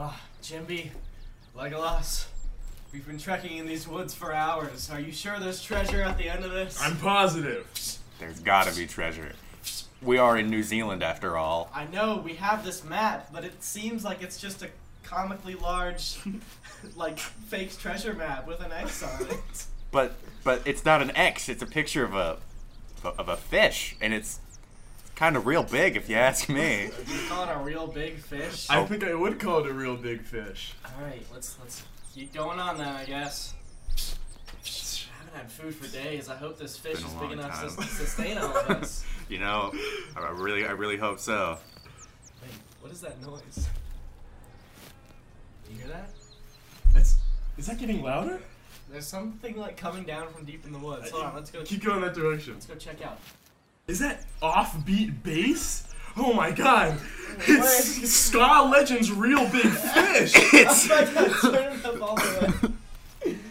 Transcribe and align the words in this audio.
Ah, 0.00 0.16
Jimby, 0.40 0.90
Legolas, 1.56 2.26
we've 2.92 3.04
been 3.04 3.18
trekking 3.18 3.58
in 3.58 3.66
these 3.66 3.88
woods 3.88 4.14
for 4.14 4.32
hours. 4.32 4.88
Are 4.92 5.00
you 5.00 5.10
sure 5.10 5.40
there's 5.40 5.60
treasure 5.60 6.02
at 6.02 6.16
the 6.16 6.28
end 6.28 6.44
of 6.44 6.52
this? 6.52 6.80
I'm 6.80 6.96
positive. 6.98 7.66
There's 8.20 8.38
gotta 8.38 8.72
be 8.76 8.86
treasure. 8.86 9.32
We 10.00 10.16
are 10.16 10.38
in 10.38 10.50
New 10.50 10.62
Zealand 10.62 11.02
after 11.02 11.36
all. 11.36 11.68
I 11.74 11.86
know 11.86 12.22
we 12.24 12.34
have 12.34 12.64
this 12.64 12.84
map, 12.84 13.30
but 13.32 13.44
it 13.44 13.60
seems 13.64 14.04
like 14.04 14.22
it's 14.22 14.40
just 14.40 14.62
a 14.62 14.68
comically 15.02 15.56
large, 15.56 16.20
like 16.96 17.18
fake 17.18 17.76
treasure 17.76 18.14
map 18.14 18.46
with 18.46 18.60
an 18.60 18.70
X 18.70 19.02
on 19.02 19.26
it. 19.28 19.66
But 19.90 20.14
but 20.44 20.62
it's 20.64 20.84
not 20.84 21.02
an 21.02 21.10
X. 21.16 21.48
It's 21.48 21.62
a 21.62 21.66
picture 21.66 22.04
of 22.04 22.14
a 22.14 22.36
of 23.02 23.28
a 23.28 23.36
fish, 23.36 23.96
and 24.00 24.14
it's 24.14 24.38
kind 25.18 25.36
of 25.36 25.46
real 25.46 25.64
big, 25.64 25.96
if 25.96 26.08
you 26.08 26.14
ask 26.14 26.48
me. 26.48 26.90
Do 27.06 27.12
you 27.12 27.28
call 27.28 27.42
it 27.42 27.52
a 27.52 27.58
real 27.58 27.88
big 27.88 28.18
fish? 28.18 28.70
I 28.70 28.84
think 28.84 29.02
I 29.02 29.14
would 29.14 29.40
call 29.40 29.64
it 29.64 29.66
a 29.66 29.72
real 29.72 29.96
big 29.96 30.22
fish. 30.22 30.74
All 30.84 31.04
right, 31.04 31.26
let's 31.34 31.58
let's 31.58 31.82
keep 32.14 32.32
going 32.32 32.60
on 32.60 32.78
then. 32.78 32.86
I 32.86 33.04
guess. 33.04 33.54
I 33.92 35.18
haven't 35.18 35.34
had 35.34 35.50
food 35.50 35.74
for 35.74 35.92
days. 35.92 36.28
I 36.28 36.36
hope 36.36 36.56
this 36.56 36.76
fish 36.76 36.98
is 36.98 37.04
big 37.04 37.14
long 37.14 37.32
enough 37.32 37.76
to 37.76 37.82
sustain 37.88 38.38
all 38.38 38.56
of 38.56 38.70
us. 38.70 39.04
You 39.28 39.38
know, 39.38 39.74
I 40.16 40.30
really 40.30 40.64
I 40.64 40.70
really 40.70 40.96
hope 40.96 41.20
so. 41.20 41.58
Wait, 42.40 42.50
what 42.80 42.90
is 42.90 43.02
that 43.02 43.20
noise? 43.20 43.68
You 45.70 45.80
hear 45.80 45.88
that? 45.88 46.08
That's, 46.94 47.18
is 47.58 47.66
that 47.66 47.76
getting 47.76 48.02
louder? 48.02 48.40
There's 48.90 49.06
something 49.06 49.58
like 49.58 49.76
coming 49.76 50.04
down 50.04 50.32
from 50.32 50.46
deep 50.46 50.64
in 50.64 50.72
the 50.72 50.78
woods. 50.78 51.08
Uh, 51.08 51.16
Hold 51.16 51.24
on, 51.24 51.34
let's 51.34 51.50
go. 51.50 51.62
Keep 51.62 51.84
going 51.84 52.00
that 52.00 52.14
direction. 52.14 52.54
Let's 52.54 52.64
go 52.64 52.74
check 52.76 53.04
out. 53.04 53.20
Is 53.88 53.98
that 54.00 54.20
offbeat 54.42 55.22
bass? 55.22 55.84
Oh 56.16 56.32
my 56.34 56.50
god! 56.50 56.92
Where 57.46 57.58
It's 57.58 57.98
is- 57.98 58.14
Ska 58.14 58.68
Legend's 58.70 59.10
Reel 59.10 59.48
Big 59.48 59.62
Fish! 59.66 60.32
It's 60.52 60.90
Oh 60.90 60.94
my 60.94 61.04
god, 61.04 61.40
turn 61.40 61.72
it 61.78 61.84
up 61.86 62.02
all 62.02 62.16
the 62.16 62.68
way. 63.22 63.34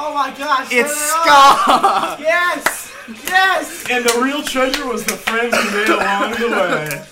Oh 0.00 0.14
my 0.14 0.30
gosh! 0.36 0.68
it's 0.70 0.72
turn 0.72 0.86
it 0.86 0.92
ska. 0.92 2.16
Yes! 2.20 2.92
Yes! 3.26 3.84
and 3.90 4.04
the 4.04 4.20
real 4.22 4.42
treasure 4.42 4.86
was 4.86 5.02
the 5.04 5.14
friends 5.16 5.56
we 5.56 5.70
made 5.78 5.88
along 5.88 6.30
the 6.32 6.48
way. 6.50 7.04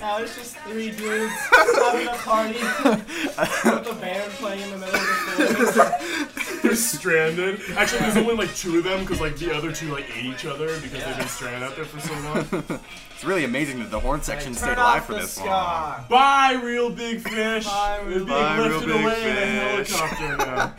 Now 0.00 0.18
it's 0.18 0.36
just 0.36 0.56
three 0.58 0.90
dudes 0.92 1.32
having 1.52 2.06
a 2.06 2.12
party 2.12 2.58
with 2.58 3.88
a 3.90 3.96
band 4.00 4.30
playing 4.32 4.62
in 4.62 4.70
the 4.70 4.78
middle 4.78 4.94
of 4.94 5.06
the 5.06 5.72
forest. 5.72 6.62
They're 6.62 6.74
stranded. 6.76 7.60
Actually, 7.76 8.00
there's 8.00 8.16
only 8.16 8.34
like 8.34 8.54
two 8.54 8.78
of 8.78 8.84
them 8.84 9.00
because 9.00 9.20
like 9.20 9.36
the 9.36 9.54
other 9.54 9.72
two 9.72 9.90
like 9.92 10.04
ate 10.16 10.26
each 10.26 10.44
other 10.44 10.66
because 10.80 11.04
they've 11.04 11.16
been 11.16 11.28
stranded 11.28 11.62
out 11.62 11.76
there 11.76 11.84
for 11.84 12.00
so 12.00 12.12
long. 12.20 12.80
It's 13.18 13.24
really 13.24 13.42
amazing 13.42 13.80
that 13.80 13.90
the 13.90 13.98
horn 13.98 14.22
section 14.22 14.52
Turn 14.52 14.62
stayed 14.62 14.78
alive 14.78 15.04
for 15.04 15.14
this 15.14 15.32
ska. 15.32 15.44
long. 15.46 16.04
Bye, 16.08 16.52
Reel 16.62 16.88
Big 16.90 17.20
Fish. 17.20 17.64
Bye, 17.66 17.98
real 18.04 18.18
They're 18.18 18.18
being 18.18 18.28
Bye, 18.28 18.58
real 18.58 18.68
lifted 18.78 18.86
big 18.86 19.02
away 19.02 19.30
in 19.30 19.36
a 19.36 19.46
helicopter 19.56 20.36
now. 20.36 20.74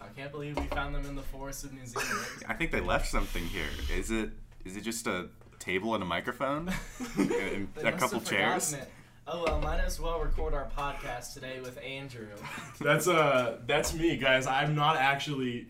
I 0.00 0.06
can't 0.16 0.30
believe 0.30 0.56
we 0.56 0.66
found 0.66 0.94
them 0.94 1.04
in 1.06 1.16
the 1.16 1.22
forest 1.22 1.64
of 1.64 1.72
New 1.72 1.84
Zealand. 1.84 2.08
I 2.48 2.54
think 2.54 2.70
they 2.70 2.80
left 2.80 3.08
something 3.08 3.44
here. 3.46 3.66
Is 3.92 4.12
it 4.12 4.30
is 4.64 4.76
it 4.76 4.82
just 4.82 5.08
a 5.08 5.26
table 5.60 5.94
and 5.94 6.02
a 6.02 6.06
microphone 6.06 6.72
and, 7.16 7.68
and 7.78 7.86
a 7.88 7.92
couple 7.92 8.20
chairs? 8.20 8.72
it. 8.72 8.90
Oh 9.28 9.44
well, 9.44 9.60
might 9.60 9.78
as 9.78 10.00
well 10.00 10.18
record 10.18 10.54
our 10.54 10.68
podcast 10.76 11.34
today 11.34 11.60
with 11.60 11.78
Andrew. 11.82 12.26
That's 12.80 13.06
uh, 13.06 13.58
that's 13.66 13.94
me, 13.94 14.16
guys. 14.16 14.48
I'm 14.48 14.74
not 14.74 14.96
actually 14.96 15.68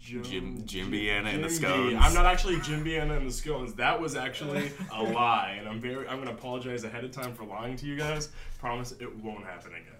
Jim, 0.00 0.22
Jim- 0.24 0.66
Jim 0.66 0.92
Biana 0.92 1.32
and 1.34 1.44
the 1.44 1.48
Jim 1.48 1.56
Scones. 1.62 1.90
B. 1.90 1.96
I'm 1.96 2.12
not 2.14 2.26
actually 2.26 2.60
Jim 2.60 2.84
Biana 2.84 3.16
and 3.16 3.26
the 3.26 3.32
Scones. 3.32 3.74
That 3.76 3.98
was 3.98 4.16
actually 4.16 4.70
a 4.92 5.02
lie, 5.14 5.56
and 5.58 5.66
I'm 5.68 5.80
very. 5.80 6.06
I'm 6.08 6.18
gonna 6.18 6.32
apologize 6.32 6.84
ahead 6.84 7.04
of 7.04 7.10
time 7.12 7.32
for 7.34 7.44
lying 7.44 7.76
to 7.76 7.86
you 7.86 7.96
guys. 7.96 8.28
Promise 8.58 8.92
it 9.00 9.16
won't 9.16 9.44
happen 9.44 9.70
again. 9.72 9.94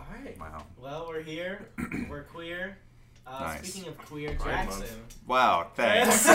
All 0.00 0.06
right. 0.24 0.38
Wow. 0.40 0.64
Well, 0.80 1.06
we're 1.08 1.22
here. 1.22 1.68
we're 2.08 2.22
queer. 2.22 2.78
Uh, 3.26 3.40
Nice. 3.40 3.72
Speaking 3.72 3.88
of 3.90 3.98
queer, 3.98 4.34
Pride 4.38 4.52
Jackson. 4.68 4.80
month. 4.80 5.18
Wow, 5.26 5.70
thanks. 5.74 6.26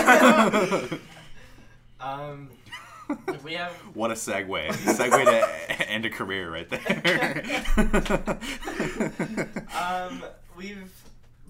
Um, 2.02 2.48
we 3.44 3.54
have 3.54 3.72
what 3.94 4.10
a 4.10 4.14
segue. 4.14 4.68
Segue 4.72 5.24
to 5.24 5.88
end 5.90 6.04
a 6.06 6.10
career 6.10 6.50
right 6.50 6.68
there. 6.68 7.42
um, 9.78 10.22
we've 10.56 10.90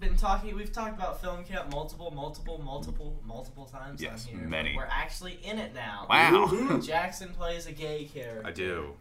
been 0.00 0.16
talking. 0.16 0.54
We've 0.56 0.72
talked 0.72 0.96
about 0.96 1.20
film 1.20 1.44
camp 1.44 1.70
multiple, 1.70 2.10
multiple, 2.10 2.60
multiple, 2.64 3.20
multiple 3.26 3.66
times 3.66 4.02
Yes, 4.02 4.26
on 4.32 4.38
here. 4.38 4.48
many. 4.48 4.74
We're 4.76 4.86
actually 4.90 5.38
in 5.44 5.58
it 5.58 5.74
now. 5.74 6.06
wow. 6.10 6.80
Jackson 6.82 7.28
plays 7.30 7.66
a 7.66 7.72
gay 7.72 8.04
character. 8.12 8.46
I 8.46 8.52
do. 8.52 8.94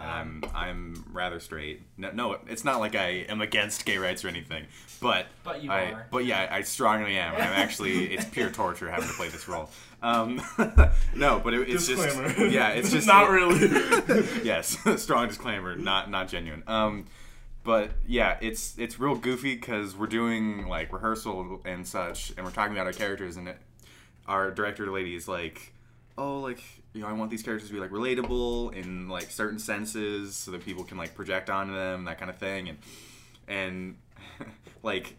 And 0.00 0.10
I'm 0.10 0.44
Um, 0.44 0.50
I'm 0.54 1.04
rather 1.12 1.40
straight. 1.40 1.82
No, 1.96 2.10
no, 2.12 2.38
it's 2.48 2.64
not 2.64 2.80
like 2.80 2.94
I 2.94 3.24
am 3.28 3.40
against 3.40 3.84
gay 3.84 3.98
rights 3.98 4.24
or 4.24 4.28
anything, 4.28 4.66
but 5.00 5.26
But 5.44 5.62
you 5.62 5.70
I, 5.70 5.92
are. 5.92 6.06
But 6.10 6.24
yeah, 6.26 6.48
I 6.50 6.62
strongly 6.62 7.16
am. 7.18 7.34
I'm 7.34 7.40
actually 7.40 8.06
it's 8.14 8.24
pure 8.26 8.50
torture 8.50 8.90
having 8.90 9.08
to 9.08 9.14
play 9.14 9.28
this 9.28 9.48
role. 9.48 9.70
Um, 10.02 10.40
no, 11.14 11.40
but 11.42 11.54
it, 11.54 11.68
it's 11.70 11.86
Disclaimer. 11.86 12.28
just 12.28 12.50
yeah, 12.52 12.68
it's 12.70 12.90
just 12.92 13.06
not 13.14 13.30
really. 13.30 13.58
yes, 14.44 14.76
strong 15.02 15.28
disclaimer, 15.28 15.74
not 15.76 16.10
not 16.10 16.28
genuine. 16.28 16.62
Um, 16.66 17.06
but 17.64 17.90
yeah, 18.06 18.36
it's 18.40 18.78
it's 18.78 19.00
real 19.00 19.16
goofy 19.16 19.54
because 19.56 19.96
we're 19.96 20.06
doing 20.06 20.68
like 20.68 20.92
rehearsal 20.92 21.60
and 21.64 21.86
such, 21.86 22.32
and 22.36 22.44
we're 22.46 22.52
talking 22.52 22.72
about 22.76 22.86
our 22.86 22.92
characters, 22.92 23.36
and 23.36 23.48
it, 23.48 23.58
our 24.28 24.50
director 24.50 24.88
lady 24.90 25.14
is 25.16 25.26
like, 25.26 25.72
oh, 26.18 26.40
like 26.40 26.62
you 26.96 27.02
know, 27.02 27.08
I 27.08 27.12
want 27.12 27.30
these 27.30 27.42
characters 27.42 27.68
to 27.68 27.74
be 27.74 27.80
like 27.80 27.90
relatable 27.90 28.72
in 28.74 29.08
like 29.08 29.30
certain 29.30 29.58
senses, 29.58 30.34
so 30.34 30.50
that 30.52 30.64
people 30.64 30.82
can 30.84 30.96
like 30.96 31.14
project 31.14 31.50
onto 31.50 31.74
them, 31.74 32.04
that 32.06 32.18
kind 32.18 32.30
of 32.30 32.38
thing, 32.38 32.68
and 32.70 32.78
and 33.46 33.96
like 34.82 35.16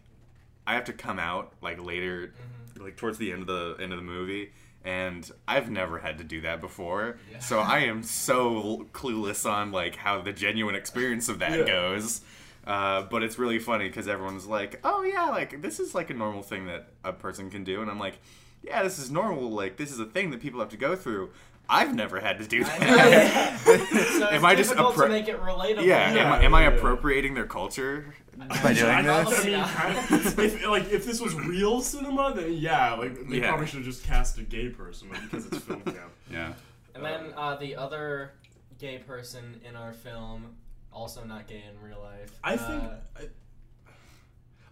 I 0.66 0.74
have 0.74 0.84
to 0.84 0.92
come 0.92 1.18
out 1.18 1.52
like 1.62 1.82
later, 1.82 2.34
like 2.78 2.96
towards 2.96 3.18
the 3.18 3.32
end 3.32 3.42
of 3.42 3.46
the 3.46 3.76
end 3.82 3.92
of 3.92 3.98
the 3.98 4.04
movie. 4.04 4.52
And 4.84 5.30
I've 5.46 5.70
never 5.70 5.98
had 5.98 6.18
to 6.18 6.24
do 6.24 6.40
that 6.42 6.60
before, 6.60 7.18
Yeah. 7.30 7.40
so 7.40 7.58
I 7.58 7.80
am 7.80 8.02
so 8.02 8.86
clueless 8.92 9.48
on 9.50 9.70
like 9.72 9.96
how 9.96 10.20
the 10.22 10.32
genuine 10.32 10.74
experience 10.76 11.28
of 11.28 11.40
that 11.40 11.58
Yeah. 11.58 11.64
goes. 11.66 12.20
Uh, 12.66 13.02
but 13.02 13.22
it's 13.22 13.38
really 13.38 13.58
funny 13.58 13.88
because 13.88 14.06
everyone's 14.08 14.46
like, 14.46 14.78
"Oh 14.84 15.02
yeah, 15.02 15.26
like 15.26 15.62
this 15.62 15.80
is 15.80 15.94
like 15.94 16.10
a 16.10 16.14
normal 16.14 16.42
thing 16.42 16.66
that 16.66 16.88
a 17.04 17.12
person 17.12 17.50
can 17.50 17.64
do," 17.64 17.80
and 17.82 17.90
I'm 17.90 17.98
like, 17.98 18.18
"Yeah, 18.62 18.82
this 18.82 18.98
is 18.98 19.10
normal. 19.10 19.50
Like 19.50 19.76
this 19.78 19.90
is 19.90 19.98
a 20.00 20.04
thing 20.06 20.30
that 20.30 20.40
people 20.40 20.60
have 20.60 20.68
to 20.70 20.76
go 20.76 20.94
through. 20.94 21.30
I've 21.68 21.94
never 21.94 22.20
had 22.20 22.38
to 22.38 22.46
do 22.46 22.64
that." 22.64 23.58
so 24.18 24.28
am 24.30 24.44
I 24.44 24.54
just 24.54 24.72
appro- 24.72 24.94
to 25.04 25.08
make 25.08 25.28
it 25.28 25.40
relatable. 25.40 25.84
yeah, 25.84 26.12
Yeah, 26.14 26.20
am, 26.26 26.32
I, 26.32 26.42
am 26.44 26.54
I 26.54 26.62
appropriating 26.64 27.34
their 27.34 27.46
culture 27.46 28.14
by 28.36 28.46
I, 28.70 28.72
doing 28.72 28.90
I 28.90 29.24
this? 29.24 29.44
mean, 29.44 29.52
Yeah. 29.52 29.68
kind 29.70 29.96
of, 29.98 30.38
if 30.38 30.66
like 30.66 30.90
if 30.90 31.04
this 31.04 31.20
was 31.20 31.34
real 31.34 31.80
cinema, 31.80 32.32
then 32.34 32.52
yeah, 32.54 32.94
like 32.94 33.28
they 33.28 33.38
Yeah. 33.40 33.48
probably 33.48 33.66
should 33.66 33.76
have 33.76 33.84
just 33.84 34.04
cast 34.04 34.38
a 34.38 34.42
gay 34.42 34.68
person 34.70 35.10
like, 35.10 35.22
because 35.22 35.46
it's 35.46 35.58
film 35.58 35.82
camp. 35.82 36.12
Yeah. 36.30 36.52
And 36.94 37.04
then 37.04 37.32
uh, 37.36 37.56
the 37.56 37.76
other 37.76 38.32
gay 38.78 38.98
person 38.98 39.60
in 39.68 39.76
our 39.76 39.92
film, 39.92 40.56
also 40.92 41.22
not 41.24 41.46
gay 41.46 41.62
in 41.70 41.80
real 41.86 42.00
life. 42.00 42.30
I 42.42 42.56
think, 42.56 42.82
uh, 42.82 42.94
I, 43.16 43.22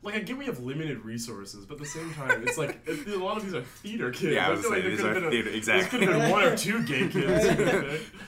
like, 0.02 0.14
I 0.14 0.18
get 0.20 0.36
we 0.38 0.46
have 0.46 0.60
limited 0.60 1.04
resources, 1.04 1.66
but 1.66 1.74
at 1.74 1.80
the 1.80 1.86
same 1.86 2.12
time, 2.14 2.42
it's 2.46 2.58
like 2.58 2.80
it, 2.86 3.06
a 3.08 3.18
lot 3.22 3.36
of 3.36 3.44
these 3.44 3.54
are 3.54 3.62
theater 3.62 4.10
kids. 4.10 4.34
Yeah, 4.34 4.46
I 4.46 4.48
I 4.48 4.50
was 4.50 4.60
feel 4.62 4.70
like 4.70 4.80
saying, 4.82 4.90
these 4.90 5.00
could 5.00 5.10
are 5.10 5.14
have 5.14 5.22
been, 5.22 5.30
theater- 5.30 5.48
a, 5.48 5.52
there 5.52 5.56
exactly. 5.58 5.98
could 5.98 6.08
have 6.08 6.18
been 6.22 6.30
one 6.30 6.42
or 6.44 6.56
two 6.56 6.82
gay 6.84 7.08
kids. 7.08 8.02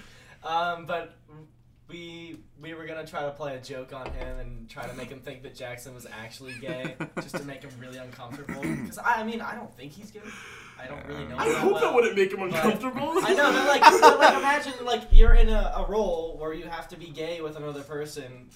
Um, 0.45 0.87
but 0.87 1.15
we 1.89 2.39
we 2.61 2.75
were 2.75 2.87
gonna 2.87 3.07
try 3.07 3.23
to 3.25 3.31
play 3.33 3.57
a 3.57 3.61
joke 3.61 3.93
on 3.93 4.07
him 4.13 4.39
and 4.39 4.69
try 4.71 4.87
to 4.87 4.95
make 4.95 5.09
him 5.11 5.21
think 5.21 5.43
that 5.43 5.55
Jackson 5.55 5.95
was 5.95 6.07
actually 6.07 6.55
gay, 6.61 6.95
just 7.17 7.35
to 7.37 7.45
make 7.45 7.63
him 7.63 7.71
really 7.79 7.99
uncomfortable. 7.99 8.63
Because 8.63 8.99
I, 8.99 9.15
I 9.21 9.25
mean, 9.25 9.41
I 9.41 9.55
don't 9.57 9.75
think 9.77 9.93
he's 9.93 10.11
gay. 10.11 10.21
I 10.81 10.87
don't 10.87 11.05
really 11.07 11.25
know. 11.27 11.37
I 11.37 11.49
him 11.49 11.55
hope 11.57 11.73
well. 11.73 11.81
that 11.83 11.95
wouldn't 11.95 12.17
make 12.17 12.33
him 12.33 12.43
uncomfortable. 12.43 13.13
I 13.23 13.35
know, 13.35 13.51
but 13.53 13.67
like, 13.67 14.01
but 14.01 14.19
like, 14.19 14.37
imagine 14.39 14.73
like 14.85 15.03
you're 15.11 15.35
in 15.35 15.49
a, 15.49 15.73
a 15.77 15.87
role 15.89 16.37
where 16.39 16.55
you 16.55 16.67
have 16.67 16.89
to 16.89 16.97
be 16.97 17.07
gay 17.09 17.41
with 17.41 17.57
another 17.57 17.83
person, 17.83 18.49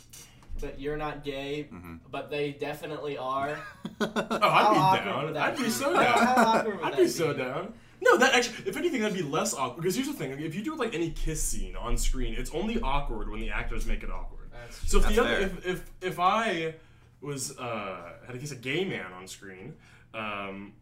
but 0.60 0.78
you're 0.80 0.96
not 0.96 1.24
gay, 1.24 1.68
Mhm. 1.72 2.00
but 2.10 2.30
they 2.30 2.52
definitely 2.52 3.16
are. 3.18 3.58
Oh, 4.00 4.08
I'd 4.08 4.98
be 5.00 5.04
down. 5.08 5.36
I'd 5.36 5.56
be 5.56 5.64
be? 5.64 5.70
so 5.70 5.94
How- 5.94 6.02
how 6.02 6.34
down. 6.34 6.46
awkward 6.56 6.76
would 6.76 6.84
I'd 6.84 6.92
that 6.94 6.98
be 6.98 7.08
so 7.08 7.32
down. 7.32 7.72
No, 8.00 8.16
that 8.16 8.34
actually, 8.34 8.68
if 8.68 8.76
anything, 8.76 9.00
that'd 9.00 9.16
be 9.16 9.22
less 9.22 9.54
awkward. 9.54 9.82
Because 9.82 9.94
here's 9.94 10.08
the 10.08 10.12
thing: 10.14 10.32
if 10.32 10.54
you 10.56 10.62
do 10.64 10.74
like 10.74 10.92
any 10.94 11.10
kiss 11.10 11.40
scene 11.42 11.76
on 11.76 11.96
screen, 11.96 12.34
it's 12.34 12.50
only 12.52 12.80
awkward 12.80 13.28
when 13.30 13.38
the 13.40 13.50
actors 13.50 13.86
make 13.86 14.02
it 14.02 14.10
awkward. 14.10 14.50
That's 14.52 14.90
So 14.90 14.98
if 14.98 15.04
That's 15.04 15.14
the 15.16 15.22
other, 15.22 15.38
if, 15.38 15.66
if 15.66 15.90
if 16.00 16.18
I 16.18 16.74
was 17.20 17.56
uh, 17.58 18.14
had 18.26 18.32
to 18.32 18.38
kiss 18.40 18.50
a 18.50 18.56
gay 18.56 18.84
man 18.84 19.12
on 19.12 19.28
screen, 19.28 19.74
um, 20.14 20.72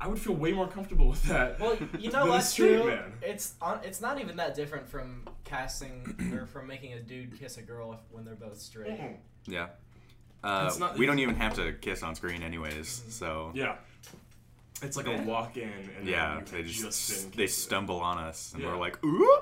I 0.00 0.08
would 0.08 0.18
feel 0.18 0.34
way 0.34 0.52
more 0.52 0.66
comfortable 0.68 1.08
with 1.08 1.22
that. 1.24 1.58
Well, 1.60 1.76
you 1.98 2.10
know 2.12 2.26
than 2.30 2.40
a 2.40 2.44
true? 2.54 2.86
man. 2.88 3.12
It's 3.22 3.54
on, 3.62 3.80
it's 3.84 4.00
not 4.00 4.20
even 4.20 4.36
that 4.36 4.54
different 4.54 4.88
from 4.88 5.22
casting 5.44 6.32
or 6.38 6.46
from 6.46 6.66
making 6.66 6.92
a 6.94 7.00
dude 7.00 7.38
kiss 7.38 7.56
a 7.58 7.62
girl 7.62 7.92
if, 7.92 8.00
when 8.10 8.24
they're 8.24 8.34
both 8.34 8.58
straight. 8.60 9.00
Mm. 9.00 9.16
Yeah. 9.46 9.68
Uh, 10.42 10.70
not- 10.78 10.98
we 10.98 11.06
don't 11.06 11.20
even 11.20 11.36
have 11.36 11.54
to 11.54 11.72
kiss 11.74 12.02
on 12.02 12.14
screen, 12.14 12.42
anyways. 12.42 13.02
So 13.08 13.50
Yeah, 13.54 13.76
it's 14.82 14.96
like 14.96 15.06
Yeah. 15.06 15.22
a 15.22 15.24
walk 15.24 15.56
in, 15.56 15.70
and 15.98 16.06
yeah, 16.06 16.40
they 16.50 16.58
you've 16.58 16.66
just 16.66 17.22
been 17.30 17.30
they 17.38 17.44
kissed. 17.44 17.62
stumble 17.62 18.00
on 18.00 18.18
us, 18.18 18.52
and 18.52 18.62
Yeah. 18.62 18.70
we're 18.72 18.78
like, 18.78 19.02
ooh. 19.04 19.38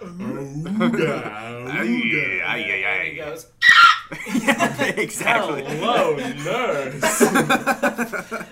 Ooga, 0.00 1.24
Aye, 1.26 1.86
ooga. 1.86 2.44
aye, 2.44 2.58
And 2.58 2.84
aye, 2.86 3.10
he 3.14 3.20
aye. 3.20 3.38
Goes, 4.08 4.80
exactly. 4.96 5.64
Hello, 5.64 6.16
nurse. 6.16 7.00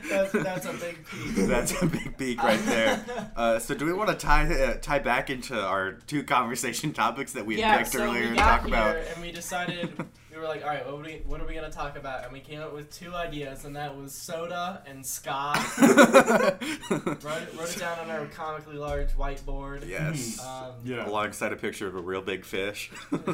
that's, 0.09 0.33
that's 0.33 0.67
a 0.67 0.73
big 0.73 1.07
piece. 1.07 1.47
That's 1.47 1.83
a 1.83 1.87
big 1.87 2.17
peak 2.17 2.43
right 2.43 2.65
there. 2.67 3.05
Uh, 3.37 3.59
so, 3.59 3.75
do 3.75 3.85
we 3.85 3.93
want 3.93 4.09
to 4.09 4.15
tie 4.15 4.47
uh, 4.51 4.75
tie 4.81 4.99
back 4.99 5.29
into 5.29 5.61
our 5.61 5.93
two 6.07 6.23
conversation 6.23 6.93
topics 6.93 7.33
that 7.33 7.45
we 7.45 7.57
had 7.57 7.61
yeah, 7.61 7.79
picked 7.79 7.93
so 7.93 8.03
earlier 8.03 8.23
we 8.23 8.29
and 8.29 8.39
talk 8.39 8.61
here 8.61 8.69
about? 8.69 8.97
and 8.97 9.21
we 9.21 9.31
decided 9.31 9.91
we 10.37 10.43
were 10.43 10.49
like, 10.49 10.63
all 10.63 10.69
right, 10.69 10.85
what, 10.87 11.03
we, 11.03 11.23
what 11.27 11.41
are 11.41 11.47
we 11.47 11.55
gonna 11.55 11.71
talk 11.71 11.97
about? 11.97 12.25
And 12.25 12.33
we 12.33 12.41
came 12.41 12.61
up 12.61 12.75
with 12.75 12.93
two 12.93 13.15
ideas, 13.15 13.65
and 13.65 13.75
that 13.77 13.97
was 13.97 14.13
soda 14.15 14.83
and 14.87 15.05
ska. 15.05 15.55
wrote, 15.81 16.63
it, 16.63 17.23
wrote 17.23 17.75
it 17.75 17.79
down 17.79 17.99
on 18.01 18.11
our 18.11 18.27
comically 18.27 18.77
large 18.77 19.13
whiteboard. 19.13 19.89
yes. 19.89 20.39
Um, 20.45 20.73
yeah. 20.85 21.09
Alongside 21.09 21.53
a 21.53 21.57
picture 21.57 21.87
of 21.89 21.95
a 21.97 22.01
real 22.01 22.23
big 22.23 22.45
fish. 22.45 22.91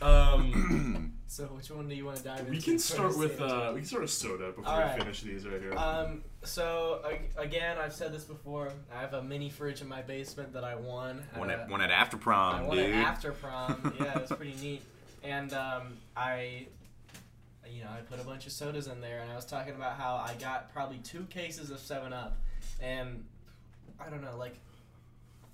Um, 0.00 1.12
So 1.32 1.44
which 1.44 1.70
one 1.70 1.88
do 1.88 1.94
you 1.94 2.04
want 2.04 2.18
to 2.18 2.24
dive 2.24 2.40
into? 2.40 2.50
we 2.50 2.60
can 2.60 2.78
start 2.78 3.16
with 3.16 3.40
uh, 3.40 3.70
we 3.72 3.80
can 3.80 3.86
start 3.88 4.02
with 4.02 4.10
soda 4.10 4.52
before 4.52 4.70
Alright. 4.70 4.96
we 4.98 5.00
finish 5.00 5.22
these 5.22 5.46
right 5.46 5.62
here. 5.62 5.72
Um, 5.72 6.22
so 6.44 7.00
again, 7.38 7.78
I've 7.78 7.94
said 7.94 8.12
this 8.12 8.24
before. 8.24 8.70
I 8.94 9.00
have 9.00 9.14
a 9.14 9.22
mini 9.22 9.48
fridge 9.48 9.80
in 9.80 9.88
my 9.88 10.02
basement 10.02 10.52
that 10.52 10.62
I 10.62 10.74
won. 10.74 11.22
one 11.34 11.48
at 11.50 11.60
at 11.60 11.68
a- 11.68 11.70
one 11.72 11.80
at 11.80 11.90
after 11.90 12.18
I 12.18 12.20
prom, 12.20 12.66
won 12.66 12.76
dude. 12.76 12.90
it 12.90 12.94
after 12.96 13.32
prom. 13.32 13.94
yeah, 13.98 14.18
it 14.18 14.28
was 14.28 14.36
pretty 14.36 14.56
neat. 14.62 14.82
And 15.24 15.52
um, 15.52 15.96
I, 16.16 16.66
you 17.70 17.82
know, 17.82 17.90
I 17.90 18.00
put 18.00 18.20
a 18.20 18.24
bunch 18.24 18.46
of 18.46 18.52
sodas 18.52 18.86
in 18.86 19.00
there, 19.00 19.20
and 19.20 19.30
I 19.30 19.36
was 19.36 19.44
talking 19.44 19.74
about 19.74 19.96
how 19.96 20.16
I 20.16 20.34
got 20.40 20.72
probably 20.72 20.98
two 20.98 21.24
cases 21.30 21.70
of 21.70 21.78
Seven 21.78 22.12
Up, 22.12 22.36
and 22.80 23.24
I 24.00 24.10
don't 24.10 24.22
know, 24.22 24.36
like 24.36 24.58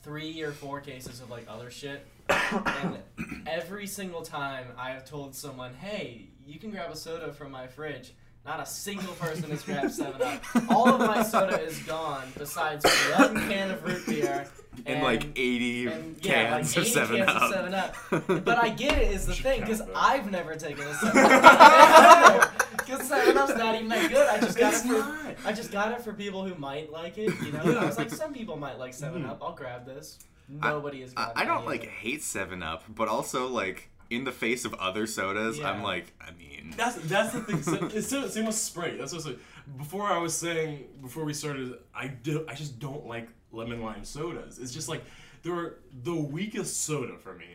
three 0.02 0.40
or 0.42 0.52
four 0.52 0.80
cases 0.80 1.20
of 1.20 1.30
like 1.30 1.46
other 1.48 1.70
shit. 1.70 2.06
and 2.28 2.98
every 3.46 3.86
single 3.86 4.22
time 4.22 4.66
I 4.76 4.90
have 4.90 5.04
told 5.04 5.34
someone, 5.34 5.74
"Hey, 5.74 6.28
you 6.46 6.58
can 6.58 6.70
grab 6.70 6.90
a 6.90 6.96
soda 6.96 7.32
from 7.32 7.50
my 7.50 7.66
fridge." 7.66 8.12
Not 8.48 8.60
a 8.60 8.66
single 8.66 9.12
person 9.16 9.50
has 9.50 9.62
grabbed 9.62 9.92
Seven 9.92 10.22
Up. 10.22 10.42
All 10.70 10.88
of 10.88 11.00
my 11.00 11.22
soda 11.22 11.60
is 11.60 11.78
gone, 11.80 12.32
besides 12.38 12.82
one 13.18 13.34
can 13.46 13.72
of 13.72 13.84
root 13.84 14.06
beer 14.06 14.46
and, 14.86 15.02
like 15.02 15.24
80 15.36 15.86
and, 15.88 16.16
yeah, 16.24 16.32
cans 16.32 16.74
like 16.74 16.86
of 16.86 16.86
80 16.86 16.90
7 16.90 17.16
cans 17.18 17.28
Up. 17.28 17.42
of 17.42 17.52
7 17.52 17.74
Up. 17.74 18.44
But 18.46 18.64
I 18.64 18.70
get 18.70 18.96
it 18.96 19.12
is 19.12 19.26
the 19.26 19.34
thing 19.34 19.60
because. 19.60 19.82
I've 19.94 20.30
never 20.30 20.56
taken 20.56 20.82
a 20.86 20.94
7 20.94 21.14
Up. 21.30 22.68
Because 22.78 23.06
7 23.06 23.36
Up's 23.36 23.54
not 23.54 23.74
even 23.74 23.88
that 23.88 24.10
good. 24.10 24.26
I 24.26 24.40
just 24.40 24.56
got 24.56 24.72
It's 24.72 24.82
it 24.82 24.88
for 24.88 24.94
not. 24.94 25.36
I 25.44 25.52
just 25.52 25.70
got 25.70 25.92
it 25.92 26.00
for 26.00 26.14
people 26.14 26.42
who 26.42 26.54
might 26.54 26.90
like 26.90 27.18
it. 27.18 27.38
You 27.44 27.52
know, 27.52 27.60
and 27.60 27.78
I 27.78 27.84
was 27.84 27.98
like, 27.98 28.08
some 28.08 28.32
people 28.32 28.56
might 28.56 28.78
like 28.78 28.94
7 28.94 29.20
mm-hmm. 29.20 29.30
Up. 29.30 29.42
I'll 29.42 29.52
grab 29.52 29.84
this. 29.84 30.20
Nobody 30.48 31.02
has 31.02 31.12
I, 31.14 31.24
grabbed 31.24 31.38
I 31.38 31.44
don't 31.44 31.58
any 31.58 31.66
like 31.66 31.84
hate 31.86 32.22
Seven 32.22 32.62
Up, 32.62 32.84
but 32.88 33.08
also 33.08 33.46
like 33.46 33.90
in 34.10 34.24
the 34.24 34.32
face 34.32 34.64
of 34.64 34.74
other 34.74 35.06
sodas, 35.06 35.60
I'm 35.60 35.82
like, 35.82 36.12
I 36.20 36.30
mean, 36.32 36.74
That's 36.76 36.96
that's 36.96 37.32
the 37.32 37.40
thing. 37.40 37.62
So, 37.62 37.74
it's 37.94 38.06
still, 38.06 38.28
same 38.28 38.46
with 38.46 38.54
Sprite. 38.54 38.98
That's 38.98 39.12
what 39.12 39.24
I 39.24 39.24
was 39.24 39.26
like. 39.26 39.38
Before 39.76 40.06
I 40.06 40.16
was 40.18 40.34
saying 40.34 40.84
before 41.02 41.24
we 41.24 41.34
started, 41.34 41.74
I 41.94 42.06
do 42.08 42.44
I 42.48 42.54
just 42.54 42.78
don't 42.78 43.06
like 43.06 43.28
lemon 43.52 43.82
lime 43.82 44.04
sodas. 44.04 44.58
It's 44.58 44.72
just 44.72 44.88
like 44.88 45.02
they're 45.42 45.76
the 46.04 46.14
weakest 46.14 46.82
soda 46.84 47.16
for 47.18 47.34
me. 47.34 47.46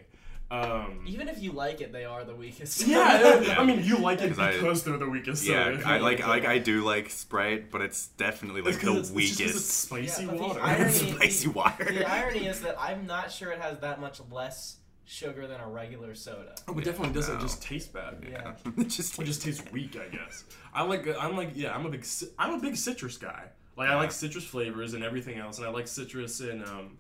Um, 0.51 1.03
Even 1.07 1.27
if 1.29 1.41
you 1.41 1.51
like 1.51 1.81
it, 1.81 1.91
they 1.91 2.05
are 2.05 2.23
the 2.23 2.35
weakest. 2.35 2.85
yeah, 2.85 3.55
I 3.57 3.65
mean 3.65 3.83
you 3.83 3.97
like 3.97 4.21
it 4.21 4.29
'Cause 4.29 4.39
I- 4.39 4.51
because 4.51 4.83
they're 4.83 4.97
the 5.00 5.09
weakest. 5.09 5.44
yeah, 5.45 5.73
soda. 5.75 5.88
I 5.88 5.97
you 5.97 6.03
like 6.03 6.19
like 6.27 6.45
I 6.45 6.59
do 6.59 6.83
like 6.83 7.09
Sprite, 7.09 7.71
but 7.71 7.81
it's 7.81 8.07
definitely 8.09 8.61
like 8.61 8.75
It's 8.75 8.83
'cause 8.83 9.11
the 9.11 9.19
it's- 9.19 9.31
it's 9.31 9.38
just 9.38 9.53
'cause 9.53 9.55
it's 9.55 9.91
weakest. 9.91 10.15
spicy 10.15 10.21
Yeah, 10.25 10.27
but 10.29 10.38
the 10.38 10.44
water. 10.44 10.61
irony- 10.61 10.94
Spicy 10.94 11.47
water. 11.47 11.85
the 11.85 12.07
irony 12.07 12.45
is 12.45 12.61
that 12.61 12.75
I'm 12.79 13.07
not 13.07 13.31
sure 13.31 13.51
it 13.51 13.59
has 13.61 13.79
that 13.79 14.00
much 14.00 14.19
less 14.31 14.77
sugar 15.05 15.47
than 15.47 15.59
a 15.59 15.67
regular 15.67 16.15
soda. 16.15 16.55
Oh, 16.67 16.77
it 16.77 16.85
definitely 16.85 17.13
doesn't. 17.13 17.35
No. 17.35 17.41
Just 17.41 17.61
taste 17.61 17.94
bad. 17.94 18.25
Yeah. 18.29 18.53
it 18.77 18.88
just 18.88 19.19
It 19.19 19.25
just 19.25 19.41
tastes 19.41 19.63
weak, 19.71 19.97
I 19.97 20.07
guess. 20.15 20.45
I 20.73 20.83
like. 20.83 21.07
I'm 21.19 21.35
like. 21.38 21.51
Yeah, 21.55 21.73
I'm 21.73 21.85
a 21.85 21.89
big. 21.89 22.05
I'm 22.39 22.53
a 22.53 22.59
big 22.61 22.75
citrus 22.75 23.17
guy. 23.17 23.45
Like 23.75 23.89
I 23.89 23.95
like 23.95 24.11
citrus 24.11 24.44
flavors 24.44 24.94
and 24.94 25.03
everything 25.03 25.39
else, 25.39 25.57
and 25.57 25.65
I 25.65 25.71
like 25.71 25.88
citrus 25.88 26.41
in 26.41 26.63
um, 26.63 26.97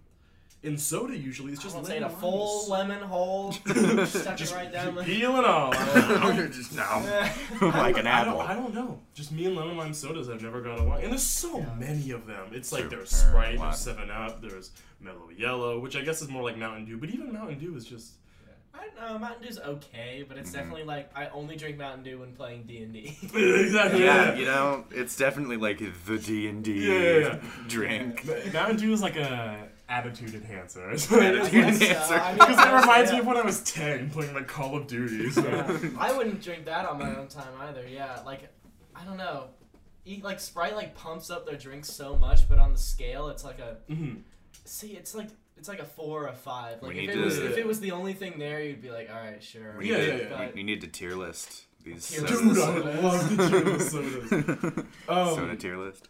in 0.63 0.77
soda 0.77 1.17
usually. 1.17 1.51
It's 1.53 1.61
just 1.61 1.75
Just 1.75 1.87
saying 1.87 2.03
a 2.03 2.07
lemon 2.07 2.19
full 2.19 2.67
lemon 2.69 3.01
whole, 3.01 3.51
stuck 3.65 3.75
it 3.75 4.37
Just 4.37 4.53
right 4.55 4.71
down 4.71 4.95
the. 4.95 5.03
peel 5.03 5.35
and 5.35 5.45
all. 5.45 5.71
just 6.47 6.73
no, 6.75 6.81
like 7.61 7.97
an 7.97 8.07
I 8.07 8.21
apple. 8.21 8.39
don't, 8.39 8.49
I 8.49 8.53
don't 8.55 8.73
know. 8.73 8.99
Just 9.13 9.31
me 9.31 9.45
and 9.45 9.55
lemon 9.55 9.77
lime 9.77 9.93
sodas 9.93 10.29
I've 10.29 10.41
never 10.41 10.61
got 10.61 10.79
along. 10.79 11.01
And 11.03 11.11
there's 11.11 11.21
so 11.23 11.59
Yeah. 11.59 11.73
many 11.77 12.11
of 12.11 12.25
them. 12.25 12.47
It's 12.53 12.71
like 12.71 12.81
Sure, 12.83 12.89
there's 12.89 13.11
there 13.11 13.19
are 13.27 13.29
a 13.29 13.31
Sprite, 13.31 13.57
lot. 13.59 13.63
there's 13.71 13.79
7 13.79 14.09
Up, 14.09 14.41
there's 14.41 14.71
Mellow 15.01 15.29
Yellow, 15.37 15.79
which 15.79 15.95
I 15.95 16.01
guess 16.01 16.21
is 16.21 16.29
more 16.29 16.43
like 16.43 16.57
Mountain 16.57 16.85
Dew. 16.85 16.97
But 16.97 17.09
even 17.09 17.33
Mountain 17.33 17.59
Dew 17.59 17.75
is 17.75 17.85
just. 17.85 18.13
I 18.75 18.87
don't 18.87 18.95
know. 19.13 19.19
Mountain 19.19 19.43
Dew's 19.43 19.59
okay, 19.59 20.25
but 20.27 20.35
it's 20.37 20.49
Mhm. 20.49 20.53
definitely 20.53 20.83
like 20.83 21.11
I 21.15 21.27
only 21.27 21.55
drink 21.55 21.77
Mountain 21.77 22.03
Dew 22.03 22.19
when 22.19 22.33
playing 22.33 22.63
D 22.63 22.77
and 22.81 22.91
D. 22.91 23.15
exactly. 23.35 24.03
yeah, 24.03 24.33
you 24.33 24.45
know, 24.45 24.85
it's 24.91 25.15
definitely 25.15 25.57
like 25.57 25.79
the 26.05 26.17
D 26.17 26.47
and 26.47 26.63
D 26.63 26.87
Yeah, 26.87 26.93
yeah, 26.93 27.17
yeah. 27.19 27.39
drink. 27.67 28.25
Mountain 28.53 28.77
Dew 28.77 28.91
is 28.91 29.01
like 29.01 29.15
a 29.15 29.67
attitude 29.97 30.33
enhancer. 30.35 30.89
Attitude 30.91 31.51
guess 31.51 31.79
so. 31.79 31.85
enhancer. 31.85 32.13
I 32.15 32.29
mean, 32.29 32.37
Because 32.39 32.65
it 32.65 32.71
reminds 32.81 33.09
yeah. 33.11 33.15
me 33.15 33.19
of 33.21 33.27
when 33.27 33.37
I 33.37 33.41
was 33.41 33.63
10 33.63 34.09
playing 34.11 34.33
like 34.33 34.47
Call 34.47 34.75
of 34.75 34.87
Duty. 34.87 35.29
So. 35.31 35.41
Yeah. 35.47 35.79
I 35.99 36.15
wouldn't 36.15 36.41
drink 36.41 36.65
that 36.65 36.85
on 36.85 36.99
my 36.99 37.15
own 37.15 37.27
time 37.27 37.53
either. 37.61 37.85
Yeah, 37.87 38.19
like 38.25 38.49
I 38.95 39.03
don't 39.05 39.17
know. 39.17 39.45
Eat 40.05 40.23
like 40.23 40.39
Sprite 40.39 40.75
like 40.75 40.95
pumps 40.95 41.29
up 41.29 41.45
their 41.45 41.57
drinks 41.57 41.89
so 41.91 42.17
much, 42.17 42.49
but 42.49 42.59
on 42.59 42.73
the 42.73 42.79
scale, 42.79 43.29
it's 43.29 43.43
like 43.45 43.59
a 43.59 43.77
Mhm. 43.91 44.21
see. 44.65 44.91
It's 44.91 45.15
like 45.15 45.29
it's 45.57 45.67
like 45.69 45.79
a 45.79 45.85
four 45.85 46.23
or 46.23 46.27
a 46.27 46.33
five. 46.33 46.81
Like 46.81 46.93
We 46.93 46.99
if 47.01 47.07
need 47.07 47.19
it 47.21 47.23
was 47.23 47.37
to- 47.37 47.51
if 47.51 47.57
it 47.57 47.65
was 47.65 47.79
the 47.79 47.91
only 47.91 48.13
thing 48.13 48.37
there, 48.39 48.61
you'd 48.61 48.81
be 48.81 48.91
like, 48.91 49.09
all 49.09 49.15
right, 49.21 49.41
sure. 49.41 49.75
We 49.77 49.91
Yeah, 49.91 49.97
need 49.97 50.07
yeah, 50.07 50.17
to, 50.17 50.23
yeah. 50.23 50.37
But- 50.47 50.57
You 50.57 50.63
need 50.63 50.81
to 50.81 50.87
tier 50.87 51.15
list 51.15 51.63
these 51.83 52.07
Tier 52.09 52.27
sodas. 52.27 52.39
Dude, 52.41 52.51
I 52.51 52.55
sodas. 52.55 53.03
love 53.03 53.37
the 53.37 53.49
tier 53.49 53.65
list 53.65 53.91
sodas. 53.91 54.85
Um, 55.09 55.35
Soda 55.35 55.55
tier 55.55 55.77
list. 55.77 56.07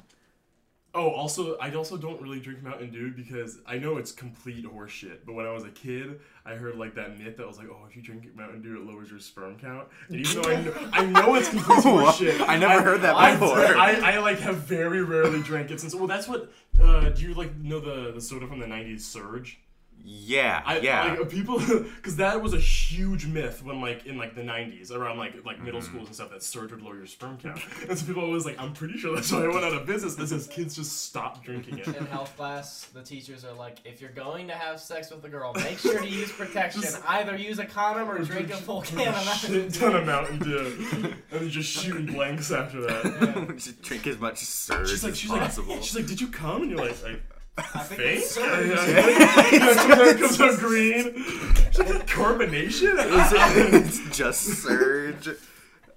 Oh, 0.96 1.10
also, 1.10 1.58
I 1.58 1.74
also 1.74 1.98
don't 1.98 2.22
really 2.22 2.40
drink 2.40 2.62
Mountain 2.62 2.92
Dew 2.92 3.12
because 3.12 3.58
I 3.66 3.80
know 3.80 3.98
it's 3.98 4.12
complete 4.12 4.64
horseshit. 4.64 5.20
But 5.26 5.34
when 5.34 5.48
I 5.48 5.52
was 5.52 5.64
a 5.64 5.72
kid, 5.72 6.20
I 6.46 6.54
heard 6.54 6.76
like 6.76 6.94
that 6.96 7.18
myth 7.18 7.38
that 7.38 7.48
was 7.48 7.58
like, 7.58 7.68
oh, 7.68 7.88
if 7.90 7.96
you 7.96 8.04
drink 8.04 8.36
Mountain 8.36 8.62
Dew, 8.62 8.76
it 8.80 8.86
lowers 8.86 9.10
your 9.10 9.20
sperm 9.20 9.58
count. 9.58 9.88
And 10.10 10.20
even 10.20 10.42
though 10.44 10.50
I 10.50 10.62
know, 10.62 10.90
I 10.94 11.06
know 11.06 11.36
it's 11.36 11.50
complete 11.50 11.78
horseshit, 11.84 12.48
I 12.48 12.58
never 12.58 12.84
heard 12.84 13.02
that 13.02 13.16
I, 13.16 13.34
before. 13.34 13.58
I, 13.58 14.14
I, 14.14 14.20
like 14.20 14.40
have 14.42 14.58
very 14.58 15.04
rarely 15.04 15.42
drank 15.42 15.72
it 15.72 15.80
since. 15.80 15.96
Well, 15.96 16.06
that's 16.06 16.28
what. 16.28 16.52
Uh, 16.80 17.10
do 17.10 17.24
you 17.24 17.34
like 17.34 17.56
know 17.58 17.80
the 17.80 18.12
the 18.12 18.22
soda 18.22 18.46
from 18.46 18.60
the 18.60 18.68
'90s, 18.68 19.02
Surge? 19.02 19.60
Yeah, 20.06 20.62
I, 20.66 20.80
yeah. 20.80 21.16
Like, 21.18 21.30
people, 21.30 21.60
because 21.96 22.18
that 22.18 22.42
was 22.42 22.54
a 22.54 22.60
huge 22.60 23.26
myth 23.26 23.64
when, 23.64 23.80
like, 23.80 24.06
in 24.06 24.18
like 24.18 24.36
the 24.36 24.42
'90s, 24.42 24.92
around 24.92 25.18
like 25.18 25.34
like 25.46 25.62
middle 25.64 25.80
Mm-hmm. 25.80 25.90
schools 25.92 26.08
and 26.08 26.16
stuff, 26.16 26.32
that 26.32 26.44
surge 26.44 26.72
would 26.72 26.82
lower 26.82 26.98
your 26.98 27.06
sperm 27.06 27.38
count. 27.38 27.62
and 27.90 27.98
so 27.98 28.06
people 28.06 28.22
always 28.24 28.46
like, 28.46 28.60
I'm 28.60 28.74
pretty 28.74 28.98
sure 28.98 29.16
that's 29.16 29.32
why 29.32 29.44
I 29.46 29.48
went 29.48 29.64
out 29.64 29.72
of 29.74 29.86
business. 29.86 30.16
Because 30.16 30.48
kids 30.48 30.76
just 30.76 31.04
stopped 31.04 31.46
drinking 31.46 31.78
it. 31.80 31.88
In 31.98 32.06
health 32.08 32.36
class, 32.36 32.86
the 32.94 33.02
teachers 33.02 33.46
are 33.46 33.54
like, 33.54 33.78
if 33.86 34.02
you're 34.02 34.12
going 34.12 34.48
to 34.50 34.54
have 34.54 34.80
sex 34.82 35.10
with 35.10 35.24
a 35.24 35.30
girl, 35.30 35.54
make 35.54 35.80
sure 35.80 36.00
to 36.02 36.08
use 36.10 36.32
protection. 36.34 36.82
Just- 36.82 37.02
Either 37.08 37.38
use 37.38 37.60
a 37.60 37.66
condom 37.66 38.10
or 38.10 38.20
drink 38.20 38.50
a 38.52 38.58
full 38.58 38.82
can 38.82 39.08
of 39.08 39.26
Mountain 39.26 39.52
Shit 39.72 39.74
ton 39.76 39.92
Dew. 39.92 39.98
of 40.00 40.06
Mountain 40.06 40.40
Dew, 40.40 40.88
and 40.92 41.16
then 41.32 41.50
just 41.50 41.70
shooting 41.70 42.08
blanks 42.14 42.52
after 42.52 42.82
that. 42.82 43.54
Just 43.58 43.82
drink 43.82 44.06
as 44.08 44.20
much 44.20 44.40
surge 44.40 44.90
She's 44.90 45.04
like, 45.04 45.14
as 45.14 45.18
she's 45.18 45.30
possible. 45.32 45.74
like, 45.76 45.84
she's 45.84 45.96
like, 45.96 46.08
did 46.08 46.20
you 46.20 46.28
come? 46.28 46.64
And 46.64 46.72
you're 46.72 46.80
like, 46.80 47.02
like 47.04 47.22
I 47.58 47.62
think 47.84 48.02
fake? 48.02 48.20
it's 48.20 48.38
Yeah, 48.38 48.44
surge. 48.44 48.68
yeah. 48.90 50.06
It 50.10 50.20
comes 50.20 50.42
out 50.42 50.60
green. 50.60 51.24
She's 51.72 51.80
like, 51.80 52.08
Carbonation? 52.08 52.96
Is 53.00 53.32
it- 53.34 53.74
it's 54.10 54.18
just 54.18 54.42
surge. 54.64 55.28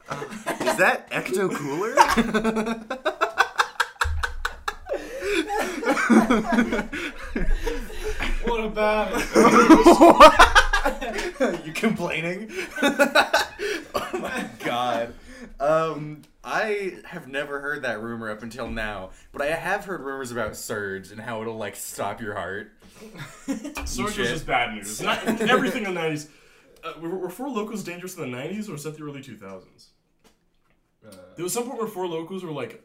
Uh, 0.08 0.24
is 0.60 0.76
that 0.76 1.10
ecto 1.10 1.50
cooler? 1.52 1.94
What 8.44 8.64
about 8.64 9.08
it? 9.14 9.26
you 11.66 11.72
complaining? 11.72 12.50
oh 12.82 14.08
my 14.14 14.48
god. 14.64 15.14
Um, 15.58 16.22
I 16.56 16.94
have 17.04 17.28
never 17.28 17.60
heard 17.60 17.82
that 17.82 18.00
rumor 18.00 18.30
up 18.30 18.42
until 18.42 18.68
now, 18.68 19.10
but 19.32 19.42
I 19.42 19.46
have 19.48 19.84
heard 19.84 20.00
rumors 20.00 20.32
about 20.32 20.56
Surge 20.56 21.10
and 21.10 21.20
how 21.20 21.42
it'll 21.42 21.56
like 21.58 21.76
stop 21.76 22.20
your 22.20 22.34
heart. 22.34 22.72
Surge 23.84 24.14
Shit. 24.14 24.18
was 24.18 24.30
just 24.30 24.46
bad 24.46 24.74
news. 24.74 25.00
Not, 25.02 25.26
everything 25.42 25.84
in 25.84 25.92
the 25.94 26.00
90s. 26.00 26.28
Uh, 26.82 26.92
were, 27.00 27.10
were 27.10 27.28
Four 27.28 27.48
Lokos 27.48 27.84
dangerous 27.84 28.16
in 28.16 28.30
the 28.30 28.36
90s 28.36 28.68
or 28.68 28.72
was 28.72 28.84
that 28.84 28.96
the 28.96 29.04
early 29.04 29.20
2000s? 29.20 29.86
There 31.36 31.44
was 31.44 31.52
some 31.52 31.64
point 31.64 31.78
where 31.78 31.86
Four 31.88 32.06
Lokos 32.06 32.42
were 32.42 32.50
like 32.52 32.82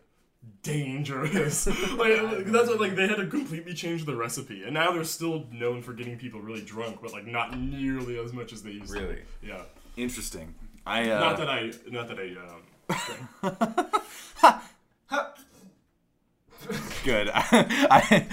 dangerous. 0.64 1.68
like 1.98 2.22
like, 2.22 2.46
that's 2.46 2.68
what, 2.68 2.80
like 2.82 2.96
they 2.96 3.08
had 3.08 3.18
to 3.18 3.28
completely 3.28 3.74
change 3.74 4.06
the 4.06 4.16
recipe, 4.16 4.64
and 4.64 4.74
now 4.74 4.92
they're 4.92 5.04
still 5.04 5.48
known 5.52 5.82
for 5.82 5.94
getting 5.94 6.18
people 6.18 6.40
really 6.40 6.62
drunk, 6.62 7.00
but 7.02 7.14
like 7.14 7.26
not 7.26 7.58
nearly 7.58 8.20
as 8.20 8.32
much 8.34 8.54
as 8.54 8.62
they 8.62 8.72
used 8.72 8.92
Really? 8.92 9.06
to. 9.06 9.10
Really? 9.12 9.24
Yeah. 9.42 9.64
Interesting. 9.98 10.54
I 10.86 11.10
uh, 11.10 11.20
Not 11.20 11.38
that 11.38 11.50
I. 11.50 11.72
Not 11.90 12.08
that 12.10 12.20
I. 12.20 12.24
Um, 12.32 12.62
Good. 17.04 17.32
I, 17.34 18.28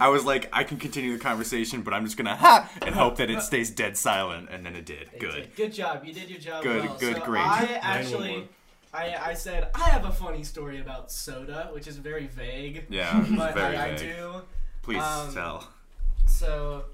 I, 0.00 0.08
was 0.08 0.24
like, 0.24 0.48
I 0.52 0.64
can 0.64 0.78
continue 0.78 1.12
the 1.16 1.22
conversation, 1.22 1.82
but 1.82 1.94
I'm 1.94 2.04
just 2.04 2.16
gonna 2.16 2.34
ha 2.34 2.68
and 2.82 2.92
hope 2.94 3.16
that 3.18 3.30
it 3.30 3.40
stays 3.42 3.70
dead 3.70 3.96
silent, 3.96 4.48
and 4.50 4.66
then 4.66 4.74
it 4.74 4.84
did. 4.84 5.02
It 5.14 5.20
Good. 5.20 5.34
did. 5.34 5.56
Good 5.56 5.72
job. 5.72 6.04
You 6.04 6.12
did 6.12 6.28
your 6.28 6.40
job 6.40 6.64
Good, 6.64 6.84
well. 6.84 6.96
good, 6.98 7.16
so 7.18 7.22
great. 7.24 7.40
I 7.46 7.78
actually, 7.80 8.48
I, 8.92 9.14
I 9.14 9.34
said 9.34 9.68
I 9.76 9.88
have 9.90 10.04
a 10.04 10.10
funny 10.10 10.42
story 10.42 10.80
about 10.80 11.12
soda, 11.12 11.70
which 11.72 11.86
is 11.86 11.96
very 11.96 12.26
vague. 12.26 12.86
Yeah, 12.90 13.24
But 13.36 13.54
very 13.54 13.76
I, 13.76 13.84
I 13.92 13.96
vague. 13.96 14.16
do. 14.16 14.42
Please 14.82 15.02
Um, 15.02 15.32
tell. 15.32 15.68
So, 16.26 16.86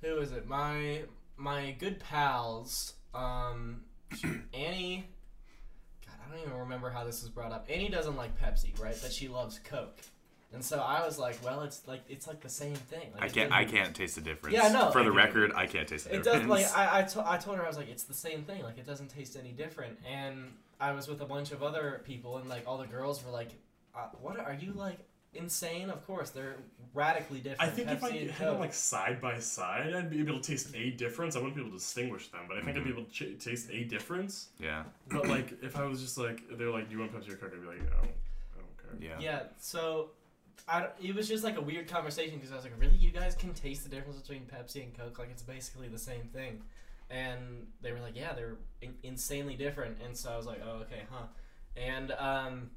who 0.00 0.16
is 0.18 0.32
it? 0.32 0.46
My 0.48 1.02
my 1.36 1.76
good 1.78 2.00
pals, 2.00 2.94
um, 3.14 3.82
Annie. 4.54 5.10
I 6.24 6.30
don't 6.30 6.46
even 6.46 6.58
remember 6.58 6.90
how 6.90 7.04
this 7.04 7.22
was 7.22 7.30
brought 7.30 7.52
up. 7.52 7.66
Annie 7.68 7.88
doesn't 7.88 8.16
like 8.16 8.38
Pepsi, 8.40 8.80
right? 8.80 8.96
But 9.02 9.12
she 9.12 9.28
loves 9.28 9.58
Coke. 9.58 10.00
And 10.52 10.64
so 10.64 10.78
I 10.78 11.04
was 11.04 11.18
like, 11.18 11.36
well, 11.44 11.62
it's 11.62 11.86
like 11.88 12.02
it's 12.08 12.28
like 12.28 12.40
the 12.40 12.48
same 12.48 12.76
thing. 12.76 13.10
Like, 13.12 13.24
I 13.24 13.28
can't. 13.28 13.52
I 13.52 13.64
can't 13.64 13.94
taste 13.94 14.14
the 14.14 14.20
difference. 14.20 14.54
Yeah, 14.54 14.68
know. 14.68 14.90
For 14.92 15.02
the 15.02 15.10
record, 15.10 15.52
I 15.56 15.66
can't 15.66 15.88
taste 15.88 16.04
the 16.04 16.14
It 16.14 16.22
difference. 16.22 16.44
It 16.44 16.48
does 16.48 16.74
like 16.74 16.76
I 16.76 17.00
I, 17.00 17.02
to, 17.02 17.28
I 17.28 17.36
told 17.38 17.56
her 17.56 17.64
I 17.64 17.66
was 17.66 17.76
like 17.76 17.88
it's 17.88 18.04
the 18.04 18.14
same 18.14 18.44
thing 18.44 18.62
like 18.62 18.78
it 18.78 18.86
doesn't 18.86 19.08
taste 19.08 19.36
any 19.36 19.50
different 19.50 19.98
and 20.08 20.52
I 20.80 20.92
was 20.92 21.08
with 21.08 21.20
a 21.20 21.24
bunch 21.24 21.50
of 21.50 21.62
other 21.62 22.02
people 22.04 22.36
and 22.38 22.48
like 22.48 22.64
all 22.66 22.78
the 22.78 22.86
girls 22.86 23.24
were 23.24 23.32
like 23.32 23.50
uh, 23.96 24.06
what 24.20 24.38
are 24.38 24.54
you 24.54 24.72
like 24.72 24.98
insane 25.34 25.90
of 25.90 26.06
course 26.06 26.30
they're 26.30 26.56
radically 26.94 27.38
different 27.40 27.60
I 27.60 27.74
think 27.74 27.88
Pepsi 27.88 27.92
if 27.96 28.04
I 28.04 28.08
and 28.10 28.30
had 28.30 28.48
them 28.48 28.60
like 28.60 28.72
side 28.74 29.20
by 29.20 29.38
side, 29.38 29.92
I'd 29.94 30.10
be 30.10 30.20
able 30.20 30.38
to 30.40 30.48
taste 30.50 30.74
a 30.74 30.90
difference. 30.90 31.34
I 31.34 31.40
wouldn't 31.40 31.56
be 31.56 31.60
able 31.62 31.72
to 31.72 31.76
distinguish 31.78 32.28
them, 32.28 32.42
but 32.48 32.56
I 32.56 32.62
think 32.62 32.76
I'd 32.76 32.84
be 32.84 32.90
Mm-hmm. 32.90 32.98
able 33.00 33.10
to 33.10 33.36
ch- 33.36 33.44
taste 33.44 33.68
a 33.72 33.84
difference. 33.84 34.48
yeah. 34.60 34.84
But 35.08 35.26
like, 35.28 35.54
if 35.62 35.76
I 35.76 35.84
was 35.86 36.00
just 36.00 36.16
like, 36.18 36.42
they're 36.56 36.70
like, 36.70 36.88
"Do 36.88 36.94
you 36.94 37.00
want 37.00 37.12
Pepsi 37.12 37.32
or 37.32 37.36
Coke?" 37.36 37.52
I'd 37.54 37.60
be 37.60 37.66
like, 37.66 37.78
"I 37.80 37.96
don't, 37.96 38.14
I 38.54 38.58
don't 38.58 39.00
care." 39.00 39.08
Yeah. 39.10 39.18
yeah 39.20 39.40
so 39.58 40.10
I, 40.68 40.80
don't- 40.80 40.92
it 41.02 41.14
was 41.16 41.26
just 41.28 41.42
like 41.42 41.56
a 41.56 41.60
weird 41.60 41.88
conversation 41.88 42.36
because 42.36 42.52
I 42.52 42.54
was 42.56 42.64
like 42.64 42.74
really 42.78 42.94
you 42.96 43.10
guys 43.10 43.34
can 43.34 43.52
taste 43.54 43.82
the 43.82 43.90
difference 43.90 44.20
between 44.20 44.42
Pepsi 44.42 44.82
and 44.84 44.96
Coke 44.96 45.18
like 45.18 45.30
it's 45.30 45.42
basically 45.42 45.88
the 45.88 45.98
same 45.98 46.22
thing 46.32 46.62
and 47.10 47.66
they 47.82 47.90
were 47.92 48.00
like 48.00 48.16
yeah 48.16 48.32
they're 48.34 48.56
in- 48.80 48.94
insanely 49.02 49.56
different 49.56 49.96
and 50.04 50.16
so 50.16 50.30
I 50.32 50.36
was 50.36 50.46
like 50.46 50.60
oh 50.64 50.76
okay 50.82 51.02
huh 51.10 51.26
and 51.76 52.12
um 52.12 52.70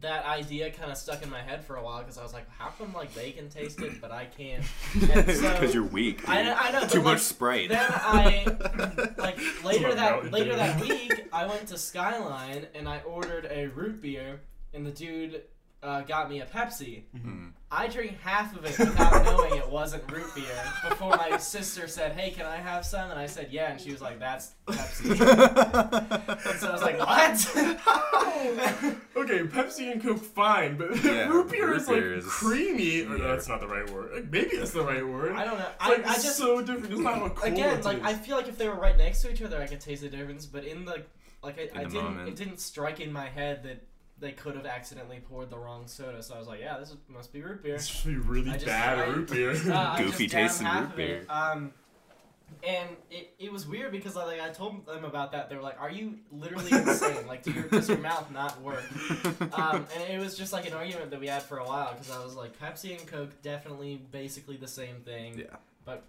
that 0.00 0.24
idea 0.24 0.70
kind 0.70 0.90
of 0.90 0.96
stuck 0.96 1.22
in 1.22 1.30
my 1.30 1.40
head 1.42 1.64
for 1.64 1.76
a 1.76 1.82
while 1.82 2.00
because 2.00 2.18
I 2.18 2.22
was 2.22 2.32
like, 2.32 2.48
how 2.58 2.68
come 2.70 2.92
like 2.92 3.14
they 3.14 3.32
can 3.32 3.48
taste 3.48 3.80
it 3.80 4.00
but 4.00 4.10
I 4.10 4.26
can't? 4.26 4.64
And 4.94 5.30
so- 5.36 5.52
Because 5.52 5.74
you're 5.74 5.84
weak. 5.84 6.28
I 6.28 6.42
know, 6.42 6.54
I 6.58 6.70
know. 6.72 6.86
Too 6.86 7.02
much 7.02 7.14
like, 7.14 7.18
Sprite. 7.20 7.68
Then 7.70 7.86
I 7.90 8.44
like 9.18 9.38
later 9.64 9.94
that 9.94 10.30
later 10.30 10.54
that 10.56 10.80
week 10.80 11.28
I 11.32 11.46
went 11.46 11.66
to 11.68 11.78
Skyline 11.78 12.66
and 12.74 12.88
I 12.88 13.00
ordered 13.00 13.46
a 13.50 13.66
root 13.68 14.00
beer 14.00 14.40
and 14.74 14.86
the 14.86 14.90
dude 14.90 15.42
uh, 15.82 16.00
got 16.02 16.28
me 16.30 16.40
a 16.40 16.46
Pepsi. 16.46 17.04
Mm. 17.16 17.52
I 17.70 17.88
drank 17.88 18.20
half 18.20 18.56
of 18.56 18.64
it 18.64 18.78
without 18.78 19.24
knowing 19.24 19.56
it 19.56 19.68
wasn't 19.68 20.10
root 20.10 20.32
beer 20.34 20.44
before 20.88 21.16
my 21.16 21.36
sister 21.36 21.88
said, 21.88 22.12
"Hey, 22.12 22.30
can 22.30 22.46
I 22.46 22.56
have 22.56 22.86
some?" 22.86 23.10
And 23.10 23.18
I 23.18 23.26
said, 23.26 23.48
"Yeah," 23.50 23.72
and 23.72 23.80
she 23.80 23.90
was 23.92 24.00
like, 24.00 24.18
"That's 24.20 24.54
Pepsi." 24.66 25.10
and 26.50 26.60
so 26.60 26.68
I 26.68 26.72
was 26.72 26.82
like, 26.82 26.98
"What?" 26.98 28.96
Okay, 29.16 29.38
Pepsi 29.44 29.90
and 29.90 30.02
Coke, 30.02 30.18
fine, 30.18 30.76
but 30.76 31.02
Yeah, 31.02 31.28
root 31.28 31.50
beer 31.50 31.68
root 31.68 31.80
is 31.80 31.88
like 31.88 32.02
is- 32.02 32.24
creamy. 32.26 33.02
Or, 33.02 33.18
no, 33.18 33.28
that's 33.28 33.48
not 33.48 33.60
the 33.60 33.66
right 33.66 33.88
word. 33.90 34.30
Maybe 34.30 34.56
that's 34.56 34.72
the 34.72 34.82
right 34.82 35.06
word. 35.06 35.32
I 35.34 35.44
don't 35.44 35.58
know. 35.58 35.64
It's 35.66 35.74
I, 35.80 35.88
like 35.88 36.06
I 36.06 36.14
just 36.14 36.36
so 36.36 36.60
different. 36.62 36.92
It's 36.92 37.00
not 37.00 37.20
what 37.20 37.34
cola 37.34 37.52
again 37.52 37.82
like 37.82 38.02
I 38.04 38.14
feel 38.14 38.36
like 38.36 38.46
if 38.48 38.58
they 38.58 38.68
were 38.68 38.74
right 38.74 38.96
next 38.96 39.22
to 39.22 39.32
each 39.32 39.42
other, 39.42 39.60
I 39.60 39.66
could 39.66 39.80
taste 39.80 40.02
the 40.02 40.08
difference. 40.08 40.46
But 40.46 40.64
in 40.64 40.84
the 40.84 41.02
like, 41.42 41.58
I, 41.58 41.80
I 41.80 41.84
the 41.84 41.90
didn't. 41.90 42.04
moment. 42.04 42.28
It 42.28 42.36
didn't 42.36 42.60
strike 42.60 43.00
in 43.00 43.12
my 43.12 43.26
head 43.28 43.62
that 43.64 43.82
they 44.18 44.32
could 44.32 44.54
have 44.56 44.66
accidentally 44.66 45.20
poured 45.28 45.50
the 45.50 45.58
wrong 45.58 45.86
soda. 45.86 46.22
So 46.22 46.34
I 46.34 46.38
was 46.38 46.48
like, 46.48 46.60
"Yeah, 46.60 46.78
this 46.78 46.90
is, 46.90 46.96
must 47.08 47.32
be 47.32 47.42
root 47.42 47.62
beer." 47.62 47.74
It's 47.74 48.02
be 48.04 48.16
really 48.16 48.50
just- 48.52 48.66
bad 48.66 48.98
I- 48.98 49.06
root 49.06 49.30
beer. 49.30 49.54
Uh, 49.72 49.98
Goofy 49.98 50.26
tasting 50.28 50.66
root 50.66 50.76
of 50.84 50.90
it. 50.92 50.96
beer. 50.96 51.26
Um, 51.28 51.72
and 52.66 52.88
it, 53.10 53.34
it 53.40 53.52
was 53.52 53.66
weird 53.66 53.90
because 53.92 54.14
like 54.16 54.40
I 54.40 54.48
told 54.50 54.86
them 54.86 55.04
about 55.04 55.32
that. 55.32 55.50
They 55.50 55.56
were 55.56 55.62
like, 55.62 55.80
"Are 55.80 55.90
you 55.90 56.14
literally 56.30 56.70
insane? 56.72 57.26
like, 57.26 57.42
do 57.42 57.50
your, 57.52 57.64
does 57.64 57.88
your 57.88 57.98
mouth 57.98 58.30
not 58.32 58.60
work?" 58.62 58.84
Um, 59.52 59.86
and 59.94 60.02
it 60.10 60.18
was 60.18 60.36
just 60.36 60.52
like 60.52 60.66
an 60.66 60.72
argument 60.72 61.10
that 61.10 61.20
we 61.20 61.26
had 61.26 61.42
for 61.42 61.58
a 61.58 61.64
while 61.64 61.92
because 61.92 62.10
I 62.10 62.22
was 62.24 62.34
like, 62.36 62.58
Pepsi 62.58 62.96
and 62.98 63.06
Coke 63.06 63.30
definitely 63.42 64.00
basically 64.12 64.56
the 64.56 64.68
same 64.68 64.96
thing. 65.04 65.38
yeah. 65.38 65.46
But 65.84 66.04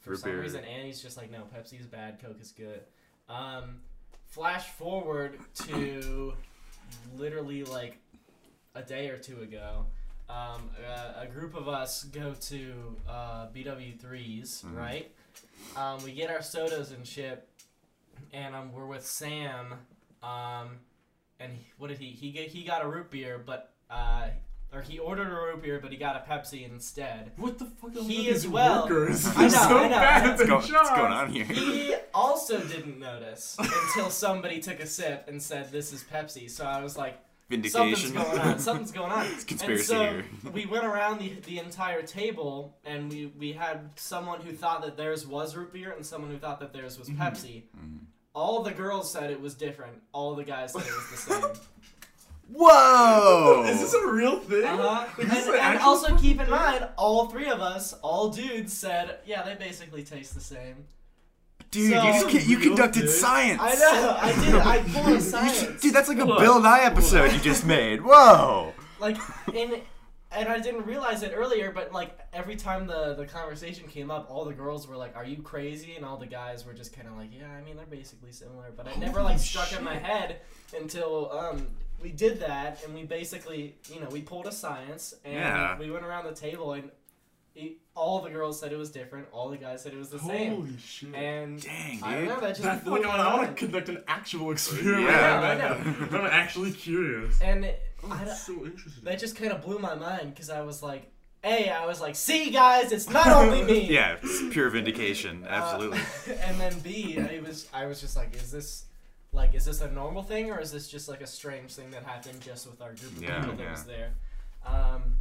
for 0.00 0.10
Root 0.10 0.20
some 0.20 0.30
beer. 0.32 0.40
reason, 0.40 0.64
Annie's 0.64 1.00
just 1.02 1.16
like, 1.16 1.30
no, 1.30 1.42
Pepsi 1.54 1.78
is 1.80 1.86
bad, 1.86 2.18
Coke 2.22 2.38
is 2.40 2.50
good. 2.52 2.80
Um, 3.28 3.80
flash 4.26 4.66
forward 4.70 5.38
to 5.66 6.34
literally 7.16 7.64
like 7.64 7.98
a 8.74 8.82
day 8.82 9.08
or 9.08 9.18
two 9.18 9.40
ago. 9.42 9.86
Um, 10.28 10.70
a, 10.86 11.22
a 11.22 11.26
group 11.26 11.54
of 11.54 11.68
us 11.68 12.04
go 12.04 12.34
to 12.34 12.96
uh, 13.08 13.46
BW3s, 13.54 14.62
Mhm. 14.64 14.76
right? 14.76 15.10
Um, 15.76 16.02
we 16.04 16.12
get 16.12 16.30
our 16.30 16.42
sodas 16.42 16.92
and 16.92 17.06
shit, 17.06 17.48
and 18.32 18.54
um, 18.54 18.72
we're 18.72 18.86
with 18.86 19.06
Sam. 19.06 19.74
Um, 20.22 20.80
and 21.40 21.52
he, 21.54 21.66
what 21.78 21.88
did 21.88 21.98
he? 21.98 22.10
He 22.10 22.30
get, 22.30 22.48
he 22.48 22.62
got 22.64 22.84
a 22.84 22.88
root 22.88 23.10
beer, 23.10 23.38
but 23.44 23.72
uh, 23.90 24.28
or 24.72 24.82
he 24.82 24.98
ordered 24.98 25.28
a 25.28 25.34
root 25.34 25.62
beer, 25.62 25.78
but 25.80 25.90
he 25.90 25.96
got 25.96 26.16
a 26.16 26.30
Pepsi 26.30 26.68
instead. 26.70 27.32
What 27.36 27.58
the 27.58 27.64
fuck 27.64 27.96
are 27.96 28.02
He 28.02 28.28
as 28.28 28.46
well. 28.46 28.82
workers? 28.82 29.26
I 29.36 29.42
know, 29.42 29.48
so 29.48 29.58
I 29.78 29.82
know, 29.88 29.88
bad 29.88 30.22
I 30.22 30.26
know. 30.26 30.32
at 30.32 30.38
What's, 30.38 30.38
their 30.38 30.46
go- 30.46 30.56
what's 30.56 30.90
going 30.90 31.12
on 31.12 31.30
here? 31.30 31.44
He 31.44 31.94
also 32.14 32.60
didn't 32.60 32.98
notice 32.98 33.56
until 33.58 34.10
somebody 34.10 34.60
took 34.60 34.80
a 34.80 34.86
sip 34.86 35.24
and 35.28 35.42
said, 35.42 35.72
"This 35.72 35.92
is 35.92 36.04
Pepsi." 36.04 36.50
So 36.50 36.64
I 36.64 36.82
was 36.82 36.96
like, 36.98 37.18
"Something's 37.50 37.72
Vindication. 37.72 38.14
going 38.14 38.38
on. 38.40 38.58
Something's 38.68 38.92
going 38.92 39.10
on." 39.12 39.26
It's 39.26 39.44
conspiracy 39.44 39.80
and 39.80 39.86
so 39.86 40.02
here. 40.02 40.24
we 40.52 40.66
went 40.66 40.84
around 40.84 41.18
the, 41.20 41.32
the 41.46 41.58
entire 41.60 42.02
table, 42.02 42.76
and 42.84 43.10
we 43.10 43.32
we 43.38 43.52
had 43.52 43.88
someone 43.96 44.40
who 44.42 44.52
thought 44.52 44.82
that 44.82 44.96
theirs 44.98 45.26
was 45.26 45.56
root 45.56 45.72
beer, 45.72 45.92
and 45.92 46.04
someone 46.04 46.30
who 46.30 46.38
thought 46.38 46.60
that 46.60 46.72
theirs 46.74 46.98
was 46.98 47.08
Mhm. 47.08 47.16
Pepsi. 47.18 47.62
Mhm. 47.76 48.00
All 48.34 48.62
the 48.62 48.70
girls 48.72 49.10
said 49.10 49.30
it 49.30 49.40
was 49.40 49.54
different. 49.54 50.00
All 50.12 50.34
the 50.34 50.44
guys 50.44 50.72
said 50.74 50.82
it 50.82 50.92
was 50.94 51.10
the 51.10 51.16
same. 51.16 51.62
Whoa! 52.50 53.64
Is 53.68 53.80
this 53.80 53.94
a 53.94 54.06
real 54.08 54.38
thing? 54.40 54.64
Uh-huh. 54.64 54.82
Like, 54.82 55.18
And, 55.18 55.30
this 55.30 55.42
is 55.42 55.48
an 55.48 55.54
and 55.60 55.78
also 55.80 56.16
keep 56.16 56.32
in 56.40 56.46
thing? 56.46 56.50
mind, 56.50 56.88
all 56.96 57.26
three 57.28 57.48
of 57.48 57.60
us, 57.60 57.92
all 58.02 58.30
dudes, 58.30 58.72
said, 58.72 59.18
"Yeah, 59.26 59.42
they 59.42 59.54
basically 59.54 60.02
taste 60.02 60.34
the 60.34 60.40
same." 60.40 60.86
Dude, 61.70 61.92
So- 61.92 62.02
you 62.04 62.12
just 62.30 62.48
you 62.48 62.58
Real 62.58 62.68
conducted 62.68 63.00
dick. 63.02 63.10
science. 63.10 63.60
I 63.62 63.74
know. 63.74 64.16
I 64.20 64.44
did. 64.44 64.54
I 64.54 64.78
pulled 64.92 65.06
a 65.08 65.10
You 65.12 65.20
science. 65.20 65.60
should- 65.60 65.80
dude, 65.80 65.94
that's 65.94 66.08
like 66.08 66.18
a 66.18 66.26
Bill 66.26 66.60
Nye 66.60 66.80
episode 66.84 67.32
you 67.32 67.38
just 67.40 67.64
made. 67.66 68.00
Whoa! 68.02 68.72
like 69.00 69.16
in 69.54 69.80
and 70.30 70.46
I 70.48 70.58
didn't 70.58 70.84
realize 70.84 71.22
it 71.22 71.32
earlier, 71.34 71.70
but 71.72 71.92
like 71.92 72.18
every 72.32 72.56
time 72.56 72.86
the 72.86 73.14
the 73.14 73.26
conversation 73.26 73.86
came 73.88 74.10
up, 74.10 74.26
all 74.30 74.44
the 74.44 74.52
girls 74.54 74.88
were 74.88 74.96
like, 74.96 75.14
"Are 75.16 75.24
you 75.24 75.42
crazy?" 75.42 75.96
and 75.96 76.04
all 76.04 76.16
the 76.16 76.26
guys 76.26 76.64
were 76.66 76.74
just 76.74 76.94
kind 76.94 77.06
of 77.08 77.16
like, 77.16 77.30
"Yeah, 77.32 77.50
I 77.50 77.62
mean, 77.62 77.76
they're 77.76 77.86
basically 77.86 78.32
similar." 78.32 78.72
But 78.76 78.88
I 78.88 78.94
never 78.96 79.20
like 79.22 79.34
Holy 79.36 79.38
struck 79.38 79.72
in 79.78 79.84
my 79.84 79.94
head 79.96 80.40
until 80.78 81.30
um 81.32 81.66
we 82.02 82.10
did 82.10 82.40
that, 82.40 82.82
and 82.84 82.94
we 82.94 83.04
basically, 83.04 83.76
you 83.92 84.00
know, 84.00 84.08
we 84.10 84.22
pulled 84.22 84.46
a 84.46 84.52
science, 84.52 85.14
and 85.24 85.34
Yeah. 85.34 85.78
we 85.78 85.90
went 85.90 86.04
around 86.04 86.24
the 86.26 86.32
table, 86.34 86.72
and 86.74 86.90
it, 87.54 87.78
all 87.96 88.20
the 88.22 88.30
girls 88.30 88.60
said 88.60 88.72
it 88.72 88.76
was 88.76 88.90
different, 88.90 89.26
all 89.32 89.48
the 89.48 89.56
guys 89.56 89.82
said 89.82 89.92
it 89.92 89.98
was 89.98 90.10
the 90.10 90.18
same, 90.20 90.54
Holy 90.54 90.76
shit. 90.78 91.12
and 91.14 91.60
Dang, 91.60 92.00
I 92.04 92.12
don't 92.12 92.20
dude. 92.20 92.28
know, 92.28 92.40
that 92.40 92.48
just 92.50 92.62
That's 92.62 92.86
like, 92.86 93.04
I 93.04 93.34
want 93.36 93.48
to 93.48 93.54
conduct 93.54 93.88
an 93.88 94.04
actual 94.06 94.52
experiment. 94.52 95.02
Yeah, 95.10 95.40
I 95.40 95.54
know. 95.56 96.18
I'm 96.18 96.26
actually 96.26 96.72
curious. 96.72 97.40
and 97.40 97.64
it, 97.64 97.82
Oh, 98.04 98.12
I, 98.12 98.26
so 98.32 98.52
interesting. 98.64 99.02
that 99.02 99.18
just 99.18 99.34
kind 99.34 99.50
of 99.52 99.60
blew 99.60 99.80
my 99.80 99.96
mind 99.96 100.32
because 100.32 100.50
I 100.50 100.60
was 100.60 100.84
like, 100.84 101.10
"Hey, 101.42 101.68
I 101.68 101.84
was 101.84 102.00
like, 102.00 102.14
see, 102.14 102.50
guys, 102.52 102.92
it's 102.92 103.10
not 103.10 103.26
only 103.26 103.64
me." 103.64 103.90
Yeah, 103.90 104.18
it's 104.22 104.40
pure 104.52 104.70
vindication. 104.70 105.42
Uh, 105.44 105.48
Absolutely. 105.48 105.98
and 106.44 106.60
then 106.60 106.78
B, 106.78 107.18
I 107.18 107.40
was 107.44 107.66
I 107.74 107.86
was 107.86 108.00
just 108.00 108.14
like, 108.16 108.36
is 108.36 108.52
this 108.52 108.84
like 109.32 109.54
is 109.54 109.64
this 109.66 109.80
a 109.80 109.90
normal 109.90 110.22
thing 110.22 110.50
or 110.50 110.60
is 110.60 110.72
this 110.72 110.88
just 110.88 111.08
like 111.08 111.20
a 111.20 111.26
strange 111.26 111.74
thing 111.74 111.90
that 111.90 112.02
happened 112.04 112.40
just 112.40 112.68
with 112.68 112.80
our 112.80 112.94
group 112.94 113.16
of 113.16 113.22
Yeah, 113.22 113.40
people 113.40 113.56
that 113.56 113.62
yeah. 113.62 113.70
was 113.72 113.84
there? 113.84 114.10
Um, 114.66 115.16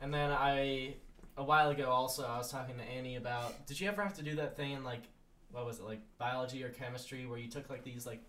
and 0.00 0.12
then 0.12 0.30
I 0.30 0.94
a 1.36 1.42
while 1.44 1.70
ago 1.70 1.88
also 1.90 2.24
I 2.26 2.36
was 2.38 2.50
talking 2.50 2.76
to 2.76 2.82
Annie 2.84 3.16
about. 3.16 3.66
Did 3.66 3.80
you 3.80 3.88
ever 3.88 4.02
have 4.02 4.14
to 4.14 4.22
do 4.22 4.36
that 4.36 4.56
thing 4.56 4.72
in 4.72 4.84
like 4.84 5.02
what 5.50 5.64
was 5.64 5.78
it 5.78 5.84
like 5.84 6.00
biology 6.18 6.62
or 6.62 6.68
chemistry 6.70 7.26
where 7.26 7.38
you 7.38 7.48
took 7.48 7.70
like 7.70 7.82
these 7.84 8.06
like 8.06 8.20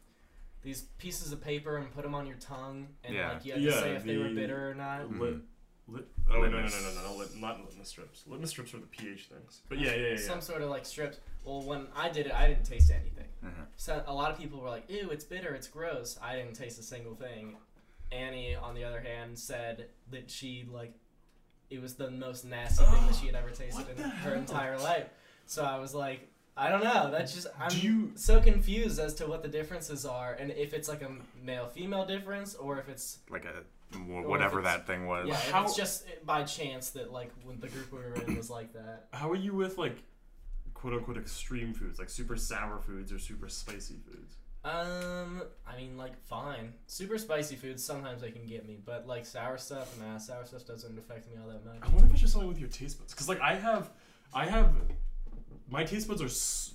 these 0.62 0.84
pieces 0.98 1.32
of 1.32 1.42
paper 1.42 1.78
and 1.78 1.92
put 1.92 2.04
them 2.04 2.14
on 2.16 2.26
your 2.28 2.36
tongue 2.38 2.88
and 3.04 3.16
Yeah. 3.16 3.34
like 3.34 3.46
you 3.46 3.54
had 3.54 3.62
to 3.62 3.68
Yeah, 3.68 3.80
say 3.80 3.92
if 3.96 4.04
they 4.04 4.18
were 4.18 4.30
bitter 4.30 4.72
or 4.72 4.74
not? 4.74 5.10
Lit, 5.12 5.36
Mhm. 5.36 5.42
Lit, 5.92 6.08
oh, 6.30 6.34
no, 6.42 6.42
no, 6.42 6.50
no, 6.50 6.60
no, 6.68 6.68
no, 6.68 7.12
no, 7.12 7.18
lit, 7.18 7.36
not 7.36 7.64
litmus 7.66 7.88
strips. 7.90 8.24
Litmus 8.28 8.50
strips 8.52 8.74
are 8.74 8.78
the 8.80 8.86
pH 8.88 9.28
things. 9.28 9.62
But 9.70 9.80
yeah, 9.80 9.92
yeah, 9.92 9.96
yeah. 9.98 10.10
yeah. 10.12 10.18
Some 10.18 10.42
sort 10.42 10.62
of 10.62 10.70
like 10.70 10.86
strips. 10.86 11.18
Well, 11.44 11.62
when 11.62 11.88
I 11.96 12.10
did 12.10 12.26
it, 12.28 12.34
I 12.34 12.48
didn't 12.48 12.66
taste 12.66 12.92
anything. 12.92 13.26
Uh-huh. 13.44 13.64
So 13.78 14.04
a 14.08 14.14
lot 14.14 14.32
of 14.32 14.38
people 14.38 14.60
were 14.60 14.70
like, 14.70 14.90
"Ew, 14.90 15.10
it's 15.12 15.24
bitter, 15.24 15.54
it's 15.56 15.68
gross." 15.68 16.18
I 16.22 16.36
didn't 16.36 16.54
taste 16.54 16.80
a 16.80 16.84
single 16.84 17.16
thing. 17.16 17.56
Annie, 18.12 18.56
on 18.56 18.74
the 18.76 18.84
other 18.84 19.00
hand, 19.02 19.38
said 19.38 19.86
that 20.12 20.30
she 20.32 20.66
like 20.72 20.94
it 21.70 21.82
was 21.82 21.94
the 21.96 22.10
most 22.10 22.46
nasty 22.46 22.84
thing 22.84 23.06
that 23.06 23.16
she 23.16 23.28
had 23.28 23.36
ever 23.36 23.50
tasted 23.52 23.74
What 23.76 23.90
in 23.90 23.98
the 23.98 24.10
her 24.10 24.30
hell? 24.32 24.34
entire 24.40 24.78
life. 24.80 25.06
So 25.46 25.64
I 25.64 25.78
was 25.80 25.94
like, 25.94 26.28
I 26.58 26.70
don't 26.70 26.84
know. 26.84 27.10
That's 27.12 27.34
just 27.34 27.48
I'm 27.60 27.70
Do 27.70 27.80
you- 27.80 28.12
so 28.16 28.42
confused 28.42 29.00
as 29.00 29.14
to 29.16 29.28
what 29.28 29.44
the 29.44 29.48
differences 29.50 30.06
are 30.06 30.34
and 30.34 30.52
if 30.52 30.74
it's 30.74 30.90
like 30.90 31.02
a 31.04 31.12
male 31.44 31.68
female 31.68 32.06
difference 32.06 32.56
or 32.56 32.80
if 32.80 32.90
it's 32.90 33.20
Like 33.30 33.46
a 33.46 33.50
wh- 33.50 33.52
Or 33.52 33.64
whatever 34.08 34.62
that 34.62 34.86
thing 34.88 35.06
was. 35.08 35.28
Yeah, 35.28 35.34
if 35.36 35.52
How- 35.52 35.64
it's 35.64 35.76
just 35.76 36.06
by 36.26 36.44
chance 36.44 36.92
that 36.92 37.12
like 37.12 37.32
when 37.44 37.60
the 37.60 37.68
group 37.68 37.92
we 37.92 38.00
were 38.00 38.14
in 38.14 38.36
was 38.38 38.50
like 38.50 38.74
that. 38.74 39.08
How 39.14 39.30
are 39.32 39.36
you 39.36 39.54
with 39.54 39.78
like 39.78 39.98
quote 40.74 40.94
unquote 40.94 41.18
extreme 41.18 41.74
foods, 41.74 42.00
like 42.00 42.10
super 42.10 42.36
sour 42.36 42.80
foods 42.80 43.12
or 43.12 43.20
super 43.20 43.50
spicy 43.50 43.96
foods? 44.06 44.36
Um, 44.62 45.44
I 45.66 45.78
mean, 45.78 45.98
like, 45.98 46.22
fine. 46.26 46.74
Super 46.86 47.18
spicy 47.18 47.56
foods 47.56 47.82
sometimes 47.82 48.22
they 48.22 48.32
can 48.32 48.46
get 48.46 48.68
me, 48.68 48.78
but 48.84 49.08
like 49.08 49.26
sour 49.26 49.58
stuff, 49.58 49.98
nah, 50.00 50.18
sour 50.18 50.46
stuff 50.46 50.66
doesn't 50.66 51.00
affect 51.00 51.30
me 51.30 51.36
all 51.42 51.48
that 51.48 51.66
much. 51.66 51.78
I 51.82 51.88
wonder 51.88 52.08
if 52.08 52.12
it's 52.12 52.22
just 52.22 52.34
something 52.34 52.50
with 52.50 52.60
your 52.60 52.68
taste 52.68 53.00
buds. 53.00 53.14
Cause 53.14 53.30
like 53.30 53.40
I 53.40 53.56
have, 53.56 53.90
I 54.34 54.46
have, 54.46 54.74
my 55.70 55.86
taste 55.86 56.10
buds 56.10 56.22
are, 56.22 56.26
s- 56.26 56.74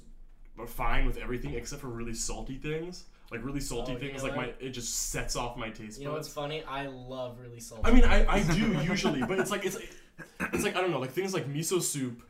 are 0.58 0.66
fine 0.66 1.04
with 1.06 1.18
everything 1.18 1.52
except 1.54 1.82
for 1.82 1.88
really 1.88 2.14
salty 2.14 2.56
things. 2.56 3.04
Like 3.30 3.44
really 3.44 3.60
salty 3.60 3.92
Oh, 3.92 3.94
you 3.94 4.00
things, 4.00 4.22
know 4.22 4.28
like 4.28 4.36
my 4.36 4.52
it 4.60 4.70
just 4.70 5.10
sets 5.10 5.34
off 5.34 5.56
my 5.56 5.70
taste 5.70 5.98
You 5.98 6.06
know 6.06 6.12
what's 6.12 6.28
funny? 6.28 6.62
I 6.64 6.86
love 6.86 7.38
really 7.40 7.58
salty. 7.60 7.82
I 7.84 7.90
mean, 7.92 8.04
I, 8.04 8.26
I 8.26 8.42
do 8.42 8.78
usually, 8.82 9.20
but 9.20 9.38
it's 9.38 9.50
like 9.50 9.64
it's 9.64 9.76
like, 9.76 9.90
it's 10.52 10.62
like 10.64 10.76
I 10.76 10.80
don't 10.80 10.90
know, 10.90 11.00
like 11.00 11.12
things 11.12 11.32
like 11.34 11.48
miso 11.48 11.80
soup. 11.82 12.22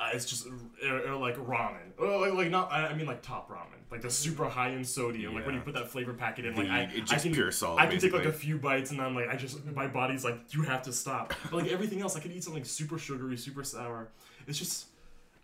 Uh, 0.00 0.10
it's 0.14 0.24
just 0.24 0.48
or, 0.84 1.12
or 1.12 1.14
like 1.16 1.36
ramen, 1.36 1.92
or 1.96 2.18
like, 2.18 2.34
like 2.34 2.50
not. 2.50 2.72
I 2.72 2.88
I 2.88 2.94
mean 2.94 3.06
like 3.06 3.22
top 3.22 3.48
ramen, 3.48 3.78
like 3.90 4.02
the 4.02 4.10
super 4.10 4.48
high 4.48 4.70
in 4.70 4.84
sodium. 4.84 5.32
Like 5.32 5.46
when 5.46 5.54
you 5.54 5.60
put 5.60 5.74
that 5.74 5.88
flavor 5.90 6.12
packet 6.12 6.44
in, 6.44 6.54
The- 6.54 6.62
like 6.62 6.70
I, 6.70 6.90
it's 6.92 7.12
I 7.12 7.18
can 7.18 7.32
pure 7.32 7.52
salt, 7.52 7.78
I 7.78 7.86
can 7.86 8.00
take 8.00 8.12
like 8.12 8.24
a 8.24 8.32
few 8.32 8.58
bites 8.58 8.90
and 8.90 8.98
then 8.98 9.14
like 9.14 9.28
I 9.28 9.36
just 9.36 9.64
my 9.66 9.86
body's 9.86 10.24
like 10.24 10.52
you 10.52 10.62
have 10.62 10.82
to 10.82 10.92
stop. 10.92 11.32
But 11.44 11.62
like 11.62 11.70
everything 11.72 12.00
else, 12.02 12.16
I 12.16 12.20
could 12.20 12.32
eat 12.32 12.42
something 12.42 12.64
super 12.64 12.98
sugary, 12.98 13.36
super 13.36 13.62
sour. 13.62 14.08
It's 14.48 14.58
just. 14.58 14.86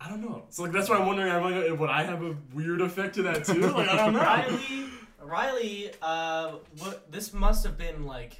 I 0.01 0.09
don't 0.09 0.21
know. 0.21 0.43
So 0.49 0.63
like 0.63 0.71
that's 0.71 0.89
why 0.89 0.97
I'm 0.97 1.05
wondering, 1.05 1.31
I'm 1.31 1.43
like, 1.43 1.79
would 1.79 1.89
I 1.89 2.03
have 2.03 2.23
a 2.23 2.35
weird 2.53 2.81
effect 2.81 3.15
to 3.15 3.23
that 3.23 3.43
too? 3.45 3.61
Like 3.61 3.89
I 3.89 3.97
don't 3.97 4.13
know. 4.13 4.19
Riley, 4.21 4.85
Riley, 5.21 5.91
uh, 6.01 6.53
what 6.77 7.11
this 7.11 7.33
must 7.33 7.65
have 7.65 7.77
been 7.77 8.05
like 8.05 8.39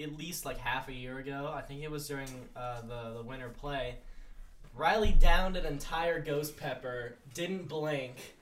at 0.00 0.16
least 0.16 0.44
like 0.44 0.58
half 0.58 0.88
a 0.88 0.92
year 0.92 1.18
ago. 1.18 1.52
I 1.54 1.60
think 1.62 1.82
it 1.82 1.90
was 1.90 2.08
during 2.08 2.28
uh, 2.56 2.80
the 2.82 3.14
the 3.18 3.22
winter 3.22 3.48
play. 3.48 3.96
Riley 4.74 5.12
downed 5.12 5.56
an 5.56 5.66
entire 5.66 6.20
ghost 6.20 6.56
pepper, 6.56 7.14
didn't 7.34 7.68
blink. 7.68 8.34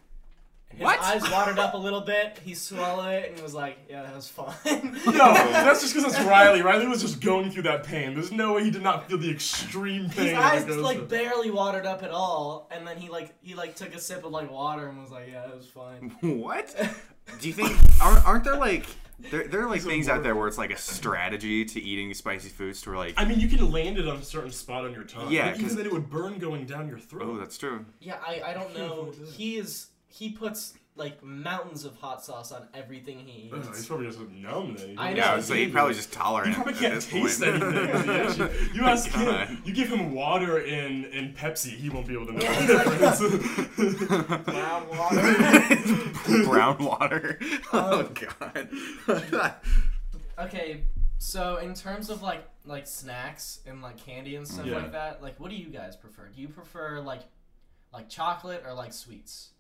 His 0.71 0.81
What? 0.85 1.01
eyes 1.01 1.23
watered 1.31 1.59
up 1.59 1.75
a 1.75 1.77
little 1.87 2.03
bit. 2.03 2.39
He 2.45 2.55
swallowed 2.55 3.15
it 3.15 3.33
and 3.33 3.41
was 3.43 3.55
like, 3.55 3.79
"Yeah, 3.89 4.03
that 4.03 4.15
was 4.15 4.29
fine." 4.29 4.55
No, 5.07 5.13
that's 5.35 5.81
just 5.81 5.95
because 5.95 6.13
it's 6.15 6.23
Riley. 6.25 6.63
Riley 6.63 6.87
was 6.87 7.01
just 7.03 7.21
going 7.21 7.51
through 7.51 7.63
that 7.65 7.85
pain. 7.85 8.15
There's 8.15 8.31
no 8.31 8.55
way 8.55 8.65
he 8.65 8.71
did 8.71 8.83
not 8.83 9.09
feel 9.09 9.19
the 9.19 9.31
extreme 9.31 10.09
pain. 10.11 10.27
His 10.29 10.39
eyes 10.39 10.65
goes 10.65 10.77
like 10.83 10.99
with- 11.01 11.09
barely 11.11 11.51
watered 11.51 11.87
up 11.87 12.03
at 12.03 12.11
all, 12.11 12.69
and 12.71 12.87
then 12.87 12.97
he 12.99 13.09
like 13.09 13.35
he 13.43 13.55
like 13.55 13.75
took 13.77 13.95
a 13.95 13.99
sip 13.99 14.25
of 14.25 14.31
like 14.31 14.51
water 14.51 14.87
and 14.89 15.01
was 15.01 15.11
like, 15.11 15.29
"Yeah, 15.33 15.49
it 15.49 15.57
was 15.57 15.67
fine." 15.67 16.11
What? 16.21 16.75
Do 17.41 17.49
you 17.49 17.55
think 17.55 17.77
aren't, 18.01 18.25
aren't 18.27 18.45
there 18.45 18.57
like 18.57 18.87
there, 19.19 19.49
there 19.49 19.61
are 19.63 19.67
like 19.69 19.81
These 19.81 19.87
things 19.87 20.09
out 20.09 20.23
there 20.23 20.37
where 20.37 20.47
it's 20.49 20.59
like 20.59 20.71
a 20.71 20.77
strategy 20.79 21.65
to 21.65 21.81
eating 21.81 22.13
spicy 22.15 22.49
foods 22.51 22.81
to 22.83 22.97
like 22.97 23.15
I 23.17 23.25
mean, 23.25 23.41
you 23.41 23.49
can 23.49 23.71
land 23.73 23.99
it 23.99 24.07
on 24.07 24.17
a 24.19 24.23
certain 24.23 24.53
spot 24.53 24.85
on 24.85 24.93
your 24.93 25.05
tongue. 25.05 25.31
Yeah, 25.33 25.47
but 25.47 25.55
even 25.57 25.67
'cause- 25.67 25.77
then 25.77 25.87
it 25.87 25.93
would 25.93 26.09
burn 26.09 26.39
going 26.39 26.67
down 26.67 26.89
your 26.89 26.99
throat. 26.99 27.25
oh 27.27 27.37
that's 27.39 27.59
true. 27.59 27.85
Yeah, 28.01 28.17
I, 28.25 28.43
I 28.47 28.55
don't 28.55 28.77
know. 28.77 29.05
What 29.05 29.15
is? 29.17 29.35
He 29.35 29.57
is 29.57 29.89
he 30.09 30.31
puts 30.33 30.75
like 30.97 31.23
mountains 31.23 31.85
of 31.85 31.95
hot 31.97 32.25
sauce 32.25 32.51
on 32.51 32.67
everything 32.75 33.21
he 33.21 33.49
Ugh, 33.53 33.59
eats. 33.61 33.69
he's 33.69 33.87
probably 33.87 34.07
just 34.07 34.19
numb 34.19 34.75
then. 34.77 34.89
He 34.91 34.97
I 34.97 35.15
doesn't 35.15 35.17
know, 35.17 35.23
Yeah, 35.25 35.35
know 35.37 35.41
so 35.43 35.55
he 35.55 35.69
probably 35.69 35.95
just 35.95 36.13
tolerant. 36.13 36.49
He 36.49 36.55
probably 36.55 36.73
at 36.75 36.79
can't 36.81 36.95
this 36.95 37.07
taste 37.07 37.41
point. 37.41 37.63
anything. 37.63 37.93
'cause 37.93 38.05
he 38.05 38.11
actually- 38.43 38.75
you 38.75 38.83
ask 38.85 39.13
God. 39.13 39.49
him, 39.49 39.63
you 39.65 39.73
give 39.75 39.89
him 39.93 40.13
water 40.13 40.59
and, 40.59 41.05
and 41.07 41.37
Pepsi, 41.37 41.69
he 41.71 41.89
won't 41.89 42.09
be 42.09 42.15
able 42.15 42.27
to 42.27 42.33
know 42.33 42.39
the 42.41 43.19
difference. 43.79 44.45
Brown 44.45 44.89
water. 44.89 46.45
Brown 46.45 46.85
water. 46.85 47.39
Oh 47.73 48.01
Um, 48.01 48.15
god. 48.15 49.55
okay, 50.39 50.85
so 51.19 51.57
in 51.57 51.75
terms 51.75 52.11
of 52.11 52.23
like 52.23 52.45
like 52.65 52.87
snacks 52.87 53.61
and 53.67 53.83
like 53.83 53.99
candy 53.99 54.37
and 54.37 54.47
stuff 54.49 54.67
Yeah. 54.67 54.77
like 54.79 54.93
that, 54.93 55.23
like 55.23 55.39
what 55.39 55.51
do 55.51 55.57
you 55.57 55.69
guys 55.69 55.97
prefer? 55.97 56.29
Do 56.35 56.41
you 56.41 56.49
prefer 56.49 57.01
like 57.01 57.23
like 57.93 58.09
chocolate 58.09 58.65
or 58.67 58.75
like 58.75 58.93
sweets? 58.93 59.51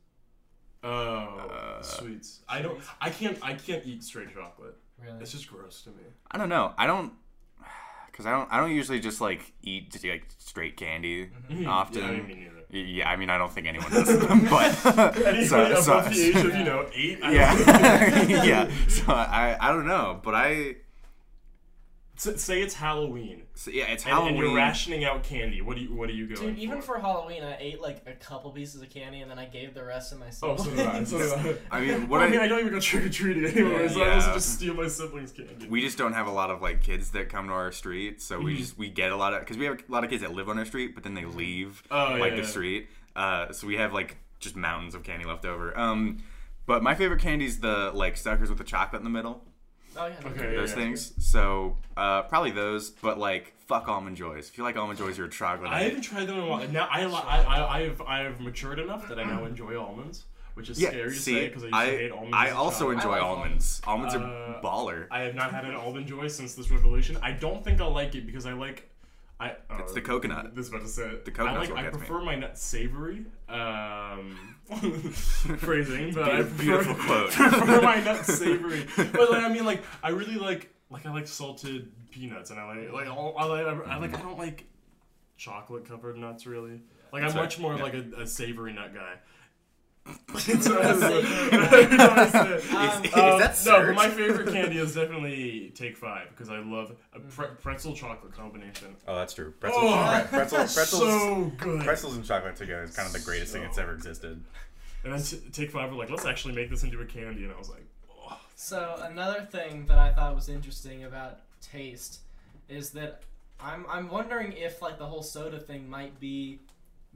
Oh, 0.85 0.89
Uh, 0.89 1.83
sweets. 1.83 2.41
I 2.49 2.63
don't. 2.63 2.81
I 3.01 3.11
can't. 3.11 3.39
I 3.43 3.55
can't 3.55 3.85
eat 3.87 4.03
straight 4.03 4.33
chocolate. 4.35 4.77
Really? 5.03 5.21
It's 5.21 5.33
just 5.33 5.49
gross 5.49 5.83
to 5.83 5.91
me. 5.91 6.05
I 6.31 6.39
don't 6.39 6.49
know. 6.49 6.75
I 6.77 6.87
don't 6.87 7.13
because 8.19 8.27
I 8.27 8.33
don't 8.33 8.53
I 8.53 8.59
don't 8.59 8.75
usually 8.75 8.99
just 8.99 9.21
like 9.21 9.53
eat 9.63 9.93
just, 9.93 10.05
like 10.05 10.25
straight 10.39 10.77
candy 10.77 11.31
often. 11.67 12.03
Yeah, 12.03 12.09
I 12.09 12.21
mean, 12.21 12.41
neither. 12.41 12.55
Yeah, 12.71 13.09
I 13.09 13.15
mean 13.17 13.31
I 13.31 13.39
don't 13.39 13.53
think 13.53 13.69
anyone 13.69 13.91
does, 13.93 14.09
but 14.19 15.17
Anybody 15.25 15.47
so, 15.47 15.65
above 15.71 15.85
so, 15.85 16.01
the 16.11 16.21
age 16.21 16.37
of 16.37 16.55
you 16.57 16.65
know 16.65 16.87
eight. 16.93 17.19
I 17.23 17.27
don't 17.27 18.29
yeah, 18.29 18.45
yeah. 18.45 18.71
So 18.89 19.05
I 19.13 19.57
I 19.61 19.69
don't 19.73 19.87
know, 19.87 20.21
but 20.23 20.35
I 20.35 20.77
S- 22.19 22.43
Say 22.43 22.63
it's 22.63 22.75
Halloween, 22.75 23.45
so, 23.55 23.71
yeah 23.71 23.85
it's 23.85 24.03
and, 24.05 24.13
Halloween. 24.13 24.35
and 24.35 24.43
you're 24.45 24.55
rationing 24.57 25.05
out 25.05 25.23
candy. 25.23 25.61
What 25.63 25.77
do 25.77 25.83
you 25.85 25.95
What 25.95 26.09
are 26.11 26.13
you 26.13 26.27
going 26.27 26.49
Dude, 26.55 26.59
even 26.59 26.81
for? 26.81 26.95
for 26.97 26.99
Halloween, 27.01 27.45
I 27.45 27.57
ate 27.61 27.81
like 27.81 28.03
a 28.07 28.13
couple 28.13 28.51
pieces 28.51 28.83
of 28.83 28.91
candy 28.91 29.21
and 29.21 29.31
then 29.31 29.39
I 29.39 29.45
gave 29.45 29.73
the 29.73 29.85
rest 29.85 30.11
to 30.11 30.17
my 30.17 30.29
siblings. 30.31 30.61
Oh, 30.61 30.65
so 30.65 30.71
did 30.71 30.87
I. 30.87 31.05
So 31.05 31.19
did 31.19 31.59
I. 31.71 31.77
I 31.77 31.81
mean, 31.81 32.09
Well, 32.09 32.21
what 32.21 32.23
I 32.23 32.29
mean, 32.31 32.41
I- 32.41 32.45
I 32.45 32.49
don't 32.49 32.61
even 32.61 32.73
go 32.73 32.81
trick 32.81 33.05
or 33.05 33.09
treating 33.09 33.45
anymore, 33.45 33.83
Yeah, 33.83 33.89
so 33.89 34.03
I 34.03 34.07
Yeah. 34.09 34.15
also 34.17 34.33
just 34.35 34.55
steal 34.55 34.75
my 34.75 34.89
siblings' 34.89 35.31
candy. 35.33 35.69
we 35.69 35.81
just 35.81 35.97
don't 35.97 36.13
have 36.13 36.27
a 36.27 36.33
lot 36.33 36.51
of 36.51 36.61
like 36.61 36.83
kids 36.83 37.13
that 37.13 37.29
come 37.29 37.47
to 37.47 37.53
our 37.53 37.71
street, 37.71 38.21
so 38.21 38.41
we 38.41 38.55
Mhm. 38.55 38.59
just 38.59 38.77
we 38.79 38.89
get 38.91 39.13
a 39.13 39.17
lot 39.17 39.33
of 39.33 39.41
because 39.41 39.57
we 39.57 39.67
have 39.67 39.79
a 39.89 39.93
lot 39.93 40.03
of 40.03 40.11
kids 40.11 40.23
that 40.23 40.33
live 40.33 40.49
on 40.49 40.59
our 40.59 40.65
street, 40.65 40.95
but 40.95 41.05
then 41.05 41.15
they 41.15 41.25
leave 41.25 41.83
Oh, 41.91 42.17
like 42.19 42.33
yeah. 42.35 42.41
the 42.41 42.47
street. 42.47 42.89
Uh, 43.15 43.53
so 43.53 43.67
we 43.67 43.77
have 43.77 43.93
like 43.93 44.17
just 44.41 44.57
mountains 44.57 44.95
of 44.97 45.03
candy 45.05 45.25
left 45.25 45.45
over. 45.45 45.77
Um, 45.79 46.19
but 46.67 46.83
my 46.83 46.95
favorite 46.95 47.21
candy 47.21 47.45
is 47.47 47.61
the 47.61 47.91
like 47.95 48.17
suckers 48.17 48.49
with 48.49 48.59
the 48.59 48.65
chocolate 48.65 49.01
in 49.01 49.05
the 49.05 49.11
middle. 49.11 49.45
Oh 49.99 50.07
yeah. 50.07 50.31
Okay, 50.31 50.55
those 50.57 50.71
yeah. 50.71 50.77
things. 50.77 51.13
So 51.19 51.77
uh, 51.97 52.23
probably 52.23 52.51
those, 52.53 52.91
but 52.91 53.19
like 53.19 53.55
fuck 53.67 53.89
almond 53.89 54.17
joys. 54.17 54.49
If 54.49 54.57
you 54.59 54.65
like 54.65 54.77
almond 54.77 54.99
joys, 54.99 55.19
you're 55.19 55.27
a 55.27 55.31
troglodyte. 55.31 55.75
I 55.75 55.83
haven't 55.83 56.03
tried 56.03 56.27
them 56.27 56.39
in 56.39 56.45
a 56.45 56.47
while. 56.47 56.69
Now 56.69 56.89
I, 56.91 57.03
I, 57.05 57.79
I, 57.79 57.83
have 57.83 58.01
I 58.03 58.19
have 58.21 58.41
matured 58.41 58.79
enough 58.79 59.09
that 59.09 59.19
I 59.19 59.25
now 59.25 59.45
enjoy 59.45 59.79
almonds, 59.79 60.25
which 60.55 60.71
is 60.71 60.81
yeah, 60.81 60.89
scary 60.89 61.11
to 61.11 61.17
see, 61.17 61.35
say 61.35 61.49
because 61.49 61.65
I 61.65 61.67
used 61.67 61.75
I, 61.75 61.87
to 61.91 61.97
hate 61.99 62.13
almonds. 62.13 62.35
I 62.37 62.51
also 62.51 62.91
enjoy 62.91 63.11
I 63.11 63.13
like 63.13 63.23
almonds. 63.23 63.83
Almonds 63.87 64.15
Uh, 64.15 64.19
are 64.19 64.63
baller. 64.63 65.07
I 65.11 65.21
have 65.21 65.35
not 65.35 65.51
had 65.51 65.65
an 65.65 65.75
almond 65.75 66.07
joy 66.07 66.29
since 66.29 66.55
this 66.55 66.71
revelation. 66.71 67.19
I 67.23 67.33
don't 67.33 67.63
think 67.65 67.81
I'll 67.81 67.91
like 67.91 68.15
it 68.15 68.25
because 68.27 68.47
I 68.47 68.53
like. 68.53 68.89
I, 69.41 69.55
oh, 69.71 69.77
It's 69.79 69.93
the 69.93 70.01
coconut. 70.01 70.57
This 70.57 70.67
is 70.67 70.73
about 70.73 70.83
to 70.83 70.89
say. 70.89 71.13
The 71.25 71.31
coconut. 71.31 71.57
I, 71.57 71.61
like, 71.61 71.73
I 71.73 71.83
gets 71.83 71.95
me. 71.95 71.99
prefer 72.01 72.23
my 72.25 72.35
nuts 72.35 72.61
savory. 72.61 73.25
Um, 73.49 74.57
phrasing, 75.59 76.15
but 76.15 76.25
I 76.25 76.43
prefer, 76.43 76.63
beautiful 76.63 76.95
quote. 77.07 77.31
prefer 77.31 77.81
my 77.83 78.01
nuts 78.01 78.35
savory. 78.35 78.87
But 78.97 79.31
like, 79.31 79.45
I 79.45 79.49
mean, 79.49 79.65
like, 79.65 79.83
I 80.03 80.11
really 80.11 80.37
like 80.37 80.71
like 80.91 81.07
I 81.07 81.13
like 81.13 81.27
salted 81.27 81.91
peanuts, 82.11 82.51
and 82.51 82.61
I 82.61 82.77
like 82.77 82.93
like 82.93 83.09
all, 83.09 83.35
I 83.39 83.45
like 83.45 83.67
I 83.67 83.73
like 83.73 83.87
I 83.87 84.17
mm-hmm. 84.17 84.29
don't 84.29 84.39
like 84.39 84.65
chocolate 85.37 85.87
covered 85.87 86.17
nuts 86.17 86.47
really. 86.47 86.81
Like 87.13 87.23
I'm 87.23 87.31
Sorry, 87.31 87.43
much 87.45 87.59
more 87.59 87.77
yeah. 87.77 87.83
like 87.83 87.95
a, 87.95 88.05
a 88.23 88.27
savory 88.27 88.73
nut 88.73 88.95
guy. 88.95 89.15
Is 90.47 90.65
that 90.65 91.99
no, 93.67 93.87
but 93.87 93.95
my 93.95 94.09
favorite 94.09 94.53
candy 94.53 94.79
is 94.79 94.95
definitely 94.95 95.73
Take 95.75 95.97
Five 95.97 96.29
because 96.31 96.51
I 96.51 96.59
love 96.59 96.93
a 97.15 97.19
mm. 97.19 97.31
pre- 97.31 97.49
pretzel 97.61 97.95
chocolate 97.95 98.35
combination. 98.35 98.95
Oh, 99.07 99.17
that's 99.17 99.35
true. 99.35 99.53
Oh, 99.65 100.27
pretzels, 100.31 100.75
pretzels, 100.75 101.03
so 101.03 101.53
good. 101.57 101.83
pretzels 101.83 102.17
and 102.17 102.25
chocolate 102.25 102.57
together 102.57 102.85
is 102.85 102.95
kind 102.95 103.07
of 103.07 103.13
the 103.13 103.21
greatest 103.21 103.53
thing 103.53 103.63
that's 103.63 103.79
ever 103.79 103.95
existed. 103.95 104.43
And 105.05 105.13
then 105.13 105.23
t- 105.23 105.41
Take 105.53 105.71
Five 105.71 105.91
were 105.91 105.97
like, 105.97 106.11
let's 106.11 106.27
actually 106.27 106.55
make 106.55 106.71
this 106.71 106.83
into 106.83 107.01
a 107.01 107.07
candy, 107.07 107.45
and 107.45 107.53
I 107.53 107.59
was 107.59 107.71
like, 107.71 107.87
oh. 108.11 108.39
So 108.55 109.01
another 109.03 109.47
thing 109.51 109.87
that 109.87 109.99
I 109.99 110.13
thought 110.13 110.35
was 110.35 110.49
interesting 110.49 111.05
about 111.05 111.41
taste 111.61 112.21
is 112.69 112.91
that 112.91 113.23
I'm 113.61 113.87
I'm 113.89 114.09
wondering 114.09 114.53
if 114.53 114.83
like 114.83 114.99
the 114.99 115.07
whole 115.07 115.23
soda 115.23 115.59
thing 115.59 115.89
might 115.89 116.19
be 116.21 116.61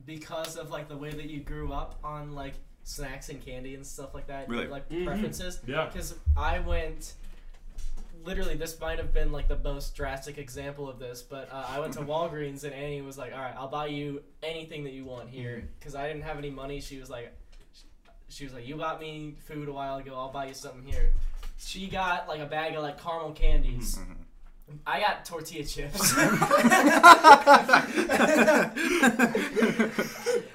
because 0.06 0.56
of 0.56 0.70
like 0.70 0.88
the 0.88 0.96
way 0.96 1.10
that 1.10 1.30
you 1.30 1.40
grew 1.40 1.72
up 1.72 1.98
on 2.02 2.32
like 2.32 2.54
snacks 2.84 3.28
and 3.28 3.44
candy 3.44 3.74
and 3.74 3.86
stuff 3.86 4.14
like 4.14 4.26
that. 4.26 4.48
Really? 4.48 4.66
like 4.66 4.88
Mhm. 4.88 5.04
preferences. 5.06 5.60
yeah. 5.66 5.86
Because 5.86 6.14
I 6.36 6.58
went. 6.60 7.14
Literally, 8.24 8.54
this 8.54 8.78
might 8.80 8.98
have 8.98 9.12
been 9.12 9.32
like 9.32 9.48
the 9.48 9.58
most 9.58 9.96
drastic 9.96 10.38
example 10.38 10.88
of 10.88 11.00
this, 11.00 11.22
but 11.22 11.48
uh, 11.52 11.66
I 11.68 11.80
went 11.80 11.94
to 11.94 12.00
Walgreens 12.02 12.62
and 12.62 12.72
Annie 12.72 13.02
was 13.02 13.18
like, 13.18 13.32
"All 13.32 13.40
right, 13.40 13.54
I'll 13.56 13.66
buy 13.68 13.86
you 13.86 14.22
anything 14.44 14.84
that 14.84 14.92
you 14.92 15.04
want 15.04 15.28
here," 15.28 15.68
because 15.80 15.96
I 15.96 16.06
didn't 16.06 16.22
have 16.22 16.38
any 16.38 16.50
money. 16.50 16.80
She 16.80 17.00
was 17.00 17.10
like, 17.10 17.32
she 18.28 18.44
was 18.44 18.54
like, 18.54 18.64
"You 18.66 18.76
bought 18.76 19.00
me 19.00 19.34
food 19.46 19.68
a 19.68 19.72
while 19.72 19.96
ago. 19.96 20.14
I'll 20.14 20.30
buy 20.30 20.46
you 20.46 20.54
something 20.54 20.84
here." 20.84 21.12
She 21.58 21.88
got 21.88 22.28
like 22.28 22.38
a 22.40 22.46
bag 22.46 22.74
of 22.76 22.82
like 22.84 23.02
caramel 23.02 23.32
candies. 23.32 23.98
I 24.86 25.00
got 25.00 25.24
tortilla 25.24 25.64
chips. 25.64 26.14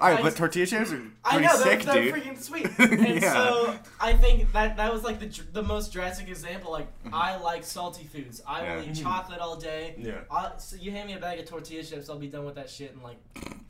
All 0.00 0.08
right, 0.10 0.18
I- 0.18 0.22
but 0.22 0.36
tortilla 0.36 0.66
chips 0.66 0.92
are 0.92 1.02
I 1.24 1.30
pretty 1.32 1.46
know 1.46 1.56
sick, 1.56 1.82
they're, 1.82 1.94
they're 1.94 2.02
dude. 2.04 2.14
freaking 2.14 2.40
sweet, 2.42 2.66
and 2.78 3.20
Yeah. 3.22 3.32
so 3.32 3.74
I 4.00 4.12
think 4.14 4.52
that 4.52 4.76
that 4.76 4.92
was 4.92 5.02
like 5.04 5.18
the 5.20 5.26
dr- 5.26 5.52
the 5.52 5.62
most 5.62 5.92
drastic 5.92 6.28
example. 6.28 6.70
Like 6.72 6.86
I 7.12 7.36
like 7.36 7.64
salty 7.64 8.04
foods. 8.04 8.40
I 8.46 8.62
will 8.62 8.68
Mm-hmm. 8.68 8.82
Yeah. 8.84 8.90
eat 8.92 9.02
chocolate 9.02 9.40
all 9.40 9.56
day. 9.56 9.94
Yeah. 9.98 10.20
i 10.30 10.52
so 10.58 10.76
you 10.76 10.90
hand 10.92 11.08
me 11.08 11.14
a 11.14 11.18
bag 11.18 11.38
of 11.40 11.46
tortilla 11.46 11.82
chips, 11.82 12.08
I'll 12.08 12.18
be 12.18 12.28
done 12.28 12.44
with 12.44 12.54
that 12.56 12.70
shit 12.70 12.92
in 12.94 13.02
like 13.02 13.16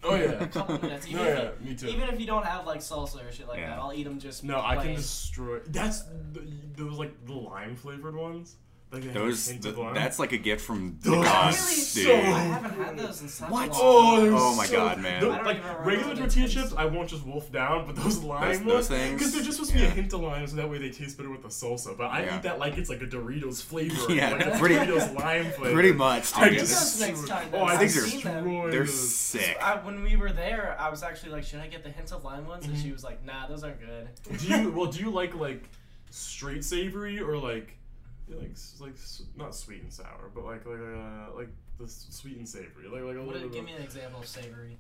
Oh 0.05 0.15
a 0.15 0.19
yeah. 0.21 0.47
couple 0.47 0.79
minutes. 0.81 1.07
Even, 1.09 1.23
No, 1.25 1.29
if, 1.29 1.39
yeah, 1.39 1.51
me 1.65 1.71
you, 1.71 1.77
too. 1.77 1.87
even 1.89 2.09
if 2.09 2.21
you 2.21 2.27
don't 2.27 2.45
have 2.47 2.67
like 2.67 2.81
salsa 2.81 3.27
or 3.29 3.33
shit 3.33 3.49
like 3.49 3.59
Yeah. 3.61 3.71
that, 3.71 3.79
I'll 3.79 3.93
eat 3.93 4.05
them 4.05 4.19
just. 4.21 4.45
No, 4.45 4.61
I 4.61 4.77
can 4.77 4.95
destroy. 4.95 5.61
That's 5.67 6.03
the, 6.33 6.43
those 6.77 6.99
like 6.99 7.13
the 7.27 7.33
lime 7.35 7.75
flavored 7.77 8.15
ones. 8.17 8.57
Like 8.91 9.13
Those 9.13 9.49
a 9.49 9.53
hint 9.53 9.63
th- 9.65 9.75
of 9.75 9.79
lime. 9.81 9.93
that's 9.95 10.19
like 10.19 10.33
a 10.33 10.39
gift 10.39 10.63
from 10.65 10.97
the 11.03 11.11
Those 11.11 11.19
are 11.19 11.25
gods, 11.25 11.59
so. 11.59 12.11
I 12.11 12.17
haven't 12.17 12.71
had 12.73 12.99
those 12.99 13.21
in 13.21 13.29
such 13.29 13.51
What? 13.51 13.69
a 13.69 13.73
long 13.73 13.81
Oh, 13.83 14.17
time. 14.17 14.25
they're 14.25 14.35
Oh 14.35 14.55
my 14.57 14.65
so- 14.67 14.77
God, 14.77 14.99
man. 15.03 15.21
the- 15.21 15.29
like 15.29 15.85
regular 15.85 16.17
tortilla 16.17 16.49
chips, 16.49 16.73
I 16.75 16.87
won't 16.87 17.11
just 17.11 17.27
wolf 17.27 17.53
down, 17.53 17.87
but 17.87 17.97
those 17.97 18.19
lime 18.21 18.65
those 18.67 18.89
ones, 18.89 19.13
because 19.13 19.35
they're 19.35 19.43
just 19.43 19.59
supposed 19.59 19.73
to 19.73 19.77
be 19.79 19.85
a 19.85 19.91
hint 19.91 20.11
of 20.15 20.21
lime, 20.21 20.47
so 20.47 20.57
that 20.57 20.71
way 20.71 20.79
they 20.79 20.89
taste 20.89 21.19
better 21.19 21.29
with 21.31 21.43
the 21.43 21.49
salsa. 21.49 21.99
But 21.99 22.07
I 22.07 22.23
Yeah. 22.23 22.37
eat 22.37 22.43
that 22.45 22.59
like 22.59 22.79
it's 22.79 22.89
like 22.89 23.03
a 23.03 23.07
Doritos 23.07 23.63
flavor, 23.63 23.95
Yeah, 24.11 24.31
like 24.31 24.47
a 24.47 24.59
pretty- 24.59 24.77
Doritos 24.77 25.15
lime 25.15 25.51
flavor. 25.53 25.75
Pretty 25.75 25.93
much, 25.93 26.35
I 26.35 26.49
dude. 26.49 26.59
just 26.61 26.99
Those 26.99 27.09
next 27.09 27.29
time, 27.29 27.49
oh, 27.53 27.65
I 27.65 27.77
think 27.77 27.91
seen 27.91 28.23
them. 28.23 28.45
destroy 28.45 28.71
They're 28.71 28.81
those. 28.85 29.15
sick. 29.17 29.59
I, 29.61 29.75
when 29.85 30.03
we 30.03 30.17
were 30.17 30.33
there, 30.33 30.75
I 30.81 30.89
was 30.89 31.03
actually 31.03 31.33
like, 31.33 31.45
should 31.45 31.61
I 31.61 31.67
get 31.67 31.85
the 31.85 31.91
hint 31.91 32.11
of 32.13 32.25
lime 32.25 32.47
ones? 32.47 32.65
And 32.65 32.75
Mhm. 32.75 32.83
she 32.83 32.91
was 32.93 33.05
like, 33.05 33.23
nah, 33.23 33.47
those 33.49 33.63
aren't 33.65 33.81
good. 33.81 34.09
Do 34.39 34.47
you 34.47 34.71
well? 34.71 34.87
Do 34.87 34.99
you 34.99 35.11
like 35.11 35.35
like 35.35 35.69
straight 36.11 36.65
savory 36.65 37.21
or 37.21 37.37
like 37.37 37.75
like 38.37 38.51
like 38.81 38.95
not 39.37 39.55
sweet 39.55 39.83
and 39.83 39.93
sour, 39.93 40.31
but 40.35 40.45
like 40.45 40.65
like 40.67 40.79
uh, 40.79 41.35
like 41.37 41.49
the 41.79 41.87
sweet 41.89 42.37
and 42.39 42.49
savory, 42.49 42.89
like 42.93 43.03
like 43.03 43.17
a 43.17 43.23
What, 43.23 43.35
little 43.35 43.49
give 43.49 43.65
me 43.65 43.73
an 43.73 43.83
example 43.83 44.21
of 44.21 44.27
savory. 44.27 44.77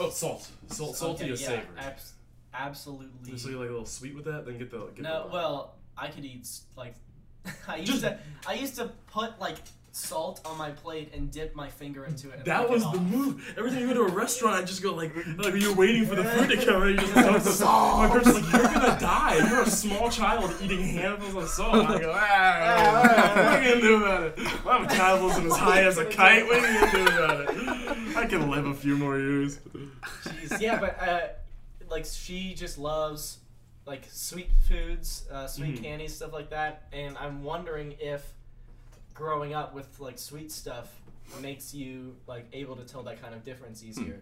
oh 0.00 0.10
salt, 0.10 0.48
salt, 0.68 0.96
salty 0.96 1.24
Okay, 1.24 1.32
or 1.32 1.36
yeah, 1.36 1.46
savory. 1.46 1.78
abs- 1.78 2.12
absolutely. 2.52 3.36
So 3.38 3.48
you 3.50 3.58
like 3.58 3.68
a 3.68 3.72
little 3.72 3.86
sweet 3.86 4.14
with 4.14 4.24
that, 4.24 4.44
then 4.46 4.58
get 4.58 4.70
the 4.70 4.86
get 4.94 5.02
no, 5.02 5.26
the 5.28 5.32
well, 5.32 5.74
I 5.96 6.08
could 6.08 6.24
eat 6.24 6.48
like 6.76 6.94
I 7.68 7.76
used 7.76 7.92
Just- 7.92 8.02
to. 8.02 8.18
I 8.46 8.54
used 8.54 8.76
to 8.76 8.90
put 9.10 9.38
like 9.40 9.58
salt 9.94 10.40
on 10.46 10.56
my 10.56 10.70
plate 10.70 11.12
and 11.14 11.30
dip 11.30 11.54
my 11.54 11.68
finger 11.68 12.06
into 12.06 12.30
it. 12.30 12.44
That 12.46 12.62
lick 12.62 12.70
it 12.70 12.72
was 12.72 12.90
the 12.92 12.98
move. 13.00 13.54
Every 13.58 13.70
time 13.70 13.80
you 13.80 13.88
go 13.88 13.94
to 14.06 14.12
a 14.12 14.16
restaurant, 14.16 14.56
I 14.56 14.62
just 14.64 14.82
go 14.82 14.94
like, 14.94 15.14
like 15.36 15.54
you're 15.60 15.74
waiting 15.74 16.06
for 16.06 16.14
the 16.14 16.24
food 16.24 16.48
to 16.48 16.64
come, 16.64 16.82
and 16.82 16.90
you 16.92 16.96
just 16.96 17.14
dump 17.14 17.42
the 17.44 17.50
salt. 17.50 17.98
My 17.98 18.08
parents 18.08 18.28
are 18.30 18.32
like, 18.32 18.52
"You're 18.52 18.62
gonna 18.72 18.98
die. 19.00 19.48
You're 19.50 19.60
a 19.62 19.66
small 19.70 20.10
child 20.10 20.50
eating 20.62 20.82
handfuls 20.82 21.34
of 21.44 21.48
salt." 21.50 21.74
I 21.90 21.98
go, 22.00 22.12
"Ah, 22.14 23.32
what 23.36 23.46
are 23.46 23.62
you 23.62 23.68
gonna 23.68 23.80
do 23.82 23.96
about 24.04 24.22
it? 24.24 24.64
My 24.64 24.78
metabolism 24.78 25.46
is 25.46 25.56
high 25.56 25.82
as 25.84 25.98
a 25.98 26.06
kite. 26.06 26.46
What 26.46 26.64
are 26.64 26.72
you 26.72 26.80
gonna 26.80 26.92
do 26.92 27.06
about 27.18 27.40
it? 27.40 28.16
I 28.16 28.26
can 28.26 28.50
live 28.50 28.64
a 28.66 28.74
few 28.74 28.96
more 28.96 29.18
years." 29.18 29.58
Jeez, 30.24 30.58
yeah, 30.60 30.80
but 30.80 30.98
uh, 31.02 31.20
like 31.90 32.06
she 32.06 32.54
just 32.54 32.78
loves 32.78 33.38
like 33.84 34.06
sweet 34.10 34.48
foods, 34.68 35.26
uh, 35.30 35.46
sweet 35.46 35.76
Mhm. 35.76 35.82
candies, 35.82 36.14
stuff 36.16 36.32
like 36.32 36.48
that. 36.50 36.88
And 36.92 37.18
I'm 37.18 37.42
wondering 37.42 37.96
if 38.00 38.22
growing 39.14 39.54
up 39.54 39.74
with 39.74 40.00
like 40.00 40.18
sweet 40.18 40.50
stuff 40.52 40.94
makes 41.40 41.72
you 41.74 42.16
like 42.26 42.46
able 42.52 42.76
to 42.76 42.84
tell 42.84 43.02
that 43.04 43.20
kind 43.22 43.34
of 43.34 43.44
difference 43.44 43.82
easier. 43.84 44.20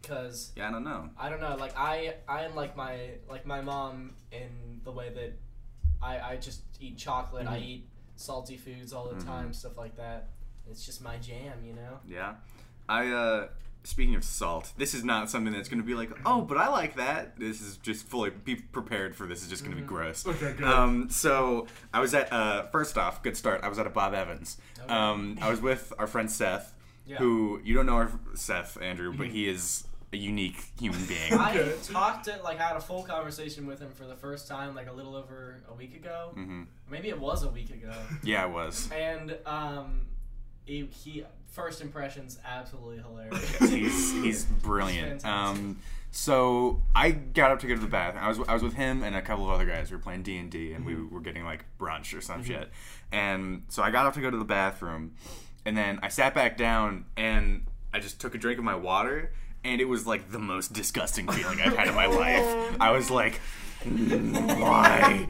Because 0.00 0.52
Yeah, 0.56 0.68
I 0.68 0.70
don't 0.70 0.84
know. 0.84 1.10
I 1.18 1.28
don't 1.28 1.40
know, 1.40 1.56
like 1.56 1.76
I 1.76 2.14
I 2.28 2.44
am 2.44 2.54
like 2.54 2.76
my 2.76 3.10
like 3.28 3.44
my 3.46 3.60
mom 3.60 4.14
in 4.32 4.80
the 4.84 4.92
way 4.92 5.10
that 5.10 5.32
I 6.02 6.20
I 6.32 6.36
just 6.36 6.62
eat 6.80 6.96
chocolate, 6.96 7.46
I 7.46 7.58
Mhm. 7.58 7.64
eat 7.64 7.88
salty 8.16 8.56
foods 8.56 8.92
all 8.92 9.08
the 9.08 9.16
Mhm. 9.16 9.24
time, 9.26 9.52
stuff 9.52 9.76
like 9.76 9.96
that. 9.96 10.28
It's 10.70 10.84
just 10.86 11.02
my 11.02 11.18
jam, 11.18 11.64
you 11.64 11.72
know. 11.74 11.98
Yeah. 12.06 12.36
I 12.88 13.08
uh 13.08 13.48
speaking 13.88 14.14
of 14.14 14.22
salt, 14.24 14.72
this 14.76 14.92
is 14.94 15.02
not 15.02 15.30
something 15.30 15.52
that's 15.52 15.68
going 15.68 15.80
to 15.80 15.86
be 15.86 15.94
like, 15.94 16.10
"Oh, 16.26 16.42
but 16.42 16.58
I 16.58 16.68
like 16.68 16.96
that." 16.96 17.38
This 17.38 17.60
is 17.60 17.76
just 17.78 18.06
fully 18.06 18.30
be 18.30 18.54
prepared 18.56 19.16
for 19.16 19.26
this 19.26 19.42
is 19.42 19.48
just 19.48 19.64
going 19.64 19.74
to 19.74 19.80
be 19.82 19.86
gross. 19.86 20.26
Okay, 20.26 20.52
good. 20.52 20.64
Um 20.66 21.08
so 21.10 21.66
I 21.92 22.00
was 22.00 22.14
at 22.14 22.32
uh 22.32 22.64
first 22.68 22.98
off, 22.98 23.22
good 23.22 23.36
start. 23.36 23.62
I 23.64 23.68
was 23.68 23.78
at 23.78 23.86
a 23.86 23.90
Bob 23.90 24.14
Evans. 24.14 24.58
Okay. 24.82 24.92
Um 24.92 25.38
I 25.40 25.50
was 25.50 25.60
with 25.60 25.92
our 25.98 26.06
friend 26.06 26.30
Seth, 26.30 26.74
Yeah. 27.06 27.16
who 27.16 27.60
you 27.64 27.74
don't 27.74 27.86
know 27.86 27.94
our 27.96 28.12
Seth 28.34 28.80
Andrew, 28.80 29.12
but 29.16 29.28
Mhm. 29.28 29.32
he 29.32 29.48
is 29.48 29.84
a 30.12 30.16
unique 30.16 30.56
human 30.80 31.04
being. 31.06 31.32
I 31.34 31.72
talked 31.84 32.24
to 32.26 32.40
like 32.42 32.58
had 32.58 32.76
a 32.76 32.80
full 32.80 33.02
conversation 33.02 33.66
with 33.66 33.78
him 33.80 33.90
for 33.92 34.06
the 34.06 34.16
first 34.16 34.48
time 34.48 34.74
like 34.74 34.88
a 34.88 34.92
little 34.92 35.14
over 35.16 35.62
a 35.68 35.74
week 35.74 35.94
ago. 35.96 36.32
Mm-hmm. 36.36 36.62
Maybe 36.90 37.08
it 37.08 37.18
was 37.20 37.42
a 37.42 37.50
week 37.50 37.70
ago. 37.70 37.92
Yeah, 38.22 38.44
it 38.46 38.50
was. 38.50 38.90
And 38.92 39.36
um 39.46 40.06
he, 40.64 40.84
he 40.92 41.24
first 41.48 41.80
impressions 41.80 42.38
absolutely 42.46 42.98
hilarious. 43.02 43.58
he's 43.70 44.12
he's 44.22 44.44
brilliant. 44.44 45.14
He's 45.14 45.24
Um, 45.24 45.78
so 46.10 46.80
I 46.94 47.10
got 47.10 47.50
up 47.50 47.60
to 47.60 47.66
go 47.66 47.74
to 47.74 47.80
the 47.80 47.86
bathroom. 47.86 48.24
I 48.24 48.28
was 48.28 48.38
I 48.48 48.54
was 48.54 48.62
with 48.62 48.74
him 48.74 49.02
and 49.02 49.14
a 49.16 49.22
couple 49.22 49.44
of 49.44 49.50
other 49.50 49.66
guys. 49.66 49.90
We 49.90 49.96
were 49.96 50.02
playing 50.02 50.22
D 50.22 50.36
and 50.38 50.50
D, 50.50 50.72
and 50.72 50.84
we 50.86 50.94
Mm-hmm. 50.94 51.14
were 51.14 51.20
getting 51.20 51.44
like 51.44 51.64
brunch 51.78 52.16
or 52.16 52.20
some 52.20 52.42
shit. 52.44 52.70
And 53.12 53.62
so 53.68 53.82
I 53.82 53.90
got 53.90 54.06
up 54.06 54.14
to 54.14 54.20
go 54.20 54.30
to 54.30 54.36
the 54.36 54.44
bathroom, 54.44 55.14
and 55.64 55.76
then 55.76 55.98
I 56.02 56.08
sat 56.08 56.34
back 56.34 56.56
down 56.56 57.04
and 57.16 57.66
I 57.92 58.00
just 58.00 58.20
took 58.20 58.34
a 58.34 58.38
drink 58.38 58.58
of 58.58 58.64
my 58.64 58.74
water, 58.74 59.32
and 59.64 59.80
it 59.80 59.88
was 59.88 60.06
like 60.06 60.30
the 60.30 60.38
most 60.38 60.72
disgusting 60.72 61.26
feeling 61.28 61.60
I've 61.60 61.76
had 61.76 61.88
in 61.88 61.94
my 61.94 62.06
life. 62.24 62.76
I 62.80 62.90
was 62.92 63.10
like. 63.10 63.40
"Mm, 63.84 64.60
Why? 64.60 65.28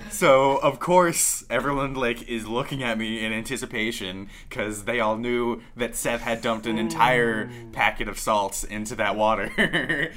so 0.10 0.56
of 0.58 0.78
course 0.78 1.44
everyone 1.48 1.94
like 1.94 2.28
is 2.28 2.46
looking 2.46 2.82
at 2.82 2.98
me 2.98 3.24
in 3.24 3.32
anticipation 3.32 4.28
because 4.48 4.84
they 4.84 5.00
all 5.00 5.16
knew 5.16 5.62
that 5.76 5.96
Seth 5.96 6.20
had 6.20 6.42
dumped 6.42 6.66
an 6.66 6.78
entire 6.78 7.50
packet 7.72 8.08
of 8.08 8.18
salts 8.18 8.64
into 8.64 8.94
that 8.96 9.16
water. 9.16 9.50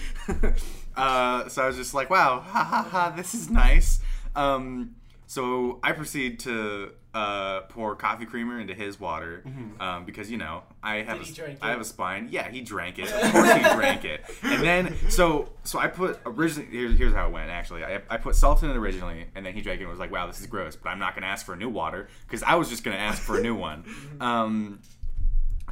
uh, 0.95 1.47
so 1.47 1.63
I 1.63 1.67
was 1.67 1.77
just 1.77 1.93
like, 1.93 2.09
"Wow, 2.09 2.41
ha 2.41 2.63
ha 2.63 2.87
ha! 2.89 3.09
This 3.15 3.33
is 3.33 3.49
nice." 3.49 3.99
Um, 4.35 4.95
so 5.27 5.79
I 5.83 5.91
proceed 5.93 6.39
to 6.41 6.91
uh, 7.15 7.61
pour 7.61 7.95
coffee 7.95 8.25
creamer 8.25 8.59
into 8.59 8.73
his 8.73 8.99
water 8.99 9.41
um, 9.79 10.03
because 10.03 10.29
you 10.29 10.37
know 10.37 10.63
I 10.83 10.97
have 10.97 11.21
a, 11.21 11.57
I 11.61 11.69
have 11.69 11.79
a 11.79 11.85
spine. 11.85 12.27
Yeah, 12.29 12.49
he 12.49 12.59
drank 12.59 12.99
it. 12.99 13.05
Of 13.25 13.31
course, 13.31 13.53
he 13.53 13.61
drank 13.61 14.03
it. 14.03 14.21
And 14.43 14.61
then 14.61 14.95
so 15.09 15.49
so 15.63 15.79
I 15.79 15.87
put 15.87 16.19
originally 16.25 16.69
here's, 16.69 16.97
here's 16.97 17.13
how 17.13 17.27
it 17.27 17.31
went. 17.31 17.49
Actually, 17.49 17.85
I, 17.85 18.01
I 18.09 18.17
put 18.17 18.35
salt 18.35 18.61
in 18.63 18.69
it 18.69 18.75
originally, 18.75 19.27
and 19.33 19.45
then 19.45 19.53
he 19.53 19.61
drank 19.61 19.79
it 19.79 19.83
and 19.83 19.89
was 19.89 19.99
like, 19.99 20.11
"Wow, 20.11 20.27
this 20.27 20.41
is 20.41 20.47
gross." 20.47 20.75
But 20.75 20.89
I'm 20.89 20.99
not 20.99 21.15
gonna 21.15 21.27
ask 21.27 21.45
for 21.45 21.53
a 21.53 21.57
new 21.57 21.69
water 21.69 22.09
because 22.27 22.43
I 22.43 22.55
was 22.55 22.69
just 22.69 22.83
gonna 22.83 22.97
ask 22.97 23.21
for 23.21 23.39
a 23.39 23.41
new 23.41 23.55
one. 23.55 23.85
Um, 24.19 24.79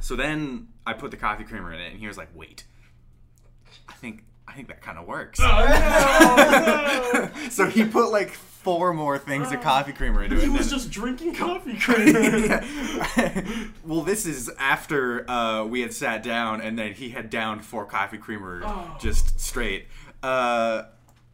so 0.00 0.16
then 0.16 0.68
I 0.86 0.92
put 0.92 1.10
the 1.10 1.16
coffee 1.16 1.44
creamer 1.44 1.72
in 1.72 1.80
it, 1.80 1.90
and 1.92 2.00
he 2.00 2.06
was 2.06 2.16
like, 2.16 2.28
"Wait, 2.34 2.64
I 3.88 3.92
think 3.92 4.24
I 4.48 4.52
think 4.54 4.68
that 4.68 4.80
kind 4.82 4.98
of 4.98 5.06
works." 5.06 5.40
Oh, 5.42 7.30
no! 7.34 7.48
so 7.50 7.66
he 7.66 7.84
put 7.84 8.10
like 8.10 8.32
four 8.64 8.92
more 8.92 9.18
things 9.18 9.52
of 9.52 9.60
coffee 9.60 9.92
creamer 9.92 10.24
into 10.24 10.36
it. 10.36 10.42
He 10.42 10.48
was 10.48 10.68
then- 10.70 10.78
just 10.78 10.90
drinking 10.90 11.34
coffee 11.36 11.76
creamer. 11.78 12.64
well, 13.84 14.00
this 14.02 14.26
is 14.26 14.50
after 14.58 15.30
uh, 15.30 15.64
we 15.64 15.82
had 15.82 15.92
sat 15.92 16.22
down, 16.22 16.60
and 16.60 16.78
then 16.78 16.94
he 16.94 17.10
had 17.10 17.30
downed 17.30 17.64
four 17.64 17.84
coffee 17.84 18.18
creamer 18.18 18.62
Oh. 18.64 18.96
just 19.00 19.38
straight. 19.38 19.86
Uh, 20.22 20.84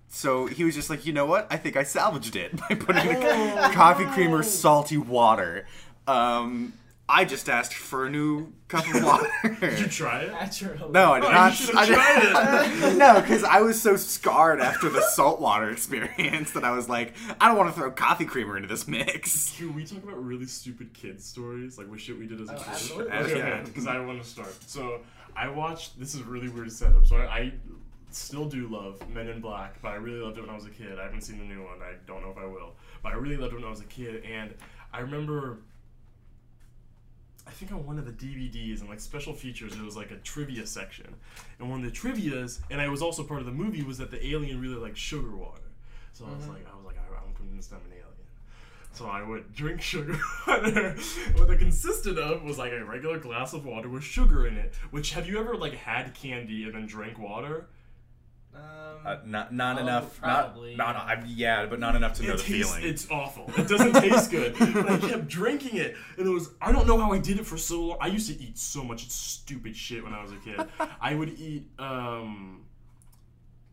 so 0.08 0.46
he 0.46 0.64
was 0.64 0.74
just 0.74 0.90
like, 0.90 1.06
you 1.06 1.12
know 1.12 1.24
what? 1.26 1.46
I 1.50 1.56
think 1.56 1.76
I 1.76 1.84
salvaged 1.84 2.34
it 2.36 2.56
by 2.68 2.74
putting 2.74 3.16
Oh, 3.16 3.70
coffee 3.72 4.04
creamer 4.06 4.42
salty 4.42 4.98
water. 4.98 5.66
Um, 6.08 6.72
I 7.10 7.24
just 7.24 7.48
asked 7.48 7.74
for 7.74 8.06
a 8.06 8.10
new 8.10 8.52
cup 8.68 8.84
of 8.94 9.02
water. 9.04 9.28
Did 9.60 9.78
you 9.80 9.86
try 9.86 10.20
it? 10.20 10.32
Naturally. 10.32 10.90
No, 10.90 11.12
I 11.12 11.20
did 11.20 11.26
Oh, 11.26 11.28
you 11.28 11.34
not. 11.34 11.52
should've 11.54 11.76
I 11.76 11.86
did- 11.86 11.94
tried 11.94 12.92
it. 12.92 12.96
no, 12.96 13.20
because 13.20 13.44
I 13.44 13.60
was 13.60 13.80
so 13.80 13.96
scarred 13.96 14.60
after 14.60 14.88
the 14.88 15.02
saltwater 15.02 15.70
experience 15.70 16.52
that 16.52 16.64
I 16.64 16.70
was 16.70 16.88
like, 16.88 17.14
I 17.40 17.48
don't 17.48 17.56
want 17.56 17.74
to 17.74 17.78
throw 17.80 17.90
coffee 17.90 18.24
creamer 18.24 18.56
into 18.56 18.68
this 18.68 18.86
mix. 18.88 19.56
Can 19.56 19.74
we 19.74 19.84
talk 19.84 20.02
about 20.02 20.24
really 20.24 20.46
stupid 20.46 20.92
kid 20.94 21.20
stories, 21.20 21.76
like 21.78 21.88
what 21.90 22.00
shit 22.00 22.18
we 22.18 22.26
did 22.26 22.40
as 22.40 22.48
a 22.48 22.54
Oh, 22.54 22.58
kid? 22.58 22.68
absolutely. 22.68 23.12
Okay, 23.12 23.38
Yeah. 23.38 23.62
because 23.62 23.86
I 23.86 23.98
want 24.00 24.22
to 24.22 24.28
start. 24.28 24.54
So 24.66 25.00
I 25.36 25.48
watched. 25.48 25.98
This 25.98 26.14
is 26.14 26.20
a 26.20 26.24
really 26.24 26.48
weird 26.48 26.70
setup. 26.72 27.06
So 27.06 27.16
I, 27.16 27.24
I 27.38 27.52
still 28.10 28.44
do 28.46 28.66
love 28.68 29.00
Men 29.08 29.28
in 29.28 29.40
Black, 29.40 29.80
but 29.82 29.88
I 29.88 29.94
really 29.96 30.18
loved 30.20 30.38
it 30.38 30.42
when 30.42 30.50
I 30.50 30.54
was 30.54 30.66
a 30.66 30.70
kid. 30.70 30.98
I 30.98 31.04
haven't 31.04 31.22
seen 31.22 31.38
the 31.38 31.44
new 31.44 31.62
one. 31.62 31.80
I 31.82 31.94
don't 32.06 32.22
know 32.22 32.30
if 32.30 32.38
I 32.38 32.44
will, 32.46 32.74
but 33.02 33.12
I 33.12 33.16
really 33.16 33.36
loved 33.36 33.52
it 33.52 33.56
when 33.56 33.64
I 33.64 33.70
was 33.70 33.80
a 33.80 33.84
kid. 33.84 34.24
And 34.24 34.54
I 34.92 35.00
remember. 35.00 35.58
I 37.60 37.62
think 37.66 37.72
on 37.78 37.84
one 37.86 37.98
of 37.98 38.06
the 38.06 38.12
DVDs 38.26 38.80
and 38.80 38.88
like 38.88 39.00
special 39.00 39.34
features, 39.34 39.74
there 39.74 39.84
was 39.84 39.94
like 39.94 40.10
a 40.10 40.16
trivia 40.16 40.66
section, 40.66 41.14
and 41.58 41.68
one 41.68 41.80
of 41.80 41.84
the 41.84 41.90
trivia's, 41.92 42.58
and 42.70 42.80
I 42.80 42.88
was 42.88 43.02
also 43.02 43.22
part 43.22 43.40
of 43.40 43.44
the 43.46 43.52
movie, 43.52 43.82
was 43.82 43.98
that 43.98 44.10
the 44.10 44.26
alien 44.26 44.58
really 44.62 44.76
liked 44.76 44.96
sugar 44.96 45.36
water. 45.36 45.60
So 46.14 46.24
I 46.24 46.30
was 46.34 46.46
Mhm. 46.46 46.54
like, 46.54 46.66
I 46.72 46.74
was 46.74 46.86
like, 46.86 46.96
I, 46.96 47.22
I'm 47.22 47.34
convinced 47.34 47.70
I'm 47.72 47.80
an 47.80 47.92
alien. 47.92 48.06
So 48.92 49.04
I 49.08 49.22
would 49.22 49.52
drink 49.54 49.82
sugar 49.92 50.18
water. 50.46 50.96
what 51.34 51.50
it 51.50 51.58
consisted 51.58 52.16
of 52.18 52.42
was 52.44 52.56
like 52.56 52.72
a 52.72 52.82
regular 52.82 53.18
glass 53.18 53.52
of 53.52 53.66
water 53.66 53.90
with 53.90 54.04
sugar 54.04 54.46
in 54.46 54.56
it. 54.56 54.72
Which 54.90 55.12
have 55.12 55.28
you 55.28 55.38
ever 55.38 55.54
like 55.54 55.74
had 55.74 56.14
candy 56.14 56.64
and 56.64 56.72
then 56.74 56.86
drank 56.86 57.18
water? 57.18 57.66
Um, 58.54 58.60
Uh, 59.06 59.16
not 59.24 59.52
not 59.54 59.78
Oh, 59.78 59.80
enough. 59.82 60.18
probably, 60.20 60.76
Not, 60.76 60.94
not 60.94 61.06
yeah. 61.26 61.54
I, 61.54 61.60
yeah, 61.62 61.66
but 61.66 61.80
not 61.80 61.96
enough 61.96 62.12
to 62.14 62.22
know 62.22 62.34
it 62.34 62.38
the 62.38 62.42
feeling. 62.42 62.82
It's 62.84 63.10
awful. 63.10 63.50
It 63.56 63.66
doesn't 63.66 63.94
taste 63.94 64.30
good. 64.30 64.54
But 64.74 64.90
I 64.90 64.98
kept 64.98 65.26
drinking 65.28 65.76
it, 65.78 65.96
and 66.18 66.26
it 66.26 66.30
was. 66.30 66.50
I 66.60 66.70
don't 66.72 66.86
know 66.86 66.98
how 66.98 67.12
I 67.12 67.18
did 67.18 67.38
it 67.38 67.46
for 67.46 67.56
so 67.56 67.80
long. 67.82 67.98
I 68.00 68.08
used 68.08 68.28
to 68.28 68.38
eat 68.42 68.58
so 68.58 68.84
much 68.84 69.08
stupid 69.08 69.74
shit 69.76 70.04
when 70.04 70.12
I 70.12 70.22
was 70.22 70.32
a 70.32 70.36
kid. 70.36 70.60
I 71.00 71.14
would 71.14 71.30
eat 71.38 71.64
um, 71.78 72.66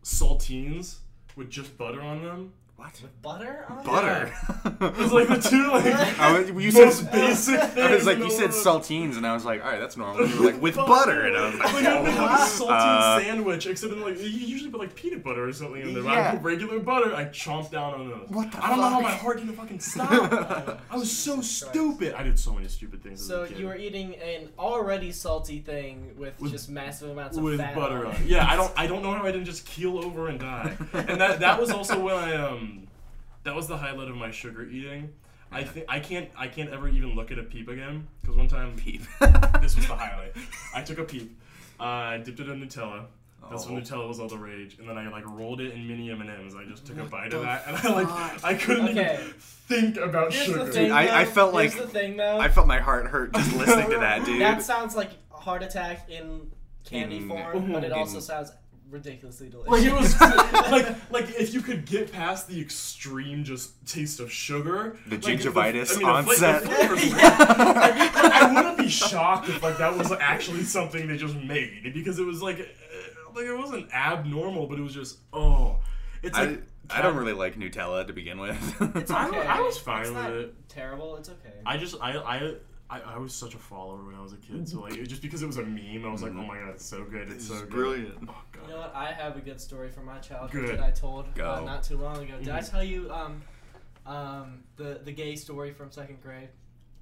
saltines 0.02 0.96
with 1.36 1.50
just 1.50 1.76
butter 1.76 2.00
on 2.00 2.22
them. 2.24 2.52
What? 2.78 2.92
With 3.02 3.22
butter 3.22 3.64
on? 3.68 3.84
Butter. 3.84 4.32
It 4.80 4.96
was 4.96 5.12
like 5.12 5.26
the 5.26 5.36
two 5.38 5.66
like 5.72 5.84
I 6.20 6.38
was, 6.38 6.48
you 6.50 6.70
most 6.80 6.98
said, 7.02 7.10
basic 7.12 7.60
things. 7.60 7.78
I 7.78 7.90
was 7.94 8.06
like, 8.06 8.16
in 8.18 8.22
you 8.22 8.28
the 8.28 8.34
said 8.34 8.50
world. 8.50 8.82
saltines, 8.84 9.16
and 9.16 9.26
I 9.26 9.34
was 9.34 9.44
like, 9.44 9.64
all 9.64 9.70
right, 9.72 9.80
that's 9.80 9.96
normal. 9.96 10.24
You 10.28 10.38
were 10.38 10.52
like, 10.52 10.62
with 10.62 10.76
butter, 10.76 11.26
and 11.26 11.36
I 11.36 11.46
was 11.50 11.58
like, 11.58 11.72
Like, 11.72 11.86
I 11.86 12.00
would 12.00 12.10
have 12.12 12.30
a 12.30 12.44
saltine 12.44 12.68
Uh, 12.70 13.20
sandwich, 13.20 13.66
except 13.66 13.92
in 13.92 14.00
like 14.00 14.18
you 14.20 14.26
usually 14.28 14.70
put 14.70 14.78
like 14.78 14.94
peanut 14.94 15.24
butter 15.24 15.48
or 15.48 15.52
something 15.52 15.80
in 15.82 15.94
there. 15.94 16.04
But 16.04 16.12
Yeah. 16.12 16.28
I 16.28 16.30
put 16.36 16.42
regular 16.42 16.78
butter. 16.78 17.12
I 17.16 17.24
chomped 17.24 17.72
down 17.72 17.94
on 17.94 18.08
those. 18.10 18.28
What 18.28 18.52
the 18.52 18.64
I 18.64 18.68
don't 18.68 18.78
know 18.78 18.84
how 18.90 19.00
fuck? 19.00 19.02
my 19.02 19.10
heart 19.16 19.38
didn't 19.38 19.54
fucking 19.56 19.80
stop. 19.80 20.80
I 20.90 20.96
was 20.96 21.10
so 21.10 21.34
Christ. 21.34 21.66
stupid. 21.68 22.14
I 22.14 22.22
did 22.22 22.38
so 22.38 22.52
many 22.52 22.68
stupid 22.68 23.02
things. 23.02 23.26
So 23.26 23.42
as 23.42 23.50
a 23.50 23.52
kid. 23.54 23.60
you 23.60 23.66
were 23.66 23.76
eating 23.76 24.14
an 24.16 24.50
already 24.58 25.10
salty 25.10 25.58
thing 25.58 26.12
with, 26.16 26.40
With- 26.40 26.52
just 26.52 26.68
massive 26.70 27.10
amounts 27.10 27.36
of 27.36 27.42
with 27.42 27.58
fat 27.58 27.74
butter 27.74 28.06
on 28.06 28.06
on 28.06 28.12
it. 28.14 28.20
it. 28.20 28.26
Yeah, 28.28 28.46
I 28.48 28.54
don't 28.60 28.72
I 28.76 28.86
don't 28.86 29.02
know 29.02 29.12
how 29.14 29.24
I 29.24 29.32
didn't 29.32 29.46
just 29.46 29.66
keel 29.66 29.98
over 30.04 30.28
and 30.28 30.38
die. 30.38 30.76
And 30.92 31.20
that 31.20 31.40
that 31.40 31.60
was 31.60 31.70
also 31.70 31.98
when 31.98 32.14
I 32.14 32.36
um 32.36 32.67
that 33.48 33.54
was 33.56 33.66
the 33.66 33.78
highlight 33.78 34.08
of 34.08 34.16
my 34.16 34.30
sugar 34.30 34.62
eating. 34.64 35.08
I 35.50 35.64
think 35.64 35.86
I 35.88 36.00
can't 36.00 36.28
I 36.36 36.48
can't 36.48 36.68
ever 36.70 36.86
even 36.86 37.14
look 37.16 37.30
at 37.32 37.38
a 37.38 37.42
peep 37.42 37.68
again 37.68 38.06
because 38.20 38.36
one 38.36 38.46
time 38.48 38.76
peep. 38.76 39.00
this 39.62 39.74
was 39.74 39.86
the 39.88 39.94
highlight. 39.94 40.34
I 40.74 40.82
took 40.82 40.98
a 40.98 41.04
peep. 41.04 41.40
Uh, 41.80 41.84
I 41.84 42.18
dipped 42.18 42.40
it 42.40 42.48
in 42.50 42.60
Nutella. 42.60 43.06
That's 43.50 43.66
when 43.66 43.78
Oh. 43.78 43.80
Nutella 43.80 44.06
was 44.06 44.20
all 44.20 44.28
the 44.28 44.36
rage, 44.36 44.76
and 44.78 44.86
then 44.86 44.98
I 44.98 45.08
like 45.08 45.24
rolled 45.26 45.62
it 45.62 45.72
in 45.72 45.88
mini 45.88 46.10
M 46.10 46.20
and 46.20 46.28
M's. 46.28 46.54
I 46.54 46.64
just 46.64 46.84
took 46.84 46.98
a 46.98 47.04
bite 47.04 47.32
of 47.32 47.40
that, 47.40 47.64
and 47.66 47.76
I 47.78 47.88
like 48.02 48.44
I 48.44 48.52
couldn't 48.54 48.90
Okay. 48.90 49.14
even 49.22 49.32
think 49.38 49.96
about 49.96 50.34
Here's 50.34 50.46
sugar. 50.48 50.64
the 50.64 50.72
thing, 50.72 50.92
I- 50.92 51.20
I 51.20 51.24
though. 51.24 51.30
felt 51.30 51.54
Here's 51.58 51.74
like- 51.74 51.82
the 51.84 51.88
thing, 51.88 52.16
though. 52.18 52.38
I 52.38 52.48
felt 52.48 52.66
my 52.66 52.80
heart 52.80 53.06
hurt 53.06 53.32
just 53.32 53.54
listening 53.56 53.88
to 53.90 53.98
that, 54.00 54.24
dude. 54.26 54.42
that 54.42 54.60
sounds 54.62 54.94
like 54.94 55.10
a 55.32 55.36
heart 55.36 55.62
attack 55.62 56.10
in 56.10 56.50
candy 56.84 57.18
In- 57.18 57.28
form, 57.28 57.72
but 57.72 57.84
it 57.84 57.86
in- 57.86 57.92
also 57.92 58.20
sounds 58.20 58.50
ridiculously 58.90 59.48
delicious. 59.48 59.70
Like 59.70 59.82
it 59.84 59.92
was 59.92 60.20
like 60.70 61.10
like 61.10 61.30
if 61.40 61.52
you 61.54 61.60
could 61.60 61.84
get 61.84 62.12
past 62.12 62.48
the 62.48 62.60
extreme 62.60 63.44
just 63.44 63.72
taste 63.86 64.20
of 64.20 64.32
sugar, 64.32 64.98
The 65.06 65.16
like, 65.16 65.24
gingivitis 65.24 65.96
I 65.96 65.98
mean, 65.98 66.26
the 66.26 66.34
fla- 66.34 66.48
onset. 66.48 66.62
the 66.62 66.68
flavors- 66.70 67.10
like, 67.12 68.16
I 68.16 68.52
wouldn't 68.54 68.78
be 68.78 68.88
shocked 68.88 69.48
if 69.48 69.62
like 69.62 69.78
that 69.78 69.96
was 69.96 70.12
actually 70.12 70.62
something 70.62 71.06
they 71.06 71.16
just 71.16 71.34
made 71.36 71.92
because 71.94 72.18
it 72.18 72.24
was 72.26 72.42
like 72.42 72.58
uh, 72.60 73.32
like 73.34 73.44
it 73.46 73.54
wasn't 73.56 73.92
abnormal, 73.94 74.66
but 74.66 74.78
it 74.78 74.82
was 74.82 74.94
just 74.94 75.18
oh, 75.32 75.76
it's 76.22 76.36
I, 76.36 76.44
like 76.46 76.62
I 76.90 77.02
don't 77.02 77.16
really 77.16 77.34
like 77.34 77.56
Nutella 77.58 78.06
to 78.06 78.12
begin 78.12 78.38
with. 78.40 78.56
It's 78.96 79.10
I- 79.10 79.28
okay. 79.28 79.46
I 79.46 79.60
was 79.60 79.76
fine 79.78 80.02
It's 80.06 80.10
with 80.12 80.26
it. 80.34 80.68
Terrible. 80.68 81.16
It's 81.16 81.28
okay. 81.28 81.54
I 81.66 81.76
just 81.76 81.96
I 82.00 82.16
I. 82.16 82.54
I, 82.90 83.00
I 83.00 83.18
was 83.18 83.34
such 83.34 83.54
a 83.54 83.58
follower 83.58 84.02
when 84.04 84.14
I 84.14 84.22
was 84.22 84.32
a 84.32 84.36
kid, 84.36 84.66
so 84.68 84.80
like 84.80 84.94
just 85.06 85.20
because 85.20 85.42
it 85.42 85.46
was 85.46 85.58
a 85.58 85.62
meme, 85.62 86.04
I 86.06 86.10
was 86.10 86.22
like, 86.22 86.32
"Oh 86.32 86.42
my 86.42 86.58
god, 86.58 86.70
it's 86.70 86.86
so 86.86 87.04
good, 87.04 87.28
it's 87.30 87.46
so 87.46 87.52
It's 87.54 87.62
good." 87.64 87.70
brilliant. 87.70 88.14
Oh 88.28 88.34
god. 88.52 88.62
You 88.66 88.68
know 88.74 88.78
what? 88.80 88.92
I 88.94 89.12
have 89.12 89.36
a 89.36 89.40
good 89.40 89.60
story 89.60 89.90
from 89.90 90.06
my 90.06 90.18
childhood 90.18 90.50
Good. 90.66 90.78
that 90.78 90.82
I 90.84 90.90
told 90.90 91.26
uh, 91.38 91.60
not 91.60 91.82
too 91.82 91.98
long 91.98 92.16
ago. 92.22 92.38
Did 92.38 92.48
I 92.48 92.60
Mhm. 92.60 92.70
tell 92.70 92.82
you 92.82 93.10
um, 93.12 93.42
um, 94.06 94.64
the 94.76 95.00
the 95.04 95.12
gay 95.12 95.36
story 95.36 95.72
from 95.72 95.90
second 95.90 96.22
grade? 96.22 96.48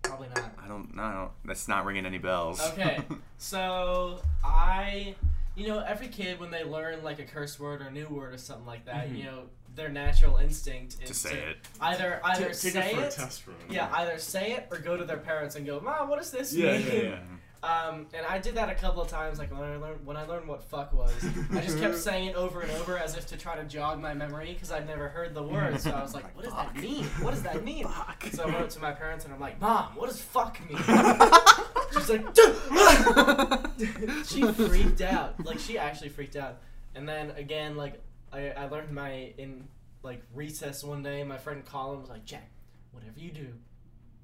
Probably 0.03 0.29
not. 0.35 0.53
I 0.62 0.66
don't 0.68 0.94
know. 0.94 1.31
That's 1.44 1.68
not 1.68 1.85
ringing 1.85 2.05
any 2.07 2.18
bells. 2.18 2.61
Okay, 2.72 2.99
so 3.38 4.20
I, 4.44 5.14
you 5.55 5.68
know, 5.68 5.81
every 5.81 6.09
kid 6.09 6.40
when 6.40 6.51
they 6.51 6.64
learn 6.64 7.05
like 7.05 7.20
a 7.20 7.25
curse 7.25 7.61
word 7.61 7.81
or 7.81 7.87
a 7.87 7.90
new 7.92 8.09
word 8.09 8.35
or 8.35 8.38
something 8.38 8.66
like 8.66 8.85
that, 8.87 9.09
Mhm. 9.09 9.18
you 9.18 9.25
know, 9.25 9.42
their 9.77 9.89
natural 9.91 10.39
instinct 10.39 10.97
is 11.03 11.09
to 11.11 11.15
say 11.15 11.35
it. 11.39 11.57
either 11.81 12.21
either 12.25 12.47
Ta- 12.49 12.53
say 12.53 12.91
it 12.91 12.95
for 12.97 13.01
a 13.03 13.11
test 13.11 13.47
run. 13.47 13.57
yeah, 13.71 13.89
either 13.95 14.19
say 14.19 14.53
it 14.53 14.67
or 14.71 14.79
go 14.79 14.97
to 14.97 15.05
their 15.05 15.19
parents 15.19 15.55
and 15.57 15.65
go, 15.67 15.79
"Mom, 15.81 16.09
what 16.09 16.19
does 16.19 16.31
this 16.33 16.53
Yeah, 16.55 16.79
mean?" 16.79 16.87
yeah, 16.87 17.03
yeah. 17.03 17.19
Um, 17.62 18.07
and 18.15 18.25
I 18.27 18.39
did 18.39 18.55
that 18.57 18.69
a 18.69 18.75
couple 18.75 19.03
of 19.03 19.09
times, 19.09 19.39
like 19.41 19.51
when 19.51 19.62
I 19.69 19.77
learned 19.77 20.07
when 20.07 20.17
I 20.17 20.25
learned 20.25 20.47
what 20.47 20.62
fuck 20.62 20.93
was. 20.93 21.12
I 21.53 21.61
just 21.62 21.79
kept 21.81 21.97
saying 22.09 22.29
it 22.29 22.37
over 22.37 22.61
and 22.61 22.71
over 22.73 22.97
as 22.97 23.17
if 23.17 23.27
to 23.29 23.37
try 23.37 23.57
to 23.57 23.65
jog 23.65 24.01
my 24.01 24.15
memory 24.15 24.53
because 24.53 24.71
I'd 24.71 24.87
never 24.87 25.09
heard 25.09 25.35
the 25.35 25.43
word. 25.43 25.81
So 25.81 25.91
I 25.91 26.01
was 26.03 26.15
like, 26.15 26.35
"What 26.37 26.45
does 26.45 26.55
that 26.55 26.77
mean? 26.77 27.05
What 27.23 27.33
does 27.33 27.43
that 27.43 27.65
mean?" 27.65 27.87
So 28.33 28.45
I 28.45 28.47
went 28.55 28.71
to 28.71 28.81
my 28.81 28.93
parents 28.93 29.25
and 29.25 29.35
I'm 29.35 29.41
like, 29.41 29.61
"Mom, 29.61 29.97
what 29.97 30.09
does 30.09 30.21
fuck 30.21 30.59
mean?" 30.69 30.79
She's 31.93 32.11
like, 32.11 32.27
she 34.27 34.43
freaked 34.53 35.01
out. 35.01 35.45
Like 35.45 35.59
she 35.59 35.79
actually 35.79 36.09
freaked 36.11 36.37
out. 36.37 36.59
And 36.95 37.09
then 37.09 37.31
again, 37.33 37.77
like 37.77 38.01
I, 38.33 38.51
I 38.51 38.69
learned 38.69 38.91
my 38.91 39.33
in 39.39 39.69
like 40.03 40.23
recess 40.35 40.85
one 40.85 41.03
day. 41.03 41.23
My 41.25 41.39
friend 41.39 41.65
Colin 41.65 42.01
was 42.01 42.09
like, 42.11 42.25
"Jack, 42.25 42.51
whatever 42.93 43.19
you 43.19 43.31
do, 43.31 43.49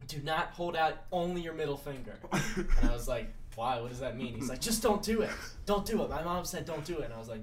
do 0.07 0.19
not 0.23 0.49
hold 0.49 0.77
out 0.77 1.05
only 1.13 1.41
your 1.41 1.55
middle 1.55 1.77
finger." 1.77 2.19
And 2.33 2.91
I 2.91 2.93
was 2.93 3.09
like, 3.09 3.33
"Why? 3.55 3.81
What 3.81 3.91
does 3.91 4.01
that 4.01 4.17
mean?" 4.17 4.35
He's 4.35 4.49
like, 4.49 4.61
"Just 4.61 4.83
don't 4.83 5.03
do 5.03 5.23
it. 5.23 5.31
Don't 5.67 5.87
do 5.87 6.03
it." 6.03 6.11
My 6.11 6.23
mom 6.23 6.45
said, 6.45 6.65
"Don't 6.65 6.85
do 6.85 6.99
it," 6.99 7.05
and 7.07 7.15
I 7.15 7.19
was 7.19 7.29
like, 7.29 7.43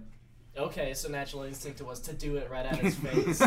"Okay." 0.59 0.93
So 0.93 1.09
natural 1.09 1.43
instinct 1.43 1.81
was 1.81 1.99
to 2.01 2.13
do 2.13 2.37
it 2.37 2.49
right 2.49 2.65
at 2.65 2.75
his 2.77 2.95
face, 3.07 3.41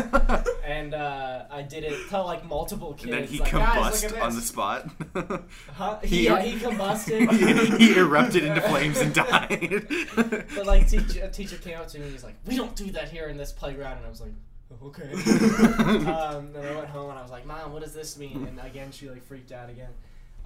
and 0.65 0.93
uh, 0.93 1.45
I 1.49 1.61
did 1.61 1.83
it 1.83 2.09
to 2.09 2.21
like 2.21 2.45
multiple 2.45 2.93
kids. 2.93 3.03
And 3.05 3.13
then 3.13 3.23
he 3.27 3.39
like, 3.39 3.51
"Guys, 3.51 4.03
look 4.03 4.11
combusted 4.11 4.21
on 4.21 4.35
the 4.35 4.41
spot. 4.41 4.89
Huh? 5.73 5.99
He- 6.03 6.25
yeah, 6.25 6.41
he 6.41 6.59
combusted. 6.59 7.31
he, 7.79 7.87
he 7.87 7.99
erupted 7.99 8.43
into 8.43 8.61
flames 8.61 8.97
and 8.99 9.13
died. 9.13 9.85
But 10.15 10.65
like 10.65 10.89
teacher, 10.89 11.23
a 11.23 11.29
teacher 11.29 11.57
came 11.57 11.77
up 11.77 11.87
to 11.89 11.99
me 11.99 12.05
and 12.05 12.13
he's 12.13 12.23
like, 12.23 12.35
"We 12.45 12.55
don't 12.55 12.75
do 12.75 12.91
that 12.91 13.09
here 13.09 13.27
in 13.29 13.37
this 13.37 13.51
playground," 13.51 13.97
and 13.97 14.05
I 14.05 14.09
was 14.09 14.21
like, 14.21 14.33
"Oh, 14.71 14.87
"Okay." 14.87 15.11
um, 16.09 16.53
then 16.53 16.65
I 16.65 16.75
went 16.75 16.87
home 16.89 17.09
and 17.09 17.19
I 17.19 17.21
was 17.21 17.31
like, 17.31 17.45
"Mom, 17.45 17.71
what 17.73 17.83
does 17.83 17.93
this 17.93 18.17
mean?" 18.17 18.45
And 18.47 18.59
again, 18.59 18.91
she 18.91 19.09
like 19.09 19.23
freaked 19.25 19.51
out 19.51 19.69
again. 19.69 19.91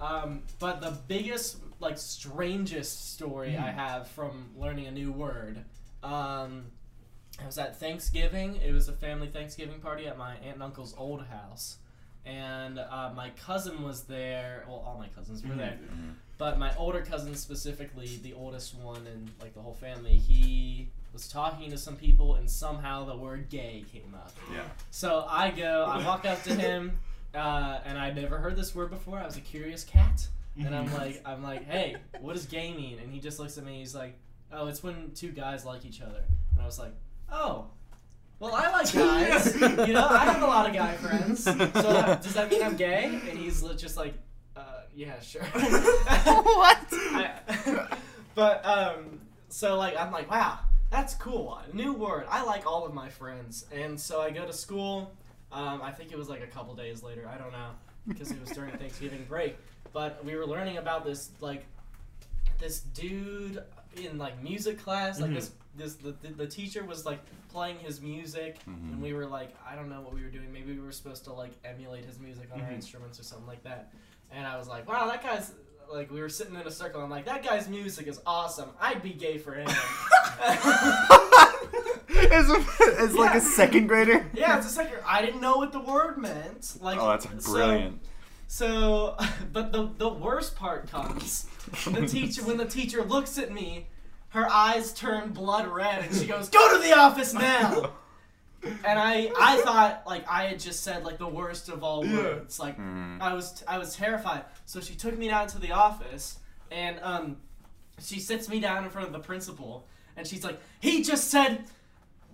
Um, 0.00 0.42
but 0.60 0.80
the 0.80 0.96
biggest, 1.08 1.56
like, 1.80 1.98
strangest 1.98 3.14
story 3.14 3.56
I 3.56 3.70
have 3.72 4.06
from 4.08 4.50
learning 4.56 4.86
a 4.86 4.92
new 4.92 5.10
word. 5.10 5.64
Um, 6.02 6.66
I 7.42 7.46
was 7.46 7.58
at 7.58 7.78
Thanksgiving. 7.78 8.56
It 8.56 8.72
was 8.72 8.88
a 8.88 8.92
family 8.92 9.28
Thanksgiving 9.28 9.80
party 9.80 10.06
at 10.06 10.18
my 10.18 10.34
aunt 10.36 10.54
and 10.54 10.62
uncle's 10.62 10.94
old 10.98 11.24
house, 11.26 11.78
and 12.26 12.78
uh, 12.78 13.10
my 13.14 13.30
cousin 13.30 13.82
was 13.82 14.04
there. 14.04 14.64
Well, 14.66 14.82
all 14.86 14.96
my 14.98 15.08
cousins 15.08 15.44
were 15.44 15.54
there. 15.54 15.78
But 16.36 16.58
my 16.58 16.74
older 16.76 17.00
cousin 17.02 17.34
specifically, 17.34 18.20
the 18.22 18.32
oldest 18.32 18.74
one 18.76 19.06
in 19.08 19.30
like 19.40 19.54
the 19.54 19.60
whole 19.60 19.74
family, 19.74 20.16
he 20.16 20.88
was 21.12 21.26
talking 21.28 21.70
to 21.70 21.78
some 21.78 21.96
people 21.96 22.34
and 22.36 22.48
somehow 22.48 23.04
the 23.06 23.16
word 23.16 23.48
gay 23.48 23.84
came 23.92 24.14
up. 24.14 24.32
yeah. 24.52 24.62
So 24.90 25.26
I 25.28 25.50
go, 25.50 25.84
I 25.88 26.04
walk 26.04 26.24
up 26.26 26.42
to 26.44 26.54
him, 26.54 26.98
uh, 27.34 27.80
and 27.84 27.98
I'd 27.98 28.14
never 28.14 28.38
heard 28.38 28.54
this 28.56 28.72
word 28.74 28.90
before. 28.90 29.18
I 29.18 29.24
was 29.26 29.36
a 29.36 29.40
curious 29.40 29.82
cat, 29.84 30.28
and 30.56 30.74
I'm 30.74 30.92
like, 30.94 31.20
I'm 31.24 31.42
like, 31.42 31.64
hey, 31.66 31.96
what 32.20 32.34
does 32.34 32.46
gay 32.46 32.72
mean? 32.72 32.98
And 33.00 33.12
he 33.12 33.18
just 33.20 33.38
looks 33.40 33.58
at 33.58 33.64
me. 33.64 33.78
He's 33.80 33.94
like, 33.94 34.16
oh, 34.52 34.66
it's 34.66 34.82
when 34.82 35.12
two 35.14 35.30
guys 35.30 35.64
like 35.64 35.84
each 35.84 36.00
other. 36.00 36.24
And 36.52 36.62
I 36.62 36.66
was 36.66 36.78
like, 36.78 36.92
oh. 37.30 37.66
Well, 38.40 38.54
I 38.54 38.70
like 38.70 38.92
guys. 38.92 39.60
you 39.60 39.94
know, 39.94 40.06
I 40.06 40.24
have 40.24 40.42
a 40.42 40.46
lot 40.46 40.68
of 40.68 40.74
guy 40.74 40.94
friends. 40.96 41.44
So 41.44 41.52
that, 41.52 42.22
does 42.22 42.34
that 42.34 42.50
mean 42.50 42.62
I'm 42.62 42.76
gay? 42.76 43.04
And 43.28 43.38
he's 43.38 43.62
just 43.76 43.96
like, 43.96 44.14
uh, 44.56 44.82
yeah, 44.94 45.20
sure. 45.20 45.42
What? 45.54 46.78
I, 46.92 47.88
but 48.34 48.64
um, 48.64 49.20
so 49.48 49.76
like 49.76 49.96
I'm 49.96 50.12
like, 50.12 50.30
wow, 50.30 50.58
that's 50.90 51.14
cool. 51.14 51.58
A 51.58 51.76
new 51.76 51.92
word. 51.92 52.26
I 52.28 52.44
like 52.44 52.66
all 52.66 52.86
of 52.86 52.94
my 52.94 53.08
friends, 53.08 53.66
and 53.72 53.98
so 53.98 54.20
I 54.20 54.30
go 54.30 54.46
to 54.46 54.52
school. 54.52 55.12
Um, 55.50 55.80
I 55.82 55.92
think 55.92 56.12
it 56.12 56.18
was 56.18 56.28
like 56.28 56.42
a 56.42 56.46
couple 56.46 56.74
days 56.74 57.02
later. 57.02 57.28
I 57.32 57.38
don't 57.38 57.52
know 57.52 57.70
because 58.06 58.30
it 58.30 58.40
was 58.40 58.50
during 58.50 58.76
Thanksgiving 58.76 59.24
break. 59.28 59.56
But 59.92 60.24
we 60.24 60.34
were 60.36 60.46
learning 60.46 60.78
about 60.78 61.04
this 61.04 61.30
like 61.40 61.66
this 62.58 62.80
dude 62.80 63.62
in 64.06 64.18
like 64.18 64.42
music 64.42 64.78
class. 64.82 65.20
Like 65.20 65.30
Mhm. 65.30 65.34
this 65.34 65.50
this 65.76 65.94
the, 65.94 66.12
the, 66.36 66.46
teacher 66.46 66.84
was 66.84 67.06
like 67.06 67.20
playing 67.52 67.78
his 67.78 68.00
music, 68.00 68.58
Mhm. 68.68 68.92
and 68.92 69.00
we 69.02 69.12
were 69.12 69.26
like, 69.26 69.54
I 69.68 69.76
don't 69.76 69.88
know 69.88 70.00
what 70.00 70.12
we 70.12 70.22
were 70.24 70.28
doing. 70.30 70.52
Maybe 70.52 70.72
we 70.72 70.80
were 70.80 70.90
supposed 70.92 71.24
to 71.24 71.32
like 71.32 71.52
emulate 71.64 72.04
his 72.04 72.18
music 72.18 72.48
on 72.52 72.60
our 72.60 72.68
Mhm. 72.68 72.74
instruments 72.74 73.20
or 73.20 73.22
something 73.22 73.46
like 73.46 73.62
that. 73.62 73.92
And 74.32 74.46
I 74.46 74.56
was 74.58 74.66
like, 74.68 74.88
wow, 74.88 75.06
that 75.06 75.22
guy's 75.22 75.52
like 75.90 76.10
we 76.10 76.20
were 76.20 76.28
sitting 76.28 76.54
in 76.54 76.60
a 76.66 76.70
circle. 76.70 77.00
I'm 77.00 77.08
like, 77.10 77.24
that 77.26 77.42
guy's 77.42 77.68
music 77.68 78.06
is 78.08 78.20
awesome. 78.26 78.70
I'd 78.80 79.02
be 79.02 79.12
gay 79.12 79.38
for 79.38 79.54
him. 79.54 79.68
as, 82.30 82.50
a, 82.50 82.64
as 82.98 83.14
like 83.14 83.34
a 83.36 83.40
second 83.40 83.86
grader? 83.86 84.26
yeah, 84.34 84.58
it's 84.58 84.66
a 84.66 84.70
second. 84.70 84.98
I 85.06 85.22
didn't 85.22 85.40
know 85.40 85.56
what 85.58 85.72
the 85.72 85.80
word 85.80 86.18
meant. 86.18 86.76
Like, 86.80 86.98
Oh, 86.98 87.08
that's 87.10 87.26
so- 87.46 87.52
brilliant. 87.52 88.00
So, 88.48 89.16
but 89.52 89.72
the 89.72 89.90
the 89.98 90.08
worst 90.08 90.56
part 90.56 90.90
comes. 90.90 91.46
The 91.84 92.06
teacher, 92.08 92.42
when 92.44 92.56
the 92.56 92.64
teacher 92.66 93.02
looks 93.04 93.38
at 93.38 93.52
me, 93.52 93.86
her 94.30 94.48
eyes 94.50 94.92
turn 94.92 95.30
blood 95.30 95.66
red, 95.68 96.04
and 96.04 96.14
she 96.14 96.26
goes, 96.26 96.48
"Go 96.48 96.76
to 96.76 96.82
the 96.82 96.94
office 96.96 97.32
now." 97.34 97.92
And 98.62 98.98
I, 98.98 99.30
I 99.38 99.60
thought 99.62 100.02
like 100.06 100.28
I 100.28 100.46
had 100.46 100.58
just 100.58 100.82
said 100.82 101.04
like 101.04 101.18
the 101.18 101.28
worst 101.28 101.68
of 101.68 101.84
all 101.84 102.04
Yeah. 102.04 102.16
words. 102.16 102.58
Like 102.58 102.76
Mhm. 102.78 103.20
I 103.20 103.32
was, 103.32 103.62
I 103.68 103.78
was 103.78 103.94
terrified. 103.94 104.44
So 104.66 104.80
she 104.80 104.94
took 104.94 105.16
me 105.16 105.28
down 105.28 105.46
to 105.48 105.58
the 105.60 105.72
office, 105.72 106.38
and 106.72 106.98
um, 107.02 107.36
she 108.00 108.18
sits 108.20 108.48
me 108.48 108.58
down 108.60 108.84
in 108.84 108.90
front 108.90 109.06
of 109.06 109.12
the 109.12 109.20
principal, 109.20 109.86
and 110.16 110.26
she's 110.26 110.44
like, 110.44 110.60
"He 110.80 111.02
just 111.02 111.30
said." 111.30 111.64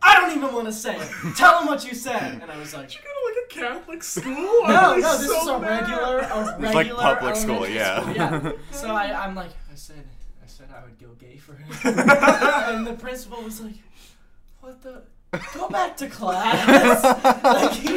I 0.07 0.20
don't 0.20 0.37
even 0.37 0.53
want 0.55 0.66
to 0.66 0.73
say 0.73 0.97
it. 0.99 1.09
Tell 1.35 1.61
him 1.61 1.66
what 1.66 1.87
you 1.88 1.94
said. 1.94 2.42
And 2.42 2.51
I 2.51 2.59
was 2.59 2.75
like, 2.75 2.90
Did 3.48 3.57
you 3.57 3.62
go 3.62 3.68
to 3.68 3.74
like 3.74 3.78
a 3.78 3.78
Catholic 3.80 4.02
school? 4.02 4.33
no, 4.33 4.94
I'm 4.94 5.00
no, 5.00 5.18
this 5.18 5.26
so 5.28 5.40
is 5.40 5.46
a 5.48 5.59
mad. 5.59 5.80
regular, 5.80 6.18
a 6.18 6.59
regular 6.61 6.66
It's 6.66 6.74
like 6.74 6.90
public 6.90 7.37
school, 7.37 7.64
elementary 7.64 7.74
yeah. 7.76 8.00
school, 8.00 8.52
yeah. 8.52 8.52
So 8.72 8.88
I, 8.94 9.24
I'm 9.24 9.35
like, 9.35 9.50
I 9.70 9.74
said, 9.74 10.04
I 10.42 10.46
said 10.46 10.68
I 10.76 10.85
would 10.85 10.98
go 10.98 11.09
gay 11.18 11.37
for 11.37 11.54
him, 11.54 11.68
and 11.85 12.87
the 12.87 12.94
principal 12.94 13.42
was 13.42 13.61
like, 13.61 13.74
what 14.61 14.83
the? 14.83 15.02
go 15.52 15.68
back 15.68 15.96
to 15.96 16.09
class. 16.09 17.02
like 17.42 17.72
he, 17.72 17.88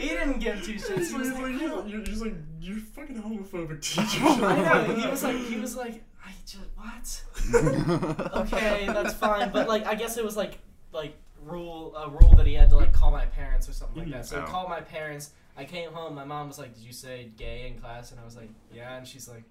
he 0.00 0.08
didn't 0.08 0.38
give 0.38 0.62
two 0.64 0.74
shits. 0.74 0.96
He's 0.96 1.10
He 1.10 1.18
was 1.18 1.30
like, 1.32 1.42
like, 1.42 1.60
you're, 1.60 1.86
you're 1.86 2.00
just 2.00 2.22
like, 2.22 2.34
you're 2.58 2.78
fucking 2.78 3.22
homophobic 3.22 3.82
teacher. 3.82 4.24
I 4.24 4.84
know. 4.86 4.94
He 4.94 5.06
was 5.06 5.22
like, 5.22 5.36
he 5.36 5.58
was 5.58 5.76
like, 5.76 6.02
I 6.24 6.32
just 6.46 6.64
what? 6.74 8.34
Okay, 8.46 8.86
that's 8.86 9.12
fine. 9.14 9.50
But 9.52 9.68
like, 9.68 9.86
I 9.86 9.94
guess 9.94 10.16
it 10.16 10.24
was 10.24 10.36
like 10.38 10.58
like 10.92 11.14
rule 11.46 11.94
a 11.96 12.08
rule 12.10 12.34
that 12.36 12.46
he 12.46 12.54
had 12.54 12.70
to 12.70 12.76
like 12.76 12.92
call 12.92 13.10
my 13.10 13.26
parents 13.26 13.68
or 13.68 13.72
something 13.72 13.98
like 13.98 14.08
mm-hmm. 14.08 14.18
that. 14.18 14.26
So 14.26 14.38
Oh. 14.38 14.40
he 14.40 14.46
called 14.46 14.68
my 14.68 14.80
parents. 14.80 15.30
I 15.56 15.64
came 15.64 15.92
home. 15.92 16.14
My 16.14 16.24
mom 16.24 16.48
was 16.48 16.58
like, 16.58 16.74
"Did 16.74 16.82
you 16.84 16.92
say 16.92 17.30
gay 17.36 17.66
in 17.68 17.80
class?" 17.80 18.10
And 18.10 18.20
I 18.20 18.24
was 18.24 18.36
like, 18.36 18.50
"Yeah." 18.74 18.96
And 18.96 19.06
she's 19.06 19.26
like, 19.28 19.44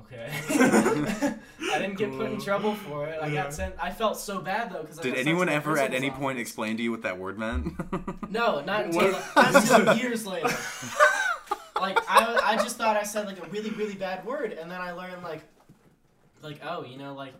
"Okay." 0.00 0.28
I 1.74 1.78
didn't 1.78 1.98
get 1.98 2.10
put 2.12 2.26
in 2.26 2.36
Cool. 2.36 2.40
trouble 2.40 2.74
for 2.76 3.06
it. 3.08 3.18
I 3.20 3.26
Yeah. 3.26 3.44
got 3.44 3.54
sent. 3.54 3.74
I 3.80 3.90
felt 3.90 4.18
so 4.18 4.40
bad 4.40 4.72
though 4.72 4.82
because 4.82 4.98
Did 4.98 5.16
anyone 5.16 5.48
ever 5.48 5.78
at 5.78 5.92
any 5.92 6.10
point 6.10 6.38
explain 6.38 6.76
to 6.78 6.82
you 6.82 6.90
what 6.90 7.02
that 7.02 7.18
word 7.18 7.38
meant? 7.38 7.74
No, 8.30 8.62
not 8.64 8.86
until 8.86 9.12
What? 9.12 9.36
not 9.36 9.54
until 9.54 9.96
years 9.98 10.26
later. 10.26 10.48
like 11.78 11.98
I, 12.08 12.40
I 12.42 12.56
just 12.56 12.78
thought 12.78 12.96
I 12.96 13.02
said 13.02 13.26
like 13.26 13.38
a 13.44 13.46
really 13.50 13.70
really 13.70 13.94
bad 13.94 14.24
word, 14.24 14.52
and 14.52 14.70
then 14.70 14.80
I 14.80 14.92
learned 14.92 15.22
like, 15.22 15.42
like 16.40 16.60
oh 16.64 16.84
you 16.84 16.96
know 16.96 17.12
like, 17.12 17.34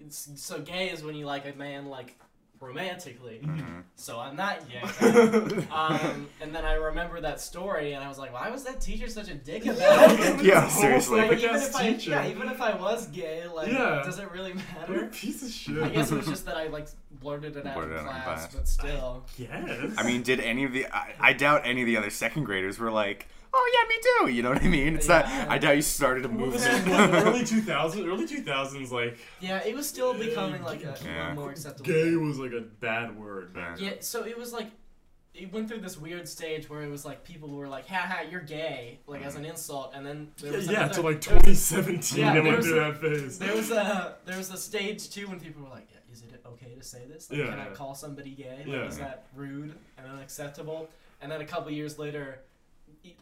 it's, 0.00 0.30
so 0.36 0.60
gay 0.62 0.88
is 0.88 1.02
when 1.02 1.14
you 1.14 1.26
like 1.26 1.44
a 1.44 1.52
man 1.58 1.86
like 1.86 2.16
romantically. 2.62 3.40
Mhm. 3.44 3.82
So 3.96 4.18
I'm 4.18 4.36
not 4.36 4.60
gay. 4.70 4.80
um, 5.70 6.28
and 6.40 6.54
then 6.54 6.64
I 6.64 6.74
remember 6.74 7.20
that 7.20 7.40
story, 7.40 7.92
and 7.92 8.02
I 8.04 8.08
was 8.08 8.18
like, 8.18 8.32
why 8.32 8.50
was 8.50 8.64
that 8.64 8.80
teacher 8.80 9.08
such 9.08 9.28
a 9.28 9.34
dick 9.34 9.66
about 9.66 10.12
it? 10.18 10.42
Yeah, 10.44 10.68
seriously. 10.68 11.20
Like, 11.20 11.38
even 11.38 11.56
if 11.56 11.74
I, 11.76 11.92
teacher. 11.92 12.10
yeah, 12.12 12.26
even 12.28 12.48
if 12.48 12.60
I 12.62 12.74
was 12.74 13.06
gay, 13.08 13.46
like, 13.46 13.68
Yeah. 13.70 14.02
does 14.04 14.18
it 14.18 14.30
really 14.30 14.52
What 14.52 14.88
a 14.88 14.92
matter? 14.92 15.06
piece 15.08 15.42
of 15.42 15.50
shit. 15.50 15.82
I 15.82 15.88
guess 15.88 16.10
it 16.10 16.16
was 16.16 16.26
just 16.26 16.46
that 16.46 16.56
I 16.56 16.68
like 16.68 16.88
blurted 17.10 17.56
it 17.56 17.66
out 17.66 17.74
Blurted 17.74 17.98
in 17.98 18.04
it 18.06 18.08
out 18.08 18.16
in 18.16 18.22
class, 18.22 18.46
class. 18.46 18.54
but 18.54 18.68
still. 18.68 19.26
Yes. 19.36 19.94
I 19.98 20.02
mean, 20.04 20.22
did 20.22 20.40
any 20.40 20.64
of 20.64 20.72
the? 20.72 20.86
I, 20.86 21.14
I 21.20 21.32
doubt 21.32 21.62
any 21.64 21.82
of 21.82 21.86
the 21.86 21.96
other 21.96 22.10
second 22.10 22.44
graders 22.44 22.78
were 22.78 22.90
like, 22.90 23.28
"Oh 23.54 23.70
yeah, 23.74 23.88
me 23.88 23.96
too." 24.28 24.32
You 24.36 24.42
know 24.42 24.50
what 24.50 24.62
I 24.62 24.68
mean? 24.68 24.94
It's 24.96 25.08
not. 25.08 25.26
Yeah. 25.26 25.46
I 25.48 25.58
doubt 25.58 25.76
you 25.76 25.82
started 25.82 26.24
a 26.24 26.28
What 26.28 26.38
movement. 26.38 26.86
it, 26.86 26.90
like, 26.90 27.10
early 27.26 27.40
2000s, 27.42 28.06
early 28.06 28.26
2000s, 28.26 28.90
like 28.90 29.18
Yeah, 29.40 29.62
it 29.64 29.74
was 29.74 29.88
still 29.88 30.14
becoming 30.14 30.62
like 30.62 30.82
a, 30.84 30.96
Yeah. 31.04 31.32
a 31.32 31.34
more 31.34 31.50
acceptable. 31.50 31.86
gay 31.86 32.04
thing. 32.10 32.26
was 32.28 32.38
like 32.38 32.52
a 32.52 32.60
bad 32.62 33.18
word. 33.18 33.52
back 33.54 33.80
Yeah, 33.80 33.94
so 34.00 34.24
it 34.24 34.36
was 34.38 34.52
like 34.52 34.70
it 35.34 35.50
went 35.50 35.66
through 35.66 35.80
this 35.80 35.96
weird 35.96 36.28
stage 36.28 36.68
where 36.68 36.82
it 36.82 36.90
was 36.90 37.06
like 37.06 37.24
people 37.24 37.48
were 37.48 37.66
like, 37.66 37.88
"Ha 37.88 37.96
ha, 37.96 38.20
you're 38.30 38.42
gay," 38.42 39.00
like 39.06 39.22
as 39.24 39.34
mm. 39.34 39.38
an 39.38 39.44
insult, 39.46 39.92
and 39.94 40.04
then 40.04 40.28
there 40.38 40.50
Yeah, 40.50 40.56
was 40.58 40.66
yeah, 40.66 40.78
another, 40.84 40.94
to 40.94 41.00
like 41.02 41.20
2017, 41.22 42.18
Yeah, 42.18 42.30
it 42.30 42.34
there 42.34 42.42
went 42.52 42.62
through 42.64 42.78
a- 42.84 42.92
that 42.92 43.00
phase. 43.00 43.38
There 43.38 43.54
was 43.56 43.70
a 43.70 44.16
there 44.26 44.36
was 44.36 44.50
a 44.52 44.58
stage 44.58 45.08
too 45.08 45.28
when 45.28 45.40
people 45.40 45.62
were 45.62 45.70
like, 45.70 45.88
yeah, 45.90 45.98
"Is 46.12 46.20
it 46.22 46.42
okay 46.46 46.74
to 46.74 46.82
say 46.84 47.04
this? 47.08 47.30
Like, 47.30 47.40
Can 47.48 47.58
I 47.58 47.68
Yeah. 47.68 47.74
call 47.74 47.94
somebody 47.94 48.32
gay? 48.32 48.58
Like, 48.58 48.66
Yeah. 48.66 48.84
Is 48.86 48.98
that 48.98 49.24
rude 49.34 49.74
and 49.96 50.06
unacceptable?" 50.06 50.90
And 51.22 51.32
then 51.32 51.40
a 51.40 51.46
couple 51.46 51.70
years 51.70 51.98
later, 51.98 52.40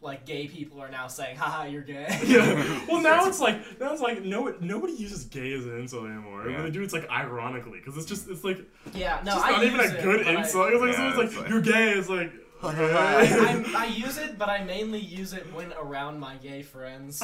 like 0.03 0.25
gay 0.27 0.47
people 0.49 0.81
are 0.81 0.91
now 0.91 1.07
saying, 1.09 1.37
"Haha, 1.37 1.65
you're 1.65 1.83
gay." 1.83 2.07
yeah. 2.27 2.81
Well, 2.89 3.03
now 3.03 3.27
it's 3.27 3.41
like 3.41 3.81
now 3.81 3.93
it's 3.93 4.03
like 4.03 4.23
no 4.23 4.55
nobody 4.61 4.93
uses 4.95 5.25
gay 5.25 5.53
as 5.53 5.65
an 5.67 5.79
insult 5.79 6.07
anymore. 6.07 6.49
Yeah. 6.49 6.57
When 6.57 6.65
they 6.65 6.71
do, 6.71 6.83
it's 6.83 6.93
like 6.93 7.09
ironically 7.11 7.79
because 7.79 7.97
it's 7.97 8.07
just 8.07 8.29
it's 8.29 8.45
like 8.45 8.59
yeah, 8.95 9.21
no, 9.25 9.33
it's 9.37 9.43
just 9.43 9.47
I 9.47 9.51
not 9.53 9.65
even 9.65 9.81
a 9.81 9.83
it, 9.85 10.03
good 10.03 10.25
but 10.25 10.35
I- 10.35 10.39
insult. 10.41 10.73
It's 10.73 10.81
like, 10.83 10.93
Yeah, 10.97 11.09
it's 11.09 11.19
like 11.19 11.37
like- 11.37 11.49
you're 11.51 11.61
gay. 11.61 11.91
It's 11.93 12.09
like 12.09 12.33
I, 12.63 13.73
I 13.75 13.85
use 13.87 14.19
it, 14.19 14.37
but 14.37 14.51
I 14.51 14.63
mainly 14.63 14.99
use 14.99 15.33
it 15.33 15.51
when 15.55 15.73
around 15.81 16.21
my 16.21 16.37
gay 16.37 16.61
friends, 16.63 17.23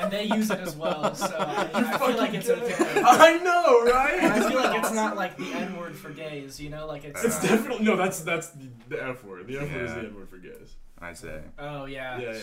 and 0.00 0.12
they 0.12 0.26
use 0.26 0.48
it 0.48 0.60
as 0.60 0.76
well. 0.76 1.12
So 1.12 1.26
I, 1.26 1.68
I 1.74 1.98
feel 1.98 2.16
like 2.16 2.34
it's 2.34 2.48
okay. 2.48 3.02
I 3.04 3.38
know, 3.38 3.82
right? 3.92 4.20
And 4.20 4.32
I 4.32 4.48
feel 4.48 4.60
like 4.60 4.78
it's 4.78 4.92
not 4.92 5.16
like 5.16 5.36
the 5.36 5.52
N 5.54 5.76
word 5.76 5.96
for 5.96 6.10
gays, 6.10 6.60
you 6.60 6.70
know, 6.70 6.86
like 6.86 7.02
it's. 7.04 7.24
It's 7.24 7.38
uh, 7.38 7.48
definitely 7.48 7.84
no. 7.84 7.96
That's 7.96 8.20
that's 8.20 8.50
the, 8.50 8.68
the 8.90 9.04
F 9.08 9.24
word. 9.24 9.48
The 9.48 9.58
F 9.58 9.72
word 9.72 9.82
is 9.86 9.92
the 9.94 10.00
N 10.00 10.14
word 10.14 10.28
for 10.28 10.38
gays. 10.38 10.76
I'd 11.00 11.16
say 11.16 11.40
Oh 11.58 11.84
yeah. 11.86 12.18
Yeah, 12.18 12.32
yeah. 12.32 12.40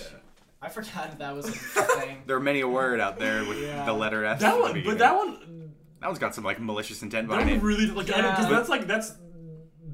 I 0.61 0.69
forgot 0.69 1.19
that 1.19 1.35
was 1.35 1.47
a 1.47 1.51
thing. 2.01 2.23
there 2.25 2.35
are 2.35 2.39
many 2.41 2.61
a 2.61 2.67
word 2.67 2.99
out 2.99 3.19
there 3.19 3.45
with 3.45 3.61
Yeah. 3.61 3.85
the 3.85 3.93
letter 3.93 4.25
S. 4.25 4.41
That 4.41 4.53
at 4.53 4.57
the 4.57 4.61
one, 4.61 4.83
but 4.83 4.97
that 4.97 5.15
one, 5.15 5.71
that 6.01 6.07
one's 6.07 6.19
got 6.19 6.33
some 6.35 6.43
like 6.43 6.59
malicious 6.59 7.01
intent 7.03 7.27
that 7.27 7.35
behind 7.37 7.49
one 7.49 7.59
it. 7.59 7.63
really 7.63 7.85
like 7.87 8.07
because 8.07 8.19
Yeah. 8.23 8.49
that's 8.49 8.69
like 8.69 8.87
that's 8.87 9.13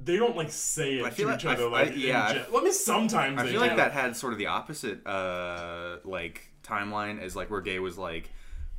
they 0.06 0.17
don't 0.17 0.36
like 0.36 0.52
say 0.52 0.99
it 0.99 1.06
I 1.06 1.10
feel 1.12 1.28
to 1.28 1.32
like- 1.34 1.39
each 1.41 1.45
other 1.45 1.63
I- 1.67 1.71
like 1.71 1.91
I- 1.91 1.95
yeah, 1.95 2.26
I- 2.26 2.34
gen- 2.34 2.45
Well, 2.52 2.62
I 2.62 2.63
mean 2.65 2.73
sometimes 2.73 3.39
I 3.39 3.43
they 3.45 3.52
feel 3.52 3.62
like 3.62 3.71
do. 3.71 3.78
that 3.78 3.91
had 3.91 4.15
sort 4.15 4.34
of 4.34 4.39
the 4.39 4.47
opposite 4.47 5.06
uh 5.06 5.97
like 6.06 6.49
timeline 6.63 7.21
as 7.21 7.36
like 7.36 7.49
where 7.52 7.62
gay 7.62 7.80
was 7.80 7.97
like, 7.97 8.32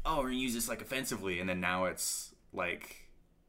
oh, 0.06 0.18
we're 0.18 0.24
gonna 0.24 0.34
use 0.36 0.54
this 0.54 0.68
like 0.68 0.80
offensively, 0.80 1.40
and 1.40 1.48
then 1.48 1.60
now 1.60 1.84
it's 1.84 2.34
like 2.52 3.08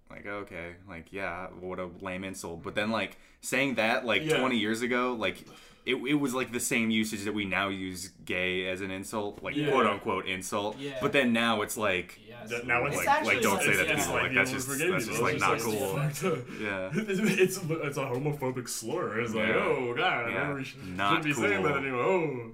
like 0.10 0.26
okay, 0.26 0.74
like 0.90 1.12
yeah, 1.14 1.48
what 1.60 1.80
a 1.80 1.90
lame 2.02 2.24
insult. 2.26 2.64
But 2.64 2.76
then 2.76 2.92
like 2.92 3.18
saying 3.42 3.76
that 3.76 4.06
like 4.06 4.24
Yeah. 4.26 4.38
20 4.40 4.58
years 4.58 4.82
ago, 4.82 5.14
like 5.18 5.46
it, 5.86 5.96
it 5.96 6.16
was 6.16 6.34
like 6.34 6.52
the 6.52 6.60
same 6.60 6.90
usage 6.90 7.24
that 7.26 7.34
we 7.34 7.46
now 7.46 7.70
use 7.70 8.10
gay 8.26 8.68
as 8.68 8.82
an 8.82 8.92
insult, 8.92 9.44
like 9.44 9.56
Yeah. 9.56 9.70
quote 9.72 9.86
unquote 9.86 10.26
insult. 10.28 10.78
Yeah. 10.80 10.98
But 11.02 11.12
then 11.14 11.32
now 11.34 11.62
it's 11.62 11.78
like 11.78 12.20
Yes. 12.28 12.50
That- 12.50 12.68
now 12.68 12.86
it's 12.86 12.98
like, 12.98 13.08
actually 13.08 13.36
like 13.36 13.44
don't 13.44 13.62
say 13.62 13.76
that 13.76 13.86
to 13.86 13.94
it's 13.94 14.06
people. 14.06 14.20
Like 14.22 14.34
that's 14.34 14.52
just 14.52 14.68
word 14.68 14.78
for 14.80 14.84
gay 14.86 14.92
that's 14.92 15.06
people. 15.08 15.30
just 15.30 15.42
like 15.42 15.42
not 15.42 15.60
cool. 15.60 16.40
Yeah. 16.62 16.90
It's 16.96 17.58
it's 17.58 17.98
a 17.98 18.02
homophobic 18.02 18.68
slur. 18.70 19.20
It's 19.22 19.34
like, 19.34 19.48
Yeah. 19.48 19.56
oh 19.56 19.94
god, 19.96 20.32
Yeah. 20.32 20.54
we 20.54 20.64
sh- 20.64 20.76
Not 20.86 21.10
shouldn't 21.10 21.24
be 21.26 21.34
saying 21.34 21.64
that 21.64 21.78
anymore. 21.78 22.02
Oh, 22.04 22.52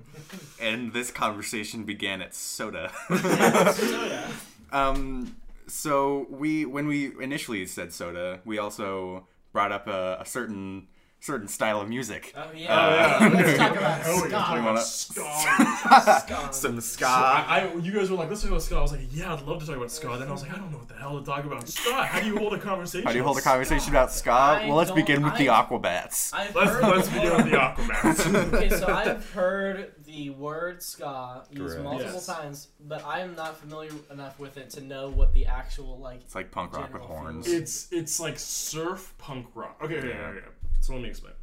And 0.61 0.93
this 0.93 1.11
conversation 1.11 1.83
began 1.83 2.21
at 2.21 2.33
soda. 2.35 2.91
Yeah, 3.09 3.71
soda. 3.71 4.27
Um, 4.71 5.35
so 5.67 6.27
we 6.29 6.65
when 6.65 6.87
we 6.87 7.11
initially 7.21 7.65
said 7.65 7.91
soda, 7.93 8.39
we 8.45 8.57
also 8.59 9.25
brought 9.51 9.71
up 9.71 9.87
a, 9.87 10.17
a 10.21 10.25
certain 10.25 10.87
certain 11.21 11.47
style 11.47 11.79
of 11.79 11.87
music. 11.87 12.33
Oh 12.35 12.41
Uh, 12.41 12.47
yeah. 12.55 13.29
Let's 13.33 13.57
talk 13.57 13.71
about 13.77 14.01
oh, 14.05 14.27
you're 14.27 14.59
about 14.59 14.83
ska. 14.83 15.23
ska. 15.23 16.19
Ska. 16.25 16.51
Some 16.51 16.81
ska. 16.81 17.05
I, 17.05 17.69
I, 17.73 17.75
you 17.75 17.93
guys 17.93 18.09
were 18.09 18.17
like, 18.17 18.29
let's 18.29 18.41
talk 18.41 18.49
about 18.49 18.63
ska. 18.63 18.75
I 18.77 18.81
was 18.81 18.91
like, 18.91 19.01
yeah, 19.11 19.33
I'd 19.33 19.43
love 19.43 19.59
to 19.61 19.65
talk 19.67 19.77
about 19.77 19.91
ska. 19.91 20.17
Then 20.17 20.27
I 20.27 20.31
was 20.31 20.41
like, 20.41 20.51
I 20.51 20.57
don't 20.57 20.71
know 20.71 20.79
what 20.79 20.87
the 20.89 20.95
hell 20.95 21.19
to 21.19 21.25
talk 21.25 21.45
about. 21.45 21.67
Ska. 21.69 22.03
How 22.03 22.19
do 22.19 22.25
you 22.25 22.37
hold 22.37 22.53
a 22.53 22.59
conversation? 22.59 23.05
How 23.05 23.11
do 23.11 23.17
you 23.19 23.23
hold 23.23 23.37
a 23.37 23.41
about 23.41 23.51
conversation 23.51 23.89
about 23.91 24.11
ska? 24.11 24.31
I 24.31 24.67
well, 24.67 24.75
let's 24.77 24.89
don't- 24.89 24.97
begin 24.97 25.23
with 25.23 25.37
the 25.37 25.47
Aquabats. 25.47 26.33
I've 26.33 26.55
Let's 26.55 26.71
heard 26.71 26.83
let's 26.83 27.07
begin 27.09 27.35
with 27.37 27.45
the 27.51 27.57
Aquabats. 27.57 28.53
okay, 28.53 28.69
so 28.69 28.87
I've 28.87 29.29
heard 29.31 29.93
the 30.05 30.31
word 30.31 30.81
ska 30.81 31.43
used 31.51 31.61
Correct. 31.75 31.83
multiple 31.83 32.13
Yes. 32.15 32.25
times, 32.25 32.67
but 32.81 33.05
I 33.05 33.19
am 33.19 33.35
not 33.35 33.57
familiar 33.59 33.91
enough 34.09 34.39
with 34.39 34.57
it 34.57 34.69
to 34.71 34.81
know 34.81 35.09
what 35.09 35.33
the 35.33 35.45
actual 35.45 35.99
like. 35.99 36.21
It's 36.21 36.35
like 36.35 36.51
punk 36.51 36.75
rock 36.75 36.91
with 36.93 37.03
horns. 37.03 37.45
feel. 37.45 37.55
it's 37.61 37.87
it's 37.91 38.19
like 38.19 38.39
surf 38.39 39.13
punk 39.19 39.47
rock. 39.53 39.77
Okay, 39.83 39.97
okay, 39.99 40.07
Yeah. 40.09 40.13
okay, 40.29 40.37
okay. 40.39 40.47
So 40.81 40.93
let 40.93 41.01
me 41.01 41.09
explain. 41.09 41.33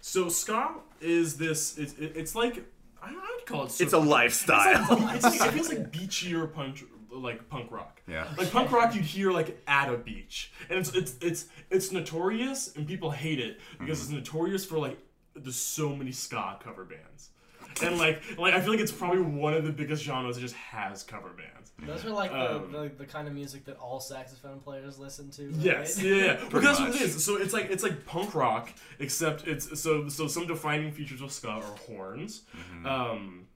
So 0.00 0.28
ska 0.28 0.74
is 1.00 1.36
this? 1.36 1.78
It's 1.78 1.92
it, 1.94 2.12
it's 2.16 2.34
like 2.34 2.64
I, 3.02 3.10
I'd 3.10 3.46
call 3.46 3.64
it. 3.64 3.70
Surf 3.70 3.86
It's 3.86 3.92
a 3.94 3.98
lifestyle. 3.98 4.82
It's 4.90 4.90
like, 5.02 5.16
it's 5.16 5.40
like 5.40 5.48
it 5.50 5.52
feels 5.54 5.68
like 5.68 5.92
beachier 5.92 6.52
punk 6.52 6.82
like 7.10 7.48
punk 7.48 7.70
rock. 7.70 8.02
Yeah. 8.06 8.26
Like 8.36 8.50
punk 8.50 8.70
rock, 8.72 8.94
you'd 8.94 9.04
hear 9.04 9.30
like 9.32 9.62
at 9.66 9.92
a 9.92 9.96
beach, 9.96 10.52
and 10.68 10.78
it's 10.78 10.92
it's 10.94 11.14
it's 11.20 11.44
it's 11.70 11.92
notorious, 11.92 12.74
and 12.76 12.86
people 12.86 13.10
hate 13.10 13.40
it 13.40 13.60
because 13.78 14.00
Mm-hmm. 14.00 14.16
it's 14.18 14.28
notorious 14.28 14.64
for 14.64 14.78
like 14.78 14.98
there's 15.34 15.56
so 15.56 15.94
many 15.94 16.10
ska 16.12 16.58
cover 16.62 16.84
bands, 16.84 17.30
and 17.82 17.98
like 17.98 18.22
like 18.38 18.54
I 18.54 18.60
feel 18.60 18.70
like 18.70 18.80
it's 18.80 18.92
probably 18.92 19.20
one 19.22 19.54
of 19.54 19.64
the 19.64 19.72
biggest 19.72 20.02
genres 20.02 20.36
that 20.36 20.42
just 20.42 20.54
has 20.56 21.02
cover 21.02 21.30
bands. 21.30 21.72
Those 21.80 22.04
are 22.04 22.10
like 22.10 22.32
Um, 22.32 22.72
the, 22.72 22.78
the, 22.82 22.88
the 22.98 23.06
kind 23.06 23.28
of 23.28 23.34
music 23.34 23.64
that 23.66 23.76
all 23.76 24.00
saxophone 24.00 24.58
players 24.58 24.98
listen 24.98 25.30
to. 25.32 25.46
right? 25.48 25.56
Yes, 25.60 26.02
yeah, 26.02 26.14
yeah. 26.14 26.40
But 26.50 26.62
that's 26.64 26.80
what 26.80 26.88
it 26.88 26.92
much. 26.94 27.02
is. 27.02 27.24
So 27.24 27.36
it's 27.36 27.52
like 27.52 27.70
it's 27.70 27.82
like 27.84 28.04
punk 28.04 28.34
rock, 28.34 28.72
except 28.98 29.46
it's 29.46 29.80
so 29.80 30.08
so 30.08 30.26
some 30.26 30.46
defining 30.46 30.90
features 30.92 31.20
of 31.20 31.30
ska 31.30 31.48
are 31.48 31.62
horns, 31.86 32.42
Mm-hmm. 32.56 32.86
um, 32.86 33.46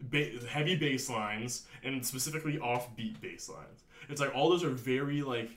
ba- 0.00 0.30
heavy 0.48 0.76
bass 0.76 1.10
lines, 1.10 1.66
and 1.84 2.04
specifically 2.06 2.56
offbeat 2.58 3.20
bass 3.20 3.48
lines. 3.48 3.84
It's 4.08 4.20
like 4.20 4.34
all 4.34 4.48
those 4.50 4.64
are 4.64 4.70
very 4.70 5.20
like 5.22 5.50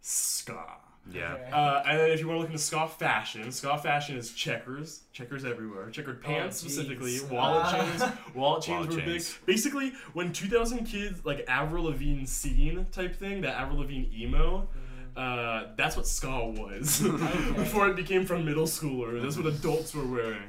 ska. 0.00 0.76
Yeah. 1.12 1.32
Okay. 1.34 1.50
Uh, 1.52 1.82
and 1.86 1.98
then 2.00 2.10
if 2.10 2.20
you 2.20 2.26
want 2.28 2.36
to 2.38 2.40
look 2.42 2.50
into 2.50 2.62
ska 2.62 2.86
fashion, 2.88 3.50
ska 3.52 3.78
fashion 3.78 4.16
is 4.16 4.32
checkers, 4.32 5.02
checkers 5.12 5.44
everywhere, 5.44 5.88
checkered 5.90 6.22
pants 6.22 6.56
jeez. 6.62 6.70
specifically, 6.70 7.18
wallet 7.30 7.62
Ah. 7.64 7.72
chains, 7.72 8.02
wallet 8.34 8.62
chains 8.62 8.86
Wallet 8.86 8.90
were 8.90 9.00
chains. 9.12 9.34
big. 9.38 9.46
Basically, 9.46 9.92
when 10.12 10.32
2000 10.32 10.84
kids 10.84 11.24
like 11.24 11.44
Avril 11.48 11.84
Lavigne 11.84 12.24
scene 12.26 12.86
type 12.92 13.16
thing, 13.16 13.40
that 13.40 13.54
Avril 13.58 13.78
Lavigne 13.78 14.06
emo, 14.14 14.68
uh, 15.16 15.64
that's 15.76 15.96
what 15.96 16.06
ska 16.06 16.46
was 16.50 17.00
before 17.56 17.88
it 17.88 17.96
became 17.96 18.24
from 18.26 18.44
middle 18.44 18.66
schoolers. 18.66 19.22
That's 19.22 19.36
what 19.36 19.46
adults 19.46 19.94
were 19.94 20.06
wearing. 20.06 20.42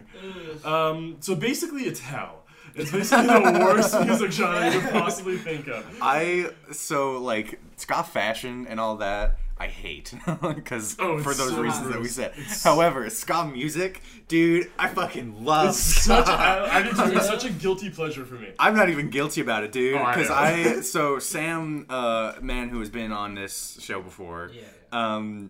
Um, 0.65 1.17
so 1.21 1.35
basically, 1.35 1.83
it's 1.83 1.99
hell. 1.99 2.43
It's 2.75 2.91
basically 2.91 3.25
the 3.25 3.59
worst 3.65 3.99
music 4.05 4.31
genre 4.31 4.71
you 4.71 4.79
could 4.79 4.91
possibly 4.91 5.37
think 5.37 5.67
of. 5.67 5.83
I 6.01 6.51
so 6.71 7.17
like 7.17 7.59
ska 7.77 8.03
fashion 8.03 8.67
and 8.67 8.79
all 8.79 8.97
that. 8.97 9.37
I 9.59 9.67
hate 9.67 10.13
because 10.41 10.95
Oh, 10.99 11.19
for 11.19 11.33
those 11.33 11.49
so 11.49 11.61
reasons 11.61 11.89
that 11.89 11.99
we 12.01 12.07
said. 12.07 12.31
It's- 12.31 12.63
However, 12.63 13.09
ska 13.09 13.45
music, 13.45 14.01
dude, 14.29 14.71
I 14.79 14.87
fucking 14.87 15.43
love. 15.43 15.69
It's 15.69 15.79
such. 15.79 16.25
ska. 16.25 16.33
I, 16.33 16.77
I 16.77 16.81
do 16.83 16.91
too. 16.93 17.17
It's 17.17 17.27
such 17.27 17.43
a 17.43 17.49
guilty 17.63 17.89
pleasure 17.89 18.25
for 18.25 18.35
me. 18.35 18.53
I'm 18.57 18.73
not 18.75 18.89
even 18.89 19.09
guilty 19.09 19.41
about 19.41 19.63
it, 19.65 19.71
dude. 19.73 19.95
Oh, 19.95 20.03
I 20.03 20.13
Because. 20.15 20.29
I, 20.31 20.81
so 20.81 21.19
Sam, 21.19 21.85
uh, 21.89 22.33
man 22.41 22.69
who 22.69 22.79
has 22.79 22.89
been 22.89 23.11
on 23.11 23.35
this 23.35 23.77
show 23.81 24.01
before, 24.01 24.51
Yeah. 24.53 24.61
um, 24.93 25.49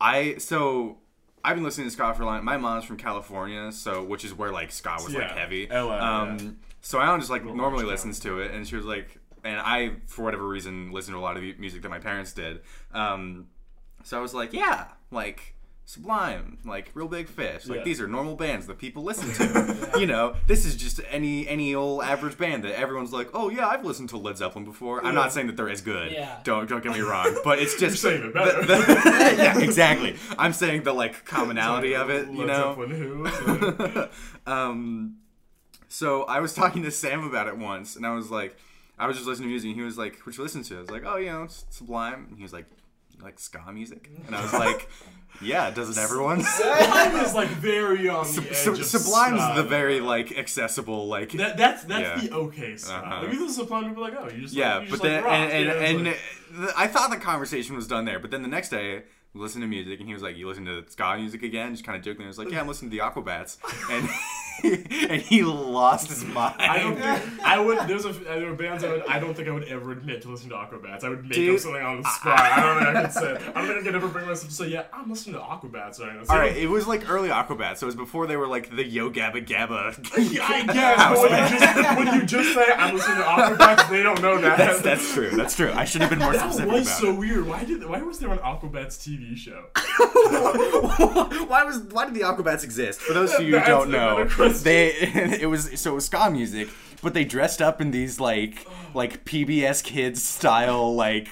I 0.00 0.36
so 0.38 0.98
I've 1.44 1.54
been 1.54 1.64
listening 1.64 1.86
to 1.86 1.90
ska 1.92 2.12
for 2.14 2.24
a 2.24 2.26
long. 2.26 2.44
My 2.44 2.56
mom's 2.56 2.84
from 2.84 2.96
California, 2.96 3.70
so 3.70 4.02
which 4.02 4.24
is 4.24 4.34
where 4.34 4.50
like 4.50 4.72
ska 4.72 4.94
was 4.94 5.14
like 5.14 5.30
heavy. 5.30 5.68
LA, 5.70 5.98
um, 5.98 6.38
yeah. 6.38 6.50
so 6.80 7.00
Alan 7.00 7.20
just 7.20 7.30
like 7.30 7.44
normally 7.44 7.84
Orange 7.84 7.88
listens 7.88 8.18
to 8.20 8.40
it, 8.40 8.50
and 8.50 8.66
she 8.66 8.74
was 8.76 8.84
like, 8.84 9.18
and 9.44 9.60
I 9.60 9.92
for 10.06 10.22
whatever 10.24 10.46
reason 10.48 10.90
listened 10.92 11.14
to 11.14 11.18
a 11.18 11.20
lot 11.20 11.36
of 11.36 11.42
music 11.58 11.82
that 11.82 11.88
my 11.90 11.98
parents 12.00 12.32
did. 12.32 12.60
Um, 12.92 13.46
so 14.02 14.18
I 14.18 14.20
was 14.20 14.34
like, 14.34 14.52
yeah, 14.52 14.86
like. 15.10 15.50
Sublime, 15.86 16.56
like 16.64 16.90
Reel 16.94 17.08
Big 17.08 17.28
Fish, 17.28 17.66
like 17.66 17.80
Yeah. 17.80 17.84
these 17.84 18.00
are 18.00 18.08
normal 18.08 18.36
bands 18.36 18.66
that 18.68 18.78
people 18.78 19.02
listen 19.02 19.30
to. 19.34 19.90
you 20.00 20.06
know, 20.06 20.34
this 20.46 20.64
is 20.64 20.76
just 20.76 20.98
any 21.10 21.46
any 21.46 21.74
old 21.74 22.02
average 22.02 22.38
band 22.38 22.64
that 22.64 22.72
everyone's 22.80 23.12
like, 23.12 23.28
oh 23.34 23.50
yeah, 23.50 23.68
I've 23.68 23.84
listened 23.84 24.08
to 24.08 24.16
Led 24.16 24.38
Zeppelin 24.38 24.64
before. 24.64 25.04
I'm 25.04 25.14
not 25.14 25.30
saying 25.34 25.46
that 25.48 25.58
they're 25.58 25.68
as 25.68 25.82
good. 25.82 26.10
Yeah. 26.10 26.38
Don't 26.42 26.66
don't 26.70 26.82
get 26.82 26.92
me 26.94 27.00
wrong, 27.00 27.36
but 27.44 27.58
it's 27.58 27.72
just 27.78 28.02
You're 28.02 28.12
saying 28.12 28.22
they're 28.22 28.46
better. 28.46 28.60
the- 28.62 28.76
the- 28.76 29.34
yeah, 29.42 29.58
exactly. 29.58 30.16
I'm 30.38 30.54
saying 30.54 30.84
the 30.84 30.94
like 30.94 31.26
commonality 31.26 31.94
of 31.94 32.08
it, 32.08 32.30
you 32.30 32.38
Led 32.38 32.46
know. 32.46 32.76
Zeppelin 32.88 33.80
who? 34.46 34.50
um, 34.50 35.16
so 35.88 36.22
I 36.24 36.40
was 36.40 36.54
talking 36.54 36.82
to 36.84 36.90
Sam 36.90 37.24
about 37.24 37.46
it 37.46 37.58
once, 37.58 37.94
and 37.94 38.06
I 38.06 38.14
was 38.14 38.30
like, 38.30 38.56
I 38.98 39.06
was 39.06 39.16
just 39.16 39.26
listening 39.28 39.48
to 39.48 39.52
music, 39.52 39.68
and 39.70 39.76
he 39.76 39.82
was 39.84 39.98
like, 39.98 40.18
"What 40.24 40.36
you 40.36 40.42
listen 40.42 40.62
to?" 40.64 40.76
I 40.76 40.80
was 40.80 40.90
like, 40.90 41.02
"Oh, 41.04 41.16
you 41.16 41.26
know, 41.32 41.42
it's 41.44 41.64
Sublime." 41.70 42.26
And 42.28 42.36
he 42.36 42.42
was 42.42 42.52
like, 42.52 42.66
like 43.22 43.38
ska 43.38 43.60
music?" 43.72 44.08
And 44.26 44.34
I 44.36 44.42
was 44.42 44.52
like, 44.52 44.88
"Yeah, 45.42 45.70
doesn't 45.70 46.00
everyone?" 46.02 46.42
Sublime 46.44 47.16
is 47.16 47.34
like 47.34 47.48
very 47.48 48.08
on 48.08 48.24
the 48.26 48.32
Sub- 48.32 48.44
edge 48.46 48.54
Sub- 48.56 48.74
of 48.74 48.84
Sublime's 48.84 49.40
ska, 49.42 49.52
the 49.62 49.68
very 49.68 50.00
like 50.00 50.36
accessible, 50.38 51.06
like 51.08 51.32
That, 51.32 51.56
that's 51.56 51.84
that's 51.84 52.22
Yeah. 52.22 52.28
the 52.28 52.34
okay 52.36 52.76
stuff. 52.76 53.02
Uh-huh. 53.04 53.22
Like, 53.24 53.32
you 53.32 53.40
listen 53.40 53.46
to 53.48 53.52
Sublime, 53.64 53.88
people 53.88 54.04
are 54.04 54.10
like, 54.10 54.18
oh, 54.20 54.28
you 54.34 54.42
just 54.42 54.54
yeah. 54.54 54.76
like, 54.76 54.84
you 54.84 54.90
but 54.90 54.94
just 54.96 55.02
then 55.02 55.14
like 55.22 55.24
rock. 55.24 55.34
and 55.34 55.52
and, 55.52 55.64
Yeah, 55.66 55.72
it's 55.72 55.90
and 55.90 56.04
like- 56.06 56.68
the, 56.68 56.72
I 56.78 56.86
thought 56.86 57.10
the 57.10 57.16
conversation 57.16 57.74
was 57.74 57.86
done 57.88 58.04
there, 58.04 58.18
but 58.20 58.30
then 58.30 58.42
the 58.42 58.48
next 58.48 58.68
day. 58.68 59.02
we 59.34 59.40
listened 59.40 59.62
to 59.62 59.66
music 59.68 59.98
and 59.98 60.06
he 60.08 60.14
was 60.14 60.22
like, 60.22 60.36
"You 60.36 60.46
listen 60.46 60.64
to 60.66 60.84
ska 60.88 61.16
music 61.16 61.42
again?" 61.42 61.72
Just 61.72 61.84
kind 61.84 61.96
of 61.98 62.04
joking. 62.04 62.24
I 62.24 62.28
was 62.28 62.38
like, 62.38 62.50
"Yeah, 62.52 62.60
I'm 62.60 62.68
listening 62.68 62.92
to 62.92 62.96
the 62.96 63.02
Aquabats," 63.02 63.56
and 63.90 64.08
and 64.64 65.20
he 65.20 65.42
lost 65.42 66.08
his 66.08 66.24
mind. 66.24 66.56
I 66.58 66.78
don't 66.78 66.96
think 66.96 67.44
I 67.44 67.58
would. 67.58 67.88
There's 67.88 68.04
a 68.04 68.12
there 68.12 68.50
are 68.50 68.54
bands 68.54 68.84
I 68.84 68.92
would. 68.92 69.06
I 69.06 69.18
don't 69.18 69.34
think 69.34 69.48
I 69.48 69.52
would 69.52 69.64
ever 69.64 69.92
admit 69.92 70.22
to 70.22 70.30
listening 70.30 70.50
to 70.50 70.56
Aquabats. 70.56 71.04
I 71.04 71.08
would 71.08 71.24
make 71.24 71.32
Dude, 71.32 71.54
up 71.54 71.60
something 71.60 71.82
on 71.82 72.02
the 72.02 72.08
spot. 72.08 72.38
I 72.38 72.62
don't 72.62 72.84
think 72.84 72.96
I 72.96 73.02
could 73.02 73.12
say. 73.12 73.52
I 73.54 73.58
don't 73.58 73.66
think 73.66 73.80
I 73.80 73.82
could 73.82 73.94
ever 73.94 74.08
bring 74.08 74.26
myself 74.26 74.48
to 74.48 74.54
say, 74.54 74.68
yeah, 74.68 74.84
I'm 74.92 75.10
listening 75.10 75.34
to 75.34 75.40
Aquabats 75.40 76.00
right 76.00 76.14
now. 76.14 76.24
So 76.24 76.32
All 76.32 76.38
right, 76.38 76.56
it 76.56 76.68
was 76.68 76.86
like 76.86 77.08
early 77.10 77.28
Aquabats, 77.28 77.78
so 77.78 77.86
it 77.86 77.88
was 77.88 77.96
before 77.96 78.26
they 78.26 78.36
were 78.36 78.46
like 78.48 78.74
the 78.74 78.84
Yo 78.84 79.10
Gabba 79.10 79.46
Gabba. 79.46 79.94
I 80.44 80.72
guess, 80.72 81.00
house 81.00 81.18
but 81.20 81.30
when 81.30 81.52
you, 81.52 81.58
just, 81.58 81.96
when 81.98 82.20
you 82.20 82.26
just 82.26 82.54
say 82.54 82.72
I'm 82.76 82.94
listening 82.94 83.18
to 83.18 83.24
Aquabats, 83.24 83.90
they 83.90 84.02
don't 84.02 84.22
know 84.22 84.40
that. 84.40 84.58
That's 84.58 84.80
that's 84.82 85.12
true. 85.12 85.30
That's 85.30 85.56
true. 85.56 85.72
I 85.72 85.84
should 85.84 86.00
have 86.00 86.10
been 86.10 86.18
more 86.20 86.32
That 86.32 86.52
specific 86.52 86.72
was 86.72 86.86
about 86.86 87.00
so 87.00 87.14
weird. 87.14 87.46
Why 87.46 87.64
did 87.64 87.86
why 87.88 88.02
was 88.02 88.18
there 88.18 88.30
an 88.30 88.38
Aquabats 88.38 88.98
TV 88.98 89.36
show? 89.36 89.64
why 91.46 91.64
was 91.64 91.78
why 91.90 92.04
did 92.04 92.14
the 92.14 92.20
Aquabats 92.20 92.64
exist? 92.64 93.00
For 93.00 93.12
those 93.12 93.32
of 93.34 93.42
you 93.42 93.58
who 93.58 93.66
don't 93.66 93.90
know, 93.90 94.16
another 94.16 94.26
question. 94.26 94.43
They 94.48 94.88
it 95.40 95.48
was 95.48 95.80
so 95.80 95.92
it 95.92 95.94
was 95.94 96.06
ska 96.06 96.30
music, 96.30 96.68
but 97.02 97.14
they 97.14 97.24
dressed 97.24 97.60
up 97.62 97.80
in 97.80 97.90
these 97.90 98.20
like 98.20 98.66
like 98.94 99.24
PBS 99.24 99.82
Kids 99.82 100.22
style 100.22 100.94
like 100.94 101.28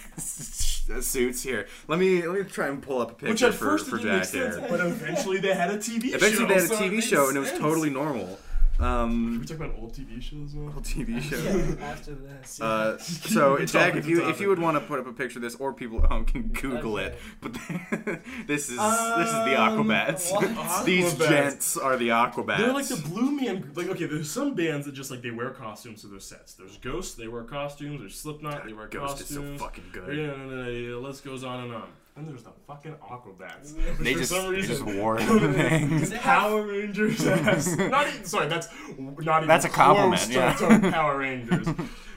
suits. 1.00 1.42
Here, 1.42 1.66
let 1.88 1.98
me 1.98 2.26
let 2.26 2.38
me 2.38 2.44
try 2.44 2.68
and 2.68 2.82
pull 2.82 3.00
up 3.00 3.12
a 3.12 3.14
picture 3.14 3.30
Which 3.30 3.42
at 3.42 3.54
for 3.54 3.64
first 3.70 3.88
for 3.88 3.98
Jack 3.98 4.24
sense, 4.24 4.56
here. 4.56 4.66
but 4.68 4.80
eventually 4.80 5.38
they 5.38 5.54
had 5.54 5.70
a 5.70 5.78
TV 5.78 6.14
Eventually, 6.14 6.32
show. 6.32 6.46
they 6.46 6.54
had 6.54 6.62
a 6.64 6.66
so 6.66 6.76
TV 6.76 7.02
show, 7.02 7.28
and 7.28 7.36
it 7.36 7.40
was 7.40 7.52
totally 7.52 7.90
normal. 7.90 8.38
Um, 8.82 9.38
We 9.40 9.46
talk 9.46 9.58
about 9.58 9.74
old 9.78 9.92
TV 9.94 10.20
shows 10.20 10.54
now. 10.54 10.72
Old 10.74 10.84
TV 10.84 11.20
shows. 11.22 11.44
Yeah, 11.44 11.84
after 11.84 12.14
this. 12.14 12.58
yeah. 12.58 12.66
Uh, 12.66 12.98
so 12.98 13.58
Jack, 13.64 13.94
if 13.94 14.04
good 14.04 14.10
you 14.10 14.28
if 14.28 14.40
you 14.40 14.48
would 14.48 14.58
want 14.58 14.76
to 14.76 14.80
put 14.84 14.98
up 14.98 15.06
a 15.06 15.12
picture 15.12 15.38
of 15.38 15.42
this, 15.42 15.54
or 15.56 15.72
people 15.72 16.02
at 16.02 16.10
home 16.10 16.24
can 16.24 16.48
Google 16.48 16.96
Okay. 16.98 17.06
it, 17.06 17.18
but 17.40 17.52
this 18.46 18.68
is 18.70 18.76
this 18.78 19.28
is 19.28 19.44
the 19.44 19.60
Um, 19.60 19.86
Aquabats. 19.86 20.84
These 20.84 21.14
gents 21.14 21.76
are 21.76 21.96
the 21.96 22.08
Aquabats. 22.08 22.58
They're 22.58 22.72
like 22.72 22.88
the 22.88 22.96
Blue 23.08 23.30
Man. 23.30 23.70
Like 23.74 23.88
okay, 23.88 24.06
there's 24.06 24.30
some 24.30 24.54
bands 24.54 24.86
that 24.86 24.92
just 24.92 25.10
like 25.10 25.22
they 25.22 25.30
wear 25.30 25.50
costumes 25.50 26.00
to 26.02 26.08
their 26.08 26.20
sets. 26.20 26.54
There's 26.54 26.76
Ghost, 26.78 27.16
they 27.16 27.28
wear 27.28 27.44
costumes. 27.44 28.00
There's 28.00 28.18
Slipknot, 28.18 28.66
they 28.66 28.72
wear 28.72 28.88
Ghost 28.88 29.20
is 29.20 29.28
so 29.28 29.56
fucking 29.58 29.84
good. 29.92 30.16
Yeah, 30.16 30.26
no, 30.28 30.36
no, 30.36 30.62
no, 30.64 30.68
yeah, 30.70 30.88
the 30.90 30.98
list 30.98 31.24
goes 31.24 31.44
on 31.44 31.64
and 31.64 31.74
on. 31.74 31.88
And 32.14 32.28
there's 32.28 32.42
the 32.42 32.52
fucking 32.66 32.94
Aquabats. 32.96 33.74
They 33.98 34.12
for 34.12 34.18
just 34.20 34.32
some 34.32 34.48
reason 34.50 34.68
just 34.76 34.96
wore 34.98 35.16
the 35.18 35.52
thing. 35.54 35.88
Does 35.98 36.12
it 36.12 36.18
have- 36.18 36.40
Power 36.42 36.62
Rangers 36.66 37.26
ass. 37.26 37.74
not 37.76 38.06
even, 38.08 38.24
sorry, 38.24 38.48
that's 38.48 38.68
not 38.98 39.38
even 39.38 39.48
That's 39.48 39.64
a 39.64 39.68
compliment, 39.70 40.20
close 40.20 40.30
yeah. 40.30 40.52
to 40.54 40.78
to 40.80 40.90
Power 40.90 41.18
Rangers. 41.18 41.66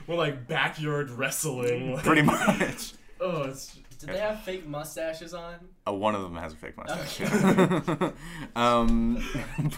We're 0.06 0.16
like 0.16 0.46
backyard 0.46 1.10
wrestling. 1.10 1.94
Like, 1.94 2.04
Pretty 2.04 2.22
much. 2.22 2.92
Oh, 3.20 3.44
it's 3.44 3.74
Did 3.98 4.10
they 4.10 4.18
have 4.18 4.42
fake 4.42 4.66
mustaches 4.66 5.32
on? 5.32 5.54
Uh, 5.88 5.92
one 5.94 6.14
of 6.14 6.20
them 6.22 6.36
has 6.36 6.52
a 6.52 6.56
fake 6.56 6.76
mustache. 6.76 7.20
Okay. 7.22 8.12
um, 8.54 9.14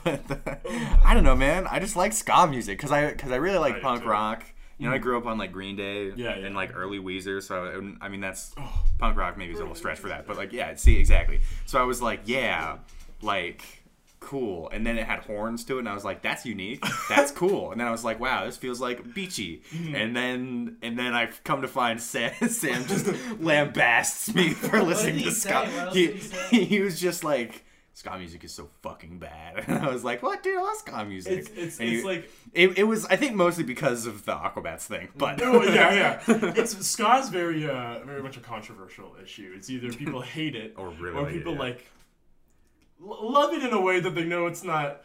but 0.04 0.26
the- 0.26 0.58
I 1.04 1.14
don't 1.14 1.24
know, 1.24 1.36
man. 1.36 1.66
I 1.70 1.78
just 1.78 1.94
like 1.96 2.12
ska 2.12 2.46
music 2.48 2.76
because 2.76 2.90
I 2.90 3.10
because 3.12 3.30
I 3.30 3.36
really 3.36 3.58
like 3.58 3.74
I 3.74 3.76
do 3.78 3.82
punk 3.82 4.02
too. 4.02 4.08
rock. 4.08 4.44
You 4.79 4.89
know, 4.89 4.95
I 4.95 4.99
grew 4.99 5.18
up 5.18 5.26
on 5.26 5.39
like 5.39 5.51
Green 5.53 5.74
Day 5.76 6.12
Yeah, 6.14 6.37
yeah. 6.37 6.47
and 6.47 6.55
like 6.55 6.70
early 6.76 6.99
Weezer, 7.01 7.43
so 7.43 7.64
I, 8.01 8.07
I 8.07 8.09
mean 8.09 8.20
that's 8.20 8.55
oh, 8.57 8.85
punk 8.99 9.16
rock 9.16 9.37
maybe 9.37 9.53
is 9.53 9.59
a 9.59 9.62
little 9.62 9.74
stretch 9.74 9.99
for 9.99 10.09
that, 10.09 10.26
but 10.26 10.37
like 10.37 10.53
yeah, 10.53 10.74
see 10.76 10.97
exactly. 10.99 11.41
So 11.66 11.81
I 11.81 11.83
was 11.83 12.01
like, 12.01 12.20
yeah, 12.26 12.79
like 13.20 13.62
cool, 14.20 14.68
and 14.70 14.87
then 14.87 14.99
it 14.99 15.07
had 15.07 15.20
horns 15.20 15.64
to 15.64 15.76
it, 15.76 15.79
and 15.81 15.89
I 15.89 15.95
was 15.95 16.05
like, 16.05 16.22
that's 16.22 16.45
unique, 16.45 16.85
that's 17.09 17.31
cool, 17.43 17.70
and 17.72 17.81
then 17.81 17.87
I 17.89 17.91
was 17.91 18.05
like, 18.05 18.20
wow, 18.20 18.45
this 18.47 18.57
feels 18.57 18.81
like 18.81 19.14
beachy, 19.14 19.62
Mm-hmm. 19.72 19.95
and 19.95 20.14
then 20.16 20.76
and 20.83 20.99
then 20.99 21.14
I've 21.14 21.43
come 21.45 21.62
to 21.62 21.68
find 21.68 22.01
Sam, 22.01 22.33
Sam 22.49 22.85
just 22.87 23.07
lambasts 23.07 24.35
me 24.35 24.51
for 24.55 24.83
listening 24.83 25.24
to 25.24 25.31
say? 25.33 25.49
ska. 25.49 25.55
What 25.70 25.74
else 25.87 25.95
He, 25.95 26.07
he 26.51 26.64
he 26.64 26.81
was 26.81 27.01
just 27.01 27.24
like. 27.24 27.64
Ska 27.99 28.16
music 28.16 28.44
is 28.44 28.55
so 28.55 28.68
fucking 28.80 29.18
bad, 29.18 29.64
and 29.66 29.78
I 29.78 29.92
was 29.92 30.05
like, 30.05 30.22
"What, 30.22 30.44
dude? 30.44 30.57
I 30.57 30.62
love 30.62 30.76
ska 30.76 31.05
music." 31.05 31.36
it's 31.36 31.49
it's, 31.49 31.59
it's 31.59 31.78
he- 31.80 32.03
like 32.05 32.30
it, 32.53 32.78
it 32.78 32.84
was, 32.84 33.05
I 33.07 33.16
think, 33.16 33.34
mostly 33.34 33.64
because 33.64 34.07
of 34.07 34.24
the 34.24 34.34
Aquabats 34.34 34.82
thing, 34.82 35.09
but 35.16 35.42
Oh 35.42 35.64
yeah, 35.64 36.20
yeah. 36.28 36.53
It's 36.57 36.78
ska's 36.86 37.28
very, 37.28 37.68
uh, 37.68 37.99
very 38.05 38.22
much 38.22 38.36
a 38.36 38.40
controversial 38.40 39.16
issue. 39.20 39.53
It's 39.57 39.68
either 39.68 39.92
people 39.92 40.20
hate 40.20 40.55
it 40.55 40.74
Or 40.78 40.90
really 40.90 41.16
or 41.16 41.26
people 41.26 41.55
yeah. 41.55 41.59
like 41.59 41.86
love 43.01 43.53
it 43.53 43.64
in 43.64 43.72
a 43.72 43.80
way 43.80 43.99
that 43.99 44.14
they 44.14 44.24
know 44.24 44.46
it's 44.46 44.62
not 44.62 45.03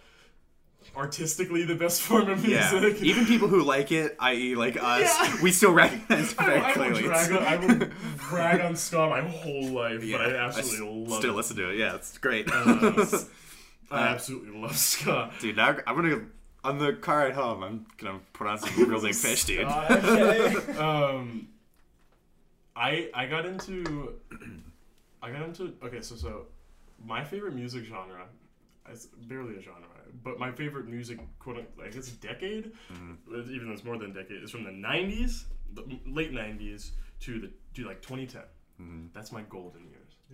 artistically 0.96 1.64
the 1.64 1.76
best 1.76 2.02
form 2.02 2.30
of 2.30 2.42
music. 2.44 3.00
Yeah, 3.00 3.06
even 3.06 3.26
people 3.26 3.48
who 3.48 3.64
like 3.64 3.92
it, 3.92 4.16
i.e., 4.20 4.56
like 4.56 4.76
us, 4.82 5.02
Yeah. 5.02 5.42
we 5.42 5.52
still 5.52 5.74
recognize 5.74 6.32
it 6.34 6.40
I, 6.40 6.46
very 6.46 6.60
I 6.60 6.68
will 6.68 6.74
clearly. 6.74 7.02
drag 7.04 7.32
on, 7.32 7.44
I 7.44 7.56
will 7.58 7.88
brag 8.30 8.62
on 8.62 8.76
ska 8.76 9.10
my 9.10 9.22
whole 9.22 9.68
life, 9.70 10.04
Yeah, 10.04 10.18
but 10.18 10.36
I 10.36 10.40
absolutely 10.40 11.04
s- 11.06 11.10
love 11.10 11.20
still 11.20 11.34
it. 11.34 11.38
listen 11.38 11.56
to 11.58 11.70
it. 11.72 11.78
Yeah, 11.78 11.96
it's 11.96 12.18
great. 12.18 12.50
Uh, 12.52 13.06
I 13.92 14.08
absolutely 14.08 14.60
love 14.60 14.76
ska. 14.78 15.32
dude, 15.40 15.56
now 15.58 15.76
I'm 15.88 15.96
gonna 15.96 16.22
on 16.64 16.78
the 16.80 16.94
car 16.94 17.20
ride 17.26 17.34
home. 17.34 17.62
I'm 17.64 17.86
gonna 17.98 18.20
put 18.34 18.48
on 18.48 18.58
some 18.58 18.90
Reel 18.90 19.02
Big 19.02 19.14
Fish, 19.16 19.44
dude. 19.46 19.66
Okay. 19.68 20.56
um, 20.78 21.48
I 22.76 23.10
I 23.14 23.26
got 23.28 23.46
into 23.46 24.14
I 25.22 25.32
got 25.32 25.44
into 25.44 25.74
okay 25.84 26.02
so 26.02 26.16
so 26.16 26.46
my 27.06 27.24
favorite 27.24 27.54
music 27.54 27.84
genre 27.86 28.26
it's 28.90 29.06
barely 29.28 29.56
a 29.58 29.62
genre 29.62 29.78
but 30.24 30.38
my 30.39 30.51
favorite 30.51 30.88
music 30.88 31.20
quote 31.39 31.57
unquote, 31.57 31.88
I 31.88 31.89
guess 31.89 32.07
decade. 32.09 32.72
Mm-hmm. 32.91 33.51
Even 33.53 33.68
though 33.68 33.74
it's 33.74 33.84
more 33.84 33.97
than 33.97 34.11
a 34.11 34.14
decade 34.14 34.43
is 34.43 34.51
from 34.51 34.64
the 34.64 34.72
90s 34.72 35.45
the 35.76 35.99
late 36.07 36.32
90s 36.32 36.91
to 37.22 37.39
the 37.39 37.51
to 37.74 37.88
like 37.88 38.01
2010 38.01 38.41
mm-hmm. 38.82 39.05
that's 39.14 39.32
my 39.32 39.41
golden 39.49 39.82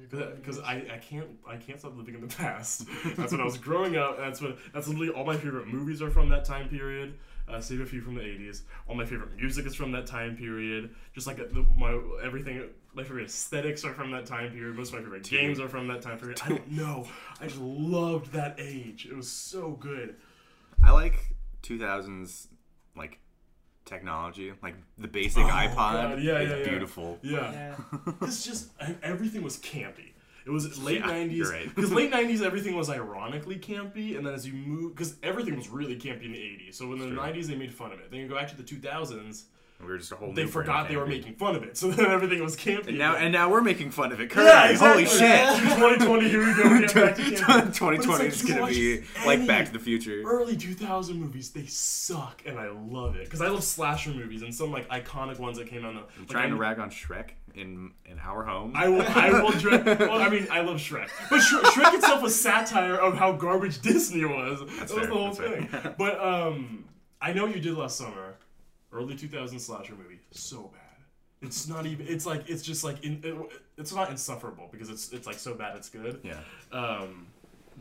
because 0.09 0.59
I, 0.59 0.85
I 0.93 0.97
can't 0.97 1.27
I 1.47 1.57
can't 1.57 1.79
stop 1.79 1.95
living 1.97 2.15
in 2.15 2.21
the 2.21 2.27
past. 2.35 2.85
That's 3.15 3.31
when 3.31 3.41
I 3.41 3.45
was 3.45 3.57
growing 3.57 3.97
up. 3.97 4.17
That's 4.17 4.41
what 4.41 4.57
that's 4.73 4.87
literally 4.87 5.09
all 5.09 5.25
my 5.25 5.37
favorite 5.37 5.67
movies 5.67 6.01
are 6.01 6.09
from 6.09 6.29
that 6.29 6.45
time 6.45 6.69
period. 6.69 7.15
Uh, 7.47 7.59
save 7.59 7.81
a 7.81 7.85
few 7.85 8.01
from 8.01 8.15
the 8.15 8.21
'80s. 8.21 8.61
All 8.87 8.95
my 8.95 9.05
favorite 9.05 9.35
music 9.35 9.65
is 9.65 9.73
from 9.73 9.91
that 9.93 10.05
time 10.05 10.37
period. 10.37 10.91
Just 11.13 11.25
like 11.25 11.37
the, 11.37 11.65
my 11.77 11.99
everything, 12.23 12.69
my 12.93 13.03
favorite 13.03 13.25
aesthetics 13.25 13.83
are 13.83 13.93
from 13.93 14.11
that 14.11 14.25
time 14.25 14.51
period. 14.51 14.75
Most 14.75 14.93
of 14.93 14.99
my 14.99 15.01
favorite 15.01 15.23
games 15.23 15.59
are 15.59 15.67
from 15.67 15.87
that 15.87 16.01
time 16.01 16.19
period. 16.19 16.39
I 16.45 16.49
don't 16.49 16.71
know. 16.71 17.07
I 17.41 17.45
just 17.45 17.59
loved 17.59 18.33
that 18.33 18.59
age. 18.59 19.07
It 19.09 19.15
was 19.15 19.29
so 19.29 19.71
good. 19.71 20.15
I 20.83 20.91
like 20.91 21.35
2000s 21.63 22.47
like 22.95 23.19
technology, 23.89 24.53
like 24.63 24.75
the 24.97 25.07
basic 25.07 25.43
oh, 25.43 25.49
iPod. 25.49 25.93
Oh, 25.93 26.09
God, 26.09 26.21
yeah, 26.21 26.39
yeah, 26.39 26.55
yeah. 26.57 26.69
beautiful. 26.69 27.19
Yeah. 27.21 27.51
Yeah. 27.51 27.75
it's 28.21 28.45
just 28.45 28.69
everything 29.03 29.41
was 29.41 29.57
campy. 29.57 30.13
It 30.45 30.51
was 30.51 30.81
late 30.81 31.01
Yeah, 31.01 31.11
'90s 31.11 31.35
you're 31.35 31.51
right. 31.51 31.75
because 31.75 31.91
late 31.91 32.11
'90s 32.19 32.41
everything 32.41 32.75
was 32.75 32.89
ironically 32.89 33.57
campy, 33.57 34.17
and 34.17 34.25
then 34.25 34.33
as 34.33 34.47
you 34.47 34.53
move, 34.53 34.95
because 34.95 35.15
everything 35.21 35.55
was 35.55 35.69
really 35.69 35.95
campy 35.95 36.25
in 36.25 36.31
the 36.31 36.37
'80s. 36.37 36.75
So 36.75 36.91
in 36.93 36.99
the 36.99 37.07
True. 37.07 37.17
'90s 37.17 37.47
they 37.47 37.55
made 37.55 37.73
fun 37.73 37.91
of 37.91 37.99
it. 37.99 38.09
Then 38.09 38.21
you 38.21 38.27
go 38.27 38.35
back 38.35 38.47
to 38.47 38.57
the 38.57 38.63
2000s, 38.63 39.43
We 39.81 39.85
were 39.87 39.97
just 39.97 40.11
a 40.11 40.15
whole. 40.15 40.33
they 40.33 40.43
new 40.43 40.49
brand 40.51 40.67
forgot 40.67 40.89
they 40.89 40.97
were 40.97 41.05
making 41.07 41.35
fun 41.35 41.55
of 41.55 41.63
it, 41.63 41.77
so 41.77 41.89
then 41.91 42.07
everything 42.11 42.43
was 42.43 42.57
campy. 42.57 42.89
And 42.89 42.97
now, 42.97 43.15
and 43.15 43.31
now 43.31 43.49
we're 43.49 43.61
making 43.61 43.91
fun 43.91 44.11
of 44.11 44.19
it. 44.19 44.29
yeah, 44.35 44.67
Currently, 44.73 45.03
exactly. 45.03 45.05
holy 45.05 45.59
shit! 45.59 45.77
2020, 46.09 46.29
here 46.29 46.39
we 46.45 46.53
go. 46.53 46.69
We 46.73 46.79
get 46.81 46.93
back 46.93 47.15
to 47.15 47.21
campy. 47.21 47.47
But 47.47 47.67
it's 47.67 47.77
2020 47.79 48.25
is 48.25 48.43
you 48.43 48.55
gonna 48.55 48.67
be 48.67 49.03
like 49.25 49.47
Back 49.47 49.67
to 49.67 49.71
the 49.73 49.79
Future. 49.79 50.21
Early 50.25 50.57
2000 50.57 51.17
movies, 51.19 51.51
they 51.51 51.65
suck, 51.65 52.43
and 52.45 52.59
I 52.59 52.69
love 52.69 53.15
it 53.15 53.23
because 53.23 53.41
I 53.41 53.47
love 53.47 53.63
slasher 53.63 54.09
movies 54.11 54.41
and 54.41 54.53
some 54.53 54.71
like 54.71 54.87
iconic 54.89 55.39
ones 55.39 55.57
that 55.57 55.67
came 55.67 55.85
out. 55.85 55.95
Like, 55.95 56.27
Trying 56.29 56.49
to 56.49 56.57
rag 56.57 56.79
on 56.79 56.89
Shrek 56.89 57.29
in 57.55 57.91
in 58.05 58.19
our 58.19 58.43
home. 58.43 58.73
I 58.75 58.89
will. 58.89 59.01
I 59.01 59.31
will. 59.41 59.51
Dre- 59.51 59.81
well, 59.99 60.21
I 60.21 60.27
mean, 60.29 60.45
I 60.51 60.59
love 60.59 60.77
Shrek, 60.77 61.07
but 61.29 61.39
Sh- 61.39 61.53
Shrek 61.53 61.93
itself 61.95 62.21
was 62.21 62.39
satire 62.39 62.95
of 62.95 63.17
how 63.17 63.31
garbage 63.31 63.79
Disney 63.81 64.25
was. 64.25 64.59
that 64.59 64.81
was 64.81 64.91
fair, 64.91 65.05
the 65.07 65.13
whole 65.13 65.25
that's 65.27 65.37
fair. 65.37 65.61
thing. 65.63 65.95
But 65.97 66.19
um, 66.21 66.83
I 67.21 67.31
know 67.33 67.45
you 67.47 67.59
did 67.61 67.75
last 67.75 67.97
summer, 67.97 68.35
early 68.91 69.15
2000 69.15 69.59
slasher 69.59 69.93
movie, 69.95 70.19
so 70.31 70.71
bad. 70.73 70.81
It's 71.41 71.67
not 71.67 71.85
even. 71.85 72.05
It's 72.07 72.25
like 72.25 72.49
it's 72.49 72.61
just 72.61 72.83
like 72.83 73.03
in, 73.03 73.21
it, 73.23 73.35
it's 73.77 73.93
not 73.93 74.09
insufferable 74.09 74.67
because 74.71 74.89
it's 74.89 75.11
it's 75.13 75.25
like 75.25 75.39
so 75.39 75.53
bad 75.53 75.77
it's 75.77 75.89
good. 75.89 76.19
yeah. 76.23 76.41
Um, 76.71 77.27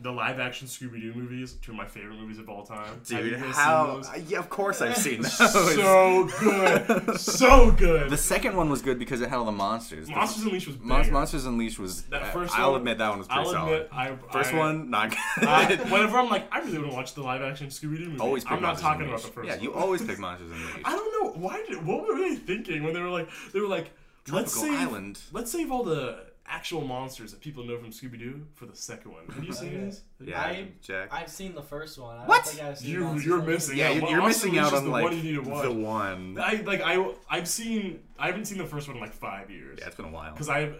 the 0.01 0.11
live 0.11 0.39
action 0.39 0.65
Scooby 0.67 1.01
Doo 1.01 1.13
movies, 1.13 1.53
two 1.61 1.71
of 1.71 1.77
my 1.77 1.85
favorite 1.85 2.17
movies 2.17 2.39
of 2.39 2.47
all 2.47 2.65
time. 2.65 3.01
Dude, 3.05 3.37
how? 3.39 3.97
those? 3.97 4.09
Yeah, 4.29 4.39
of 4.39 4.49
course 4.49 4.81
I've 4.81 4.95
seen 4.97 5.21
those. 5.23 5.33
So 5.37 6.29
good, 6.39 7.19
so 7.19 7.71
good. 7.77 8.09
the 8.09 8.15
second 8.17 8.55
one 8.55 8.69
was 8.69 8.81
good 8.81 8.97
because 8.97 9.19
it 9.21 9.29
had 9.29 9.37
all 9.37 9.45
the 9.45 9.51
monsters. 9.51 10.09
Monsters 10.09 10.43
Unleashed 10.45 10.67
was 10.67 10.79
Mon-. 10.79 11.11
Monsters 11.11 11.45
Unleashed 11.45 11.79
was. 11.79 12.03
That 12.03 12.21
uh, 12.21 12.25
first 12.31 12.57
I'll 12.57 12.75
admit 12.75 12.97
that 12.99 13.09
one 13.09 13.17
was 13.19 13.27
pretty 13.27 13.41
I'll 13.41 13.51
solid. 13.51 13.73
admit, 13.73 13.89
I 13.91 14.15
First 14.31 14.53
I- 14.53 14.57
one, 14.57 14.89
not 14.89 15.09
good. 15.09 15.79
whenever 15.91 16.17
I'm 16.17 16.29
like, 16.29 16.47
I 16.53 16.59
really 16.59 16.77
want 16.79 16.91
to 16.91 16.95
watch 16.95 17.13
the 17.15 17.21
live 17.23 17.41
action 17.41 17.67
Scooby 17.67 17.97
Doo 17.97 18.05
movie. 18.05 18.19
always 18.19 18.43
pick 18.43 18.53
I'm 18.53 18.61
not 18.61 18.67
Monsters 18.81 18.83
talking 18.83 19.07
about 19.07 19.21
the 19.21 19.27
first 19.27 19.47
Yeah, 19.47 19.55
one. 19.55 19.63
you 19.63 19.73
always 19.73 20.01
pick 20.05 20.17
Monsters 20.19 20.51
Unleashed. 20.51 20.79
I 20.85 20.95
don't 20.95 21.23
know 21.23 21.31
why. 21.41 21.63
Did, 21.67 21.85
what 21.85 22.07
were 22.07 22.17
they 22.17 22.35
thinking 22.35 22.83
when 22.83 22.93
they 22.93 23.01
were 23.01 23.09
like, 23.09 23.29
they 23.53 23.59
were 23.59 23.67
like, 23.67 23.91
let's 24.31 24.53
save, 24.53 24.79
Island. 24.79 25.19
let's 25.33 25.51
save 25.51 25.71
all 25.71 25.83
the 25.83 26.19
actual 26.49 26.81
monsters 26.81 27.31
that 27.31 27.39
people 27.41 27.63
know 27.63 27.77
from 27.77 27.91
Scooby 27.91 28.17
Doo 28.17 28.45
for 28.55 28.65
the 28.65 28.75
second 28.75 29.11
one. 29.11 29.25
Have 29.33 29.43
you 29.43 29.53
seen 29.53 29.69
Okay. 29.69 29.85
these? 29.85 30.01
Yeah, 30.19 30.41
I- 30.41 30.67
Jack. 30.81 31.09
I've 31.13 31.29
seen 31.29 31.53
the 31.53 31.61
first 31.61 31.97
one. 31.99 32.17
I 32.17 32.25
What? 32.25 32.43
Don't 32.43 32.53
think 32.55 32.67
I've 32.67 32.77
seen 32.79 32.89
You 32.91 32.99
Monsters 33.01 33.25
you're 33.25 33.41
missing. 33.41 33.77
yeah, 33.77 33.87
out. 33.89 33.95
you- 33.95 34.09
you're 34.09 34.17
Monsters 34.21 34.43
missing 34.45 34.59
out 34.59 34.73
on 34.73 34.83
the 34.85 34.89
like 34.89 35.03
one 35.03 35.17
you 35.17 35.23
need 35.23 35.43
to 35.43 35.49
watch. 35.49 35.63
the 35.63 35.71
one. 35.71 36.37
I 36.39 36.53
like 36.65 36.81
I 36.81 37.13
I've 37.29 37.47
seen 37.47 38.01
I 38.17 38.27
haven't 38.27 38.45
seen 38.45 38.57
the 38.57 38.65
first 38.65 38.87
one 38.87 38.97
in 38.97 39.01
like 39.01 39.13
five 39.13 39.49
years. 39.51 39.77
Yeah, 39.79 39.87
it's 39.87 39.95
been 39.95 40.05
a 40.05 40.09
while. 40.11 40.31
because 40.31 40.49
I 40.49 40.61
have 40.61 40.75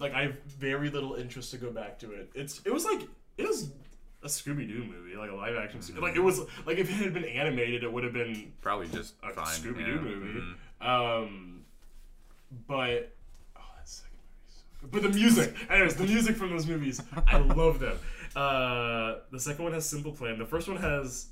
like 0.00 0.12
I 0.12 0.22
have 0.24 0.42
very 0.44 0.90
little 0.90 1.14
interest 1.14 1.50
to 1.52 1.56
go 1.58 1.70
back 1.70 1.98
to 2.00 2.12
it. 2.12 2.30
It's 2.34 2.60
it 2.64 2.72
was 2.72 2.84
like 2.84 3.00
it 3.38 3.46
was 3.48 3.70
a 4.22 4.26
Scooby 4.26 4.66
Doo 4.68 4.84
movie, 4.84 5.16
like 5.16 5.30
a 5.30 5.34
live 5.34 5.56
action. 5.56 5.80
Scooby 5.80 6.00
Like 6.00 6.16
it 6.16 6.20
was 6.20 6.40
like 6.66 6.78
if 6.78 6.88
it 6.88 6.94
had 6.94 7.14
been 7.14 7.24
animated, 7.24 7.82
it 7.82 7.92
would 7.92 8.04
have 8.04 8.12
been 8.12 8.52
Probably 8.60 8.88
just 8.88 9.14
a 9.22 9.30
fine. 9.32 9.46
Scooby 9.46 9.80
yeah. 9.80 9.86
Doo 9.86 10.00
movie. 10.00 10.40
Mhm. 10.82 10.86
Um, 11.22 11.64
but 12.68 13.14
oh, 13.56 13.60
that 13.76 13.88
second 13.88 14.16
movie. 14.16 14.48
is 14.48 14.54
So 14.54 14.62
good. 14.72 14.73
But 14.90 15.02
the 15.02 15.08
music, 15.08 15.54
anyways, 15.70 15.96
the 15.96 16.04
music 16.04 16.36
from 16.36 16.50
those 16.50 16.66
movies, 16.66 17.00
I 17.26 17.38
love 17.38 17.80
them. 17.80 17.98
Uh, 18.36 19.16
the 19.30 19.38
second 19.40 19.64
one 19.64 19.72
has 19.72 19.88
Simple 19.88 20.12
Plan. 20.12 20.38
The 20.38 20.46
first 20.46 20.68
one 20.68 20.76
has 20.78 21.26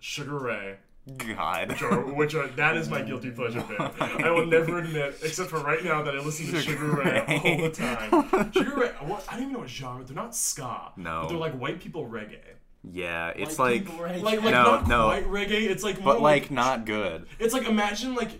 Sugar 0.00 0.38
Ray. 0.38 0.76
God. 1.16 1.68
Which 1.70 1.82
are, 1.82 2.00
which 2.14 2.34
are 2.34 2.46
that 2.48 2.76
is 2.76 2.90
my 2.90 3.00
guilty 3.00 3.30
pleasure 3.30 3.62
band. 3.62 3.92
I 4.22 4.30
will 4.30 4.44
never 4.46 4.78
admit, 4.78 5.18
except 5.22 5.48
for 5.48 5.58
right 5.60 5.82
now, 5.82 6.02
that 6.02 6.14
I 6.14 6.18
listen 6.18 6.52
to 6.52 6.60
Sugar 6.60 6.86
Ray 6.86 7.20
all 7.26 7.62
the 7.62 7.70
time. 7.70 8.52
Sugar 8.52 8.76
Ray, 8.76 8.88
what, 9.00 9.24
I 9.28 9.32
don't 9.34 9.42
even 9.42 9.52
know 9.54 9.60
what 9.60 9.70
genre. 9.70 10.04
They're 10.04 10.14
not 10.14 10.34
ska. 10.36 10.92
No. 10.96 11.22
but 11.22 11.28
they're 11.28 11.38
like 11.38 11.54
white 11.58 11.80
people 11.80 12.06
reggae. 12.06 12.40
Yeah, 12.84 13.32
it's 13.34 13.58
White 13.58 13.86
like, 13.88 13.98
reggae. 13.98 14.22
Like 14.22 14.42
like 14.42 14.52
No, 14.52 14.62
not 14.64 14.88
no. 14.88 15.04
quite 15.06 15.26
reggae. 15.26 15.62
It's 15.68 15.82
like 15.82 16.00
more 16.00 16.14
but 16.14 16.22
like 16.22 16.50
not 16.50 16.84
good. 16.84 17.26
It's 17.38 17.52
like 17.54 17.66
imagine 17.66 18.14
like, 18.14 18.30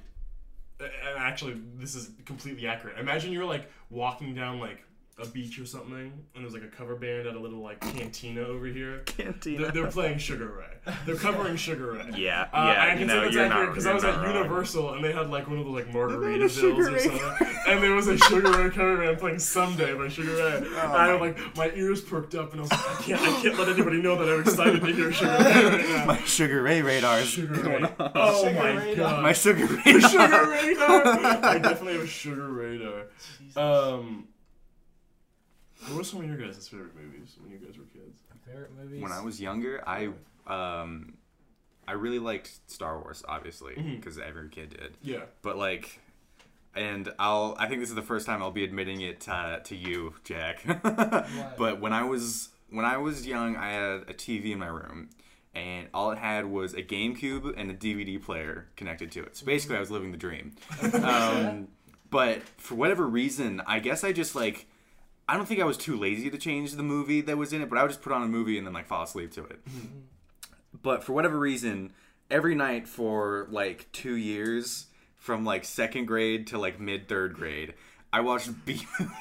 and 0.81 0.91
actually 1.19 1.61
this 1.77 1.95
is 1.95 2.11
completely 2.25 2.67
accurate. 2.67 2.99
Imagine 2.99 3.33
you're 3.33 3.45
like 3.47 3.71
walking 3.91 4.35
down 4.35 4.61
like 4.61 4.88
a 5.21 5.27
beach 5.27 5.59
or 5.59 5.67
something, 5.67 6.13
and 6.35 6.45
there's 6.45 6.53
like 6.53 6.63
a 6.63 6.69
cover 6.69 6.95
band 6.95 7.27
at 7.27 7.35
a 7.35 7.41
little 7.41 7.61
like 7.61 7.81
cantina 7.81 8.43
over 8.43 8.67
here. 8.67 9.03
They're, 9.43 9.73
they're 9.73 9.87
playing 9.89 10.19
Sugar 10.19 10.47
Ray. 10.47 10.93
They're 11.07 11.17
covering 11.17 11.57
Sugar 11.67 11.93
Ray. 11.95 12.11
Yeah, 12.17 12.43
Uh, 12.53 12.73
yeah. 12.75 12.85
I 12.93 12.97
can 12.97 13.07
no, 13.09 13.15
say 13.29 13.35
that's 13.35 13.37
accurate 13.37 13.71
because 13.71 13.87
I 13.87 13.95
was 13.95 14.05
at 14.05 14.17
wrong. 14.17 14.35
Universal 14.37 14.95
and 14.95 15.05
they 15.05 15.13
had 15.13 15.29
like 15.29 15.49
one 15.49 15.59
of 15.59 15.65
those 15.65 15.75
like 15.75 15.89
Margaritavilles 15.93 16.93
or 16.95 16.99
something, 17.01 17.47
and 17.67 17.83
there 17.83 17.95
was 17.95 18.07
a 18.07 18.17
Sugar 18.17 18.51
Ray 18.53 18.71
cover 18.71 18.99
band 18.99 19.19
playing 19.19 19.39
"Someday" 19.41 19.95
by 19.95 20.09
Sugar 20.09 20.35
Ray. 20.37 20.57
and 20.59 20.67
I 20.77 21.11
Oh 21.11 21.19
my- 21.19 21.27
like 21.27 21.57
my 21.57 21.71
ears 21.75 22.01
perked 22.01 22.35
up, 22.37 22.53
and 22.53 22.61
I 22.61 22.63
was 22.63 22.71
like, 22.71 22.81
I 23.01 23.03
can't, 23.03 23.21
I 23.21 23.43
can't 23.43 23.59
let 23.59 23.69
anybody 23.77 24.01
know 24.01 24.17
that 24.25 24.33
I'm 24.33 24.41
excited 24.43 24.81
to 24.81 24.93
hear 24.93 25.13
Sugar 25.13 25.31
Ray 25.33 25.65
right 25.65 25.89
now. 25.89 26.05
My 26.07 26.19
Sugar 26.23 26.63
Ray 26.63 26.83
radar 26.83 27.19
is 27.19 27.29
Sugar 27.29 27.61
going 27.61 27.83
Ray. 27.83 27.91
on. 27.99 28.13
Oh 28.15 28.45
Sugar 28.45 28.55
my 28.55 28.71
radar. 28.77 28.95
god. 29.11 29.23
My 29.25 29.33
Sugar 29.33 29.67
Radar. 29.67 30.01
sugar 30.11 30.51
radar. 30.51 31.07
I 31.45 31.59
definitely 31.59 31.95
have 31.95 32.03
a 32.03 32.07
sugar 32.07 32.49
radar. 32.49 33.07
Jesus. 33.41 33.57
Um, 33.57 34.28
what 35.89 35.99
were 35.99 36.05
some 36.05 36.21
of 36.21 36.27
your 36.27 36.37
guys' 36.37 36.69
favorite 36.69 36.95
movies 36.95 37.37
when 37.41 37.51
you 37.51 37.59
guys 37.59 37.77
were 37.79 37.85
kids? 37.85 38.21
Favorite 38.47 38.73
movies? 38.77 39.03
When 39.03 39.13
I 39.13 39.21
was 39.21 39.41
younger, 39.41 39.83
I 39.87 40.11
um, 40.47 41.15
I 41.87 41.93
really 41.93 42.19
liked 42.19 42.51
Star 42.67 42.99
Wars, 42.99 43.23
obviously, 43.27 43.75
because 43.75 44.19
every 44.19 44.49
kid 44.49 44.71
did. 44.71 44.97
Yeah. 45.03 45.23
But 45.43 45.57
like, 45.57 46.01
and 46.75 47.13
I'll 47.19 47.57
I 47.59 47.67
think 47.67 47.81
this 47.81 47.89
is 47.89 47.95
the 47.95 48.03
first 48.03 48.27
time 48.27 48.43
I'll 48.43 48.51
be 48.51 48.65
admitting 48.65 49.01
it 49.01 49.29
uh, 49.29 49.61
to 49.61 49.77
you, 49.77 50.15
Jack. 50.25 50.65
but 51.59 51.81
when 51.81 51.93
I 51.93 52.05
was 52.05 52.51
when 52.71 52.85
I 52.85 52.99
was 52.99 53.27
young, 53.27 53.57
I 53.57 53.71
had 53.71 54.03
a 54.03 54.15
TV 54.15 54.53
in 54.53 54.59
my 54.59 54.69
room. 54.69 55.11
And 55.55 55.89
all 55.93 56.13
it 56.13 56.19
had 56.19 56.45
was 56.47 56.75
a 56.75 56.83
GameCube 56.83 57.55
and 57.57 57.71
a 57.71 57.75
DVD 57.75 58.23
player 58.23 58.69
connected 58.77 59.11
to 59.13 59.25
it. 59.25 59.37
So 59.37 59.45
basically, 59.45 59.77
I 59.77 59.81
was 59.81 59.91
living 59.91 60.13
the 60.13 60.19
dream. 60.19 60.55
Um, 61.03 61.69
but 62.11 62.43
for 62.59 62.77
whatever 62.77 63.07
reason, 63.07 63.61
I 63.67 63.81
guess 63.81 64.05
I 64.05 64.13
just 64.13 64.37
like 64.37 64.68
I 65.29 65.37
don't 65.37 65.47
think 65.47 65.61
I 65.61 65.65
was 65.65 65.77
too 65.77 65.97
lazy 65.97 66.31
to 66.31 66.39
change 66.39 66.73
the 66.73 66.83
movie 66.83 67.21
that 67.21 67.37
was 67.37 67.53
in 67.53 67.61
it, 67.61 67.69
but 67.69 67.79
I 67.79 67.83
would 67.83 67.91
just 67.91 68.03
put 68.03 68.13
on 68.13 68.23
a 68.23 68.27
movie 68.27 68.57
and 68.57 68.67
then 68.67 68.75
like 68.75 68.87
fall 68.87 69.03
asleep 69.03 69.33
to 69.33 69.45
it. 69.45 69.65
Mm-hmm. 69.65 69.99
but 70.83 71.05
for 71.05 71.13
whatever 71.13 71.39
reason, 71.39 71.93
every 72.31 72.55
night 72.55 72.89
for 72.89 73.47
like 73.51 73.91
two 73.93 74.17
years, 74.17 74.87
from 75.17 75.45
like 75.45 75.65
second 75.65 76.07
grade 76.07 76.47
to 76.47 76.59
like 76.59 76.81
mid 76.81 77.09
third 77.09 77.35
grade, 77.35 77.75
I 78.11 78.21
watched 78.23 78.49
B 78.65 78.87
movies. 78.99 79.13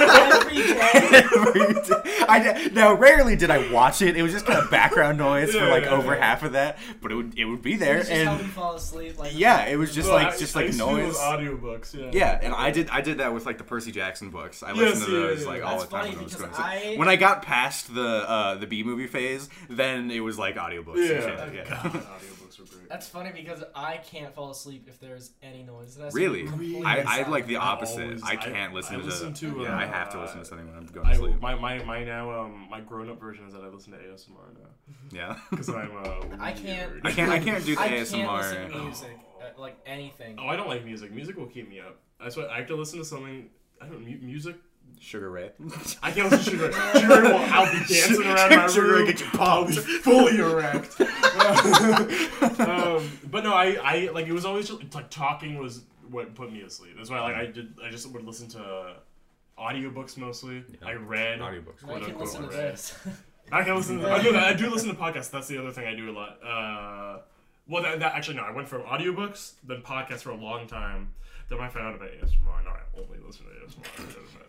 Every 0.00 0.56
day. 0.56 0.80
Every 1.12 1.74
day. 1.74 2.24
I 2.26 2.70
now 2.72 2.94
rarely 2.94 3.36
did 3.36 3.50
I 3.50 3.70
watch 3.70 4.00
it. 4.00 4.16
It 4.16 4.22
was 4.22 4.32
just 4.32 4.46
kind 4.46 4.58
of 4.58 4.70
background 4.70 5.18
noise 5.18 5.52
for 5.52 5.66
like 5.66 5.84
yeah, 5.84 5.90
over 5.90 6.14
yeah. 6.14 6.24
half 6.24 6.42
of 6.42 6.52
that, 6.52 6.78
but 7.02 7.12
it 7.12 7.16
would 7.16 7.38
it 7.38 7.44
would 7.44 7.60
be 7.60 7.76
there 7.76 8.02
me 8.02 8.10
and 8.10 8.40
fall 8.52 8.76
asleep. 8.76 9.18
Like 9.18 9.32
yeah, 9.38 9.66
it 9.66 9.76
was 9.76 9.94
just 9.94 10.08
Well, 10.08 10.16
like 10.22 10.34
I- 10.34 10.38
just 10.38 10.56
I 10.56 10.60
like 10.60 10.66
used 10.68 10.78
to 10.78 10.86
do 10.86 10.90
noise. 10.92 11.16
audiobooks. 11.18 11.92
Yeah. 11.94 12.10
Yeah, 12.14 12.38
and 12.42 12.54
I 12.54 12.70
did 12.70 12.88
I 12.88 13.02
did 13.02 13.18
that 13.18 13.34
with 13.34 13.44
like 13.44 13.58
the 13.58 13.64
Percy 13.64 13.92
Jackson 13.92 14.30
books. 14.30 14.62
I 14.62 14.68
Yes, 14.68 14.78
listened 14.78 15.04
to 15.06 15.10
those 15.12 15.42
yeah, 15.42 15.48
like 15.48 15.62
all 15.62 15.78
That's 15.80 15.84
the 15.90 15.96
time 15.98 16.08
when 16.08 16.18
I 16.18 16.22
was 16.22 16.34
going. 16.34 16.50
I- 16.54 16.94
When 16.96 17.08
I 17.08 17.16
got 17.16 17.42
past 17.42 17.94
the 17.94 18.06
uh, 18.26 18.54
the 18.54 18.66
B 18.66 18.82
movie 18.84 19.06
phase, 19.06 19.50
then 19.68 20.10
it 20.10 20.20
was 20.20 20.38
like 20.38 20.56
audiobooks. 20.56 20.96
Yeah. 21.54 22.00
and 22.58 22.68
shit. 22.68 22.68
yeah. 22.68 22.72
God, 22.72 22.72
audiobooks 22.72 22.72
were 22.72 22.76
great. 22.78 22.88
That's 22.88 23.08
funny 23.08 23.30
because 23.32 23.64
I 23.74 23.96
can't 23.98 24.34
fall 24.34 24.50
asleep 24.50 24.86
if 24.88 24.98
there's 25.00 25.30
any 25.42 25.62
noise. 25.62 25.96
It 25.96 26.02
has 26.02 26.14
Really? 26.14 26.46
I, 26.84 27.22
I 27.24 27.28
like 27.28 27.46
the 27.46 27.56
I 27.56 27.64
opposite. 27.64 28.02
always- 28.04 28.22
I 28.22 28.36
can't 28.36 28.72
I- 28.72 28.74
listen 28.74 28.96
I 28.96 28.98
to. 29.00 29.04
listen 29.06 29.34
to, 29.34 29.60
yeah, 29.62 29.76
I 29.76 29.86
have 29.86 30.10
to 30.10 30.18
uh, 30.18 30.22
listen 30.22 30.38
to 30.40 30.44
something 30.44 30.66
when 30.66 30.76
I'm 30.76 30.86
going 30.86 31.06
to 31.06 31.12
I, 31.12 31.16
sleep. 31.16 31.40
my, 31.40 31.54
my, 31.54 31.82
my 31.84 32.04
now 32.04 32.30
um 32.40 32.66
my 32.70 32.80
grown 32.80 33.10
up 33.10 33.20
version 33.20 33.46
is 33.46 33.52
that 33.54 33.62
I 33.62 33.68
listen 33.68 33.92
to 33.92 33.98
ASMR 33.98 34.54
now 34.54 34.70
yeah. 35.12 35.36
because 35.50 35.68
I'm 35.68 35.90
uh 35.96 36.36
I 36.40 36.52
can't- 36.52 36.92
I 37.04 37.10
can't. 37.12 37.30
I 37.30 37.38
can't 37.38 37.64
do 37.64 37.74
the 37.76 37.80
I 37.80 37.88
can't 37.88 38.06
ASMR. 38.08 38.38
listen 38.38 38.70
to 38.70 38.78
music, 38.84 39.18
uh, 39.40 39.60
like 39.60 39.78
anything. 39.86 40.36
Oh, 40.40 40.46
I 40.46 40.56
don't 40.56 40.68
like 40.68 40.84
music. 40.84 41.12
Music 41.12 41.36
will 41.36 41.46
keep 41.46 41.68
me 41.68 41.80
up. 41.80 41.98
That's 42.22 42.36
why 42.36 42.46
I 42.48 42.58
have 42.58 42.66
to 42.68 42.76
listen 42.76 42.98
to 42.98 43.04
something. 43.04 43.48
I 43.80 43.86
don't 43.86 44.04
mu- 44.04 44.18
music. 44.20 44.56
Sugar 45.00 45.30
Ray. 45.30 45.50
I 46.02 46.10
can't 46.12 46.30
listen 46.30 46.58
to 46.58 46.68
Sugar. 46.68 46.68
Ray. 46.68 47.00
Sugar 47.00 47.22
Ray 47.22 47.32
will. 47.32 47.38
I'll 47.38 47.72
be 47.72 47.78
dancing 47.94 48.22
around 48.26 48.50
my 48.56 48.66
Sugar 48.68 48.92
Ray 48.94 49.06
get 49.06 49.20
you 49.20 49.26
I'll 49.34 49.64
pumped. 49.64 49.78
fully 49.78 50.38
erect. 50.40 51.00
um, 52.60 53.10
but 53.30 53.42
no, 53.44 53.54
I, 53.54 53.78
I 53.82 54.10
like 54.12 54.26
it 54.26 54.32
was 54.32 54.44
always 54.44 54.68
just 54.68 54.94
like 54.94 55.10
talking 55.10 55.58
was 55.58 55.82
what 56.10 56.34
put 56.34 56.52
me 56.52 56.60
asleep. 56.62 56.94
That's 56.96 57.10
why 57.10 57.20
like 57.20 57.34
I 57.34 57.46
did. 57.46 57.74
I 57.82 57.90
just 57.90 58.10
would 58.10 58.24
listen 58.24 58.48
to 58.50 58.94
audiobooks 59.58 60.16
mostly. 60.16 60.64
Yeah. 60.80 60.88
I 60.88 60.92
read. 60.94 61.40
Audiobooks. 61.40 61.82
I 61.84 62.00
can 62.00 62.14
quote-unquote 62.14 62.20
listen 62.20 62.42
to 62.42 62.48
this. 62.48 62.98
I 63.50 63.62
can 63.64 63.74
listen. 63.76 63.98
To, 64.00 64.10
I, 64.10 64.22
do, 64.22 64.36
I 64.36 64.52
do 64.52 64.68
listen 64.70 64.88
to 64.90 64.94
podcasts. 64.94 65.30
That's 65.30 65.48
the 65.48 65.58
other 65.58 65.72
thing 65.72 65.86
I 65.86 65.94
do 65.94 66.10
a 66.10 66.12
lot. 66.12 66.38
Uh, 66.44 67.18
well, 67.68 67.82
that, 67.82 68.00
that 68.00 68.14
actually 68.14 68.36
no. 68.36 68.42
I 68.42 68.50
went 68.52 68.68
from 68.68 68.82
audiobooks, 68.82 69.52
then 69.66 69.80
podcasts 69.82 70.22
for 70.22 70.30
a 70.30 70.36
long 70.36 70.66
time. 70.66 71.14
Then 71.48 71.58
I 71.60 71.68
found 71.68 71.86
out 71.86 71.94
about 71.96 72.10
ASMR, 72.10 72.64
now 72.64 72.70
I 72.70 73.00
only 73.00 73.18
listen 73.26 73.46
to 73.46 73.50
ASMR. 73.50 74.42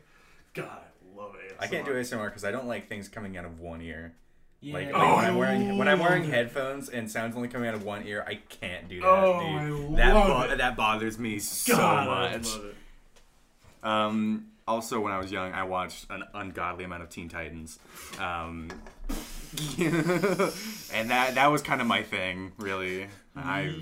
God, 0.53 0.65
I 0.67 1.17
love 1.19 1.31
ASMR. 1.33 1.55
I 1.59 1.67
can't 1.67 1.85
do 1.85 1.93
ASMR 1.93 2.25
because 2.25 2.43
I 2.43 2.51
don't 2.51 2.67
like 2.67 2.87
things 2.89 3.07
coming 3.07 3.37
out 3.37 3.45
of 3.45 3.59
one 3.59 3.81
ear. 3.81 4.13
Yeah. 4.63 4.73
Like, 4.75 4.91
Oh, 4.93 4.97
like 4.99 5.15
when 5.15 5.25
I 5.25 5.27
I'm 5.27 5.35
wearing 5.37 5.77
when 5.77 5.87
I'm 5.87 5.99
wearing 5.99 6.23
headphones 6.23 6.89
and 6.89 7.09
sounds 7.09 7.35
only 7.35 7.47
coming 7.47 7.67
out 7.67 7.73
of 7.75 7.83
one 7.83 8.05
ear, 8.05 8.23
I 8.27 8.35
can't 8.35 8.87
do 8.87 8.99
that. 9.01 9.07
Oh, 9.07 9.39
dude. 9.39 9.93
I 9.93 9.95
that 9.97 10.13
bo- 10.13 10.41
it. 10.53 10.57
that 10.57 10.75
bothers 10.75 11.17
me 11.17 11.39
so 11.39 11.75
God, 11.77 12.07
I 12.07 12.31
much. 12.37 12.53
love 12.55 12.65
it. 12.65 12.75
Um, 13.83 14.47
also, 14.67 14.99
when 14.99 15.11
I 15.11 15.17
was 15.17 15.31
young, 15.31 15.51
I 15.53 15.63
watched 15.63 16.05
an 16.11 16.23
ungodly 16.35 16.83
amount 16.83 17.01
of 17.01 17.09
Teen 17.09 17.27
Titans, 17.29 17.79
um, 18.19 18.69
and 19.79 21.09
that 21.09 21.35
that 21.35 21.47
was 21.51 21.61
kind 21.61 21.81
of 21.81 21.87
my 21.87 22.03
thing, 22.03 22.51
really. 22.57 23.07
I 23.35 23.73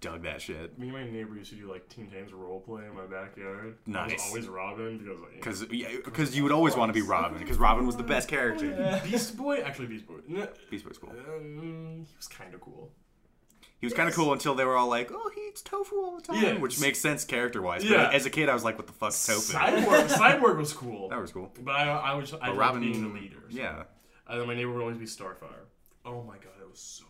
dug 0.00 0.22
that 0.22 0.40
shit. 0.40 0.78
Me 0.78 0.88
and 0.88 0.92
my 0.96 1.04
neighbor 1.04 1.34
used 1.36 1.50
to 1.50 1.56
do 1.56 1.70
like 1.70 1.88
Teen 1.88 2.08
Titans 2.10 2.32
role 2.32 2.60
play 2.60 2.84
in 2.86 2.94
my 2.94 3.04
backyard. 3.06 3.76
I 3.86 3.90
Nice. 3.90 4.12
was 4.12 4.22
always 4.28 4.48
Robin 4.48 4.98
because 4.98 5.60
like 5.62 5.70
Because 5.70 6.02
because 6.04 6.36
you 6.36 6.42
would 6.42 6.52
always 6.52 6.74
want 6.76 6.88
to 6.88 6.94
be 6.94 7.06
Robin 7.06 7.38
because 7.38 7.58
Robin 7.58 7.86
was 7.86 7.96
the 7.96 8.02
best 8.02 8.28
character. 8.28 9.00
Beast 9.04 9.36
Boy, 9.36 9.58
actually 9.58 9.86
Beast 9.88 10.06
Boy. 10.06 10.16
No, 10.26 10.48
Beast 10.70 10.84
Boy's 10.84 10.98
cool. 10.98 11.10
Um, 11.10 12.06
he 12.08 12.16
was 12.16 12.28
kind 12.28 12.54
of 12.54 12.60
cool. 12.60 12.90
He 13.78 13.86
was 13.86 13.94
kind 13.94 14.10
of 14.10 14.14
cool 14.14 14.34
until 14.34 14.54
they 14.54 14.66
were 14.66 14.76
all 14.76 14.88
like, 14.88 15.10
"Oh, 15.10 15.30
he 15.34 15.48
eats 15.48 15.62
tofu 15.62 15.96
all 15.96 16.16
the 16.16 16.22
time," 16.22 16.42
Yeah. 16.42 16.58
which 16.58 16.78
makes 16.80 16.98
sense 16.98 17.24
character 17.24 17.62
wise. 17.62 17.82
Yeah. 17.82 18.04
But 18.08 18.14
as 18.14 18.26
a 18.26 18.30
kid, 18.30 18.50
I 18.50 18.54
was 18.54 18.62
like, 18.62 18.76
"What 18.76 18.86
the 18.86 18.92
fuck's 18.92 19.26
tofu?" 19.26 19.54
Cyborg, 19.56 20.08
Cyborg 20.08 20.58
was 20.58 20.74
cool. 20.74 21.08
that 21.08 21.18
was 21.18 21.32
cool. 21.32 21.50
But 21.62 21.72
I, 21.76 21.88
I 21.88 22.14
was, 22.14 22.34
I 22.34 22.38
But 22.38 22.46
loved 22.48 22.58
Robin, 22.58 22.80
being 22.82 23.02
the 23.14 23.18
leader. 23.20 23.38
so. 23.48 23.56
yeah, 23.56 23.84
And 24.28 24.38
then 24.40 24.46
my 24.46 24.54
neighbor 24.54 24.72
would 24.72 24.82
always 24.82 24.98
be 24.98 25.06
Starfire. 25.06 25.64
Oh 26.04 26.22
my 26.22 26.34
god, 26.34 26.52
it 26.60 26.68
was 26.70 26.78
so 26.80 27.04
fun. 27.04 27.09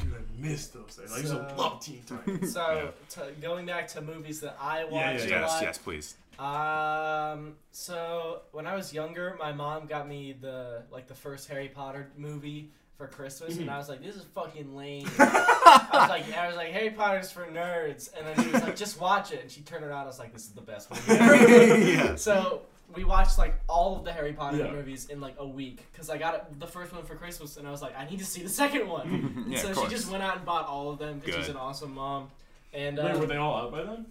Dude, 0.00 0.14
I 0.14 0.40
missed 0.42 0.72
those 0.74 0.96
things. 0.98 1.12
I 1.12 1.16
used 1.18 1.32
to 1.32 1.48
So- 1.50 1.54
love 1.56 1.80
Teen 1.80 2.02
Titans. 2.06 2.52
So 2.52 2.92
to, 3.10 3.32
going 3.40 3.66
back 3.66 3.88
to 3.88 4.00
movies 4.00 4.40
that 4.40 4.56
I 4.60 4.84
watched 4.84 4.94
Yeah, 4.94 5.10
yeah, 5.12 5.36
a 5.38 5.40
yes, 5.40 5.50
lot. 5.50 5.62
yes, 5.62 5.78
please. 5.78 6.14
Um. 6.38 7.54
So 7.72 8.40
when 8.52 8.66
I 8.66 8.74
was 8.74 8.92
younger, 8.92 9.36
my 9.38 9.52
mom 9.52 9.86
got 9.86 10.08
me 10.08 10.34
the 10.40 10.82
like 10.90 11.06
the 11.06 11.14
first 11.14 11.48
Harry 11.48 11.68
Potter 11.68 12.08
movie 12.16 12.70
for 12.96 13.06
Christmas, 13.06 13.52
Mm-hmm. 13.54 13.62
and 13.62 13.70
I 13.70 13.78
was 13.78 13.88
like, 13.88 14.02
"This 14.02 14.16
is 14.16 14.24
fucking 14.34 14.74
lame." 14.74 15.06
I 15.18 15.88
was 15.92 16.08
like, 16.08 16.36
"I 16.36 16.46
was 16.48 16.56
like, 16.56 16.68
Harry 16.72 16.90
Potter's 16.90 17.30
for 17.30 17.44
nerds," 17.46 18.10
and 18.16 18.26
then 18.26 18.42
she 18.44 18.50
was 18.52 18.62
like, 18.62 18.76
"Just 18.76 19.00
watch 19.00 19.32
it," 19.32 19.42
and 19.42 19.50
she 19.50 19.60
turned 19.62 19.84
it 19.84 19.90
on. 19.90 20.02
I 20.02 20.06
was 20.06 20.18
like, 20.18 20.32
"This 20.32 20.42
is 20.44 20.50
the 20.52 20.60
best 20.62 20.90
movie 20.90 21.12
ever." 21.12 21.76
Yeah. 21.90 22.14
So 22.16 22.62
we 22.94 23.04
watched 23.04 23.38
like 23.38 23.54
all 23.68 23.96
of 23.96 24.04
the 24.04 24.12
Harry 24.12 24.32
Potter 24.32 24.56
Yeah. 24.58 24.72
movies 24.72 25.06
in 25.06 25.20
like 25.20 25.36
a 25.38 25.46
week 25.46 25.86
because 25.92 26.10
I 26.10 26.18
got 26.18 26.34
it, 26.34 26.58
the 26.60 26.66
first 26.66 26.92
one 26.92 27.04
for 27.04 27.14
Christmas, 27.14 27.56
and 27.56 27.66
I 27.66 27.70
was 27.70 27.82
like, 27.82 27.96
"I 27.98 28.08
need 28.08 28.18
to 28.18 28.24
see 28.24 28.42
the 28.42 28.48
second 28.48 28.88
one." 28.88 29.44
Yeah, 29.48 29.58
so 29.60 29.70
of 29.70 29.78
she 29.78 29.86
just 29.88 30.10
went 30.10 30.22
out 30.22 30.36
and 30.36 30.44
bought 30.44 30.66
all 30.66 30.90
of 30.90 30.98
them 30.98 31.18
because 31.18 31.34
she's 31.36 31.48
an 31.48 31.56
awesome 31.56 31.94
mom. 31.94 32.30
And 32.72 32.98
Wait, 32.98 33.04
uh, 33.12 33.18
were 33.18 33.26
they 33.26 33.36
all 33.36 33.56
out 33.56 33.72
by 33.72 33.82
then? 33.82 34.06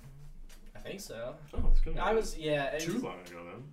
I 0.75 0.79
think 0.79 0.99
so. 0.99 1.35
Oh, 1.53 1.63
it's 1.71 1.79
good. 1.81 1.97
I 1.97 2.13
was 2.13 2.37
yeah. 2.37 2.77
too 2.77 2.93
was- 2.95 3.03
long 3.03 3.19
ago 3.27 3.43
then. 3.45 3.63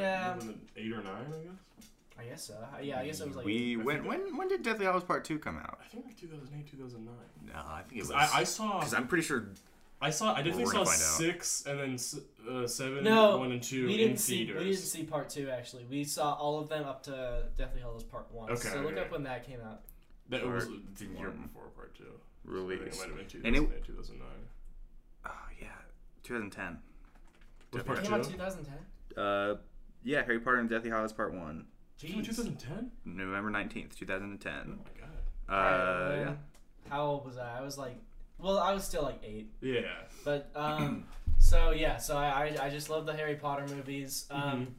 Yeah, 0.00 0.34
Wasn't 0.34 0.68
eight 0.76 0.92
or 0.92 1.02
nine, 1.02 1.26
I 1.28 1.38
guess. 1.44 1.88
I 2.18 2.24
guess 2.24 2.44
so. 2.44 2.54
Yeah, 2.82 3.00
I 3.00 3.06
guess 3.06 3.20
it 3.20 3.26
was 3.28 3.36
like. 3.36 3.44
we 3.44 3.76
I 3.78 3.82
when 3.82 4.04
when 4.04 4.36
when 4.36 4.48
did 4.48 4.62
Deathly 4.62 4.84
Hallows 4.86 5.04
Part 5.04 5.24
Two 5.24 5.38
come 5.38 5.56
out? 5.58 5.78
I 5.84 5.88
think 5.88 6.04
like 6.06 6.16
2008, 6.18 6.70
2009. 6.70 7.14
No, 7.46 7.52
I 7.54 7.82
think 7.82 7.98
it 7.98 8.02
was. 8.02 8.10
I, 8.10 8.28
I 8.40 8.44
saw. 8.44 8.78
because 8.78 8.94
I'm 8.94 9.06
pretty 9.06 9.24
sure. 9.24 9.48
I 10.04 10.10
saw. 10.10 10.34
I 10.34 10.42
definitely 10.42 10.66
saw 10.66 10.72
gonna 10.72 10.90
out. 10.90 10.96
six 10.96 11.64
and 11.66 11.78
then 11.80 11.98
uh, 12.50 12.66
seven, 12.66 13.02
No, 13.04 13.38
one 13.38 13.52
and 13.52 13.62
two 13.62 13.86
we 13.86 13.96
didn't 13.96 14.18
see. 14.18 14.44
theaters. 14.44 14.58
We 14.62 14.70
didn't 14.70 14.80
see 14.84 15.02
part 15.04 15.30
two 15.30 15.48
actually. 15.50 15.84
We 15.88 16.04
saw 16.04 16.34
all 16.34 16.58
of 16.60 16.68
them 16.68 16.84
up 16.84 17.02
to 17.04 17.44
Deathly 17.56 17.80
Hallows 17.80 18.04
Part 18.04 18.30
One. 18.32 18.50
Okay, 18.50 18.68
So 18.68 18.80
look 18.80 18.92
okay. 18.92 19.00
up 19.00 19.10
when 19.12 19.22
that 19.24 19.46
came 19.46 19.60
out. 19.60 19.80
That 20.28 20.42
Part 20.42 20.54
was 20.54 20.66
the 20.98 21.06
year 21.06 21.30
before 21.30 21.64
part 21.74 21.94
two. 21.96 22.04
I 22.46 22.68
think 22.68 22.82
it 22.82 22.98
might 22.98 23.08
have 23.08 23.16
been 23.32 23.46
And 23.46 23.56
it- 23.56 23.60
2008, 23.60 23.84
2009. 23.86 24.28
Oh 25.26 25.30
yeah, 25.60 25.68
2010. 26.22 26.78
Was 27.72 27.80
It 27.82 27.86
part 27.86 28.02
came 28.02 28.12
out 28.14 28.22
two? 28.24 28.32
2010. 28.32 29.22
Uh, 29.24 29.56
yeah, 30.02 30.22
Harry 30.24 30.38
Potter 30.40 30.58
and 30.58 30.68
Deathly 30.68 30.90
Hallows 30.90 31.12
Part 31.14 31.32
One, 31.32 31.64
Came 31.98 32.20
Jeez. 32.22 32.26
2010? 32.36 32.90
November 33.06 33.50
19th, 33.50 33.94
2010. 33.96 34.52
Oh 34.54 34.66
my 34.68 35.00
god. 35.00 35.10
Uh, 35.48 35.52
Alright, 36.12 36.18
yeah. 36.26 36.34
How 36.90 37.06
old 37.06 37.24
was 37.24 37.38
I? 37.38 37.58
I 37.58 37.62
was 37.62 37.78
like, 37.78 37.96
well, 38.38 38.58
I 38.58 38.72
was 38.72 38.84
still 38.84 39.02
like 39.02 39.20
eight. 39.24 39.50
Yeah. 39.60 39.82
But 40.24 40.50
um, 40.54 41.04
so 41.38 41.70
yeah, 41.70 41.96
so 41.98 42.16
I 42.16 42.54
I, 42.60 42.66
I 42.66 42.70
just 42.70 42.90
love 42.90 43.06
the 43.06 43.14
Harry 43.14 43.36
Potter 43.36 43.66
movies. 43.74 44.26
Um, 44.30 44.40
Mm-hmm. 44.42 44.70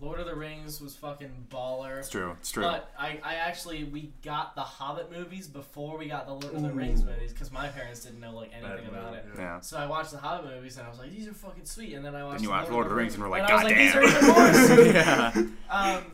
Lord 0.00 0.18
of 0.18 0.26
the 0.26 0.34
Rings 0.34 0.80
was 0.80 0.96
fucking 0.96 1.46
baller. 1.50 1.98
It's 2.00 2.10
true. 2.10 2.32
It's 2.40 2.50
true. 2.50 2.64
But 2.64 2.90
I, 2.98 3.20
I 3.22 3.36
actually 3.36 3.84
we 3.84 4.12
got 4.24 4.56
the 4.56 4.60
Hobbit 4.60 5.10
movies 5.10 5.46
before 5.46 5.96
we 5.96 6.08
got 6.08 6.26
the 6.26 6.32
Lord 6.32 6.52
of 6.52 6.62
the 6.62 6.68
Ooh. 6.68 6.72
Rings 6.72 7.04
movies 7.04 7.32
because 7.32 7.52
my 7.52 7.68
parents 7.68 8.00
didn't 8.04 8.18
know 8.20 8.34
like 8.34 8.50
Bad 8.50 8.64
anything 8.72 8.88
about 8.88 9.12
movie, 9.12 9.18
it. 9.18 9.24
yeah. 9.36 9.40
yeah. 9.40 9.60
So 9.60 9.76
I 9.78 9.86
watched 9.86 10.10
the 10.10 10.18
Hobbit 10.18 10.50
movies 10.50 10.76
and 10.78 10.86
I 10.86 10.90
was 10.90 10.98
like, 10.98 11.12
these 11.12 11.28
are 11.28 11.32
fucking 11.32 11.64
sweet. 11.64 11.94
And 11.94 12.04
then 12.04 12.16
I 12.16 12.24
watched. 12.24 12.34
And 12.34 12.42
you 12.42 12.48
the 12.48 12.52
watched 12.54 12.70
Lord 12.72 12.86
of 12.86 12.90
the 12.90 12.96
Rings 12.96 13.14
and 13.14 13.22
were 13.22 13.28
like, 13.28 13.44
I 13.48 13.54
was 13.54 13.62
God 13.62 13.68
like, 13.70 13.76
these 13.76 13.92
damn. 13.92 14.02
are 14.02 14.06
even 14.08 14.26
more 14.26 14.76
sweet. 14.76 14.94
yeah. 14.94 15.32
Um, 15.70 16.04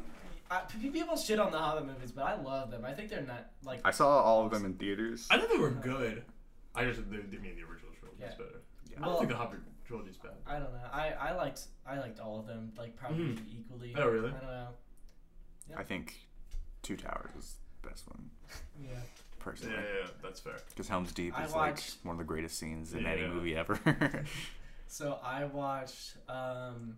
I, 0.50 0.60
p- 0.80 0.90
people 0.90 1.16
shit 1.16 1.38
on 1.40 1.50
the 1.50 1.58
Hobbit 1.58 1.86
movies, 1.86 2.12
but 2.12 2.26
I 2.26 2.40
love 2.40 2.70
them. 2.70 2.84
I 2.84 2.92
think 2.92 3.08
they're 3.08 3.22
not 3.22 3.46
like. 3.64 3.80
I 3.84 3.92
saw 3.92 4.20
all 4.20 4.44
of 4.44 4.50
them 4.52 4.66
in 4.66 4.74
theaters. 4.74 5.26
I 5.30 5.38
thought 5.38 5.48
they 5.48 5.56
were 5.58 5.70
good. 5.70 6.22
I 6.74 6.84
just 6.84 7.00
they, 7.10 7.16
they 7.16 7.38
mean 7.38 7.56
the 7.56 7.62
original 7.64 7.92
trilogy 7.98 8.22
is 8.22 8.32
Yeah. 8.38 8.44
better. 8.46 8.60
I 9.02 9.06
don't 9.06 9.18
think 9.18 9.30
the 9.30 9.36
Hobbit 9.36 9.60
trilogy 9.86 10.10
is 10.10 10.16
bad. 10.16 10.32
I 10.46 10.54
don't 10.58 10.72
know. 10.72 10.80
I, 10.92 11.10
I 11.12 11.32
liked 11.34 11.62
I 11.86 11.98
liked 11.98 12.20
all 12.20 12.38
of 12.40 12.46
them 12.46 12.72
like 12.78 12.96
probably 12.96 13.24
Mhm. 13.24 13.38
equally. 13.58 13.94
Oh, 13.96 14.08
really? 14.08 14.28
I 14.30 14.40
don't 14.40 14.42
know. 14.50 14.68
I 15.76 15.84
think 15.84 16.16
Two 16.82 16.96
Towers 16.96 17.30
is 17.38 17.56
the 17.82 17.88
best 17.88 18.06
one, 18.08 18.30
Yeah. 18.82 18.88
Yeah, 18.92 18.98
personally. 19.38 19.74
yeah, 19.76 20.00
yeah, 20.02 20.06
that's 20.22 20.40
fair. 20.40 20.56
Because 20.70 20.88
Helm's 20.88 21.12
Deep 21.12 21.38
I 21.38 21.44
is 21.44 21.54
like 21.54 21.80
one 22.02 22.14
of 22.14 22.18
the 22.18 22.24
greatest 22.24 22.58
scenes 22.58 22.92
in 22.92 23.02
Yeah. 23.02 23.10
any 23.10 23.26
movie 23.28 23.56
ever. 23.56 23.78
So 24.92 25.20
I 25.22 25.44
watched. 25.44 26.16
Um, 26.28 26.96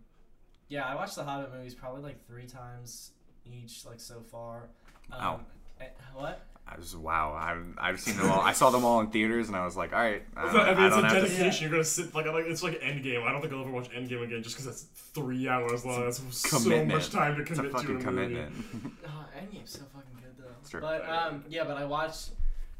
yeah, 0.68 0.86
I 0.86 0.94
watched 0.94 1.14
the 1.16 1.24
Hobbit 1.24 1.52
movies 1.52 1.74
probably 1.74 2.00
like 2.00 2.26
three 2.26 2.46
times 2.46 3.10
each, 3.44 3.84
like 3.84 4.00
so 4.00 4.22
far. 4.22 4.70
Um, 5.12 5.18
Wow. 5.20 5.40
eh, 5.78 5.88
what? 6.14 6.46
I 6.74 6.78
was 6.78 6.96
wow. 6.96 7.34
I've 7.38 7.66
I've 7.78 8.00
seen 8.00 8.16
them 8.16 8.30
all. 8.30 8.40
I 8.40 8.52
saw 8.52 8.70
them 8.70 8.84
all 8.84 9.00
in 9.00 9.08
theaters, 9.08 9.48
and 9.48 9.56
I 9.56 9.64
was 9.64 9.76
like, 9.76 9.92
all 9.92 9.98
right. 10.00 10.22
I, 10.36 10.44
It's 10.44 10.52
don't, 10.54 10.60
I 10.68 10.74
mean, 10.74 10.84
it's 10.84 10.94
don't 10.96 11.04
a 11.04 11.08
have 11.08 11.16
to- 11.22 11.28
dedication. 11.28 11.62
You're 11.64 11.70
gonna 11.72 11.84
sit 11.84 12.14
like, 12.14 12.26
like 12.26 12.46
it's 12.46 12.62
like 12.62 12.80
Endgame. 12.80 13.22
I 13.24 13.32
don't 13.32 13.40
think 13.40 13.52
I'll 13.52 13.60
ever 13.62 13.70
watch 13.70 13.90
Endgame 13.90 14.22
again 14.22 14.42
just 14.42 14.56
because 14.56 14.66
it's 14.66 14.82
three 15.12 15.48
hours 15.48 15.84
long. 15.84 16.00
That's 16.04 16.20
so 16.36 16.84
much 16.84 17.10
time 17.10 17.36
to 17.36 17.42
It's 17.42 17.50
a 17.50 17.54
commit 17.54 17.72
to. 17.72 17.78
fucking 17.78 17.90
a 17.90 17.92
movie. 17.92 18.04
commitment. 18.04 18.52
Oh, 19.06 19.24
Endgame's 19.38 19.70
so 19.72 19.80
fucking 19.92 20.10
good 20.16 20.36
though. 20.38 20.50
It's 20.60 20.70
true. 20.70 20.80
But 20.80 21.08
um, 21.08 21.44
yeah, 21.48 21.64
but 21.64 21.76
I 21.76 21.84
watched. 21.84 22.30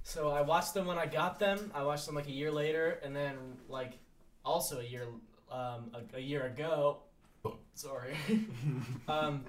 So 0.05 0.31
I 0.31 0.41
watched 0.43 0.75
them 0.75 0.87
when 0.87 0.99
I 0.99 1.07
got 1.07 1.39
them. 1.39 1.71
I 1.75 1.83
watched 1.85 2.07
them 2.07 2.15
like 2.15 2.27
a 2.27 2.33
year 2.33 2.51
later, 2.51 2.99
and 3.05 3.15
then 3.15 3.37
like 3.69 3.93
also 4.45 4.81
a 4.81 4.85
year 4.85 5.07
um 5.51 5.91
a, 6.15 6.17
a 6.17 6.21
year 6.21 6.47
ago. 6.47 6.99
Sorry. 7.75 8.15
um, 9.09 9.45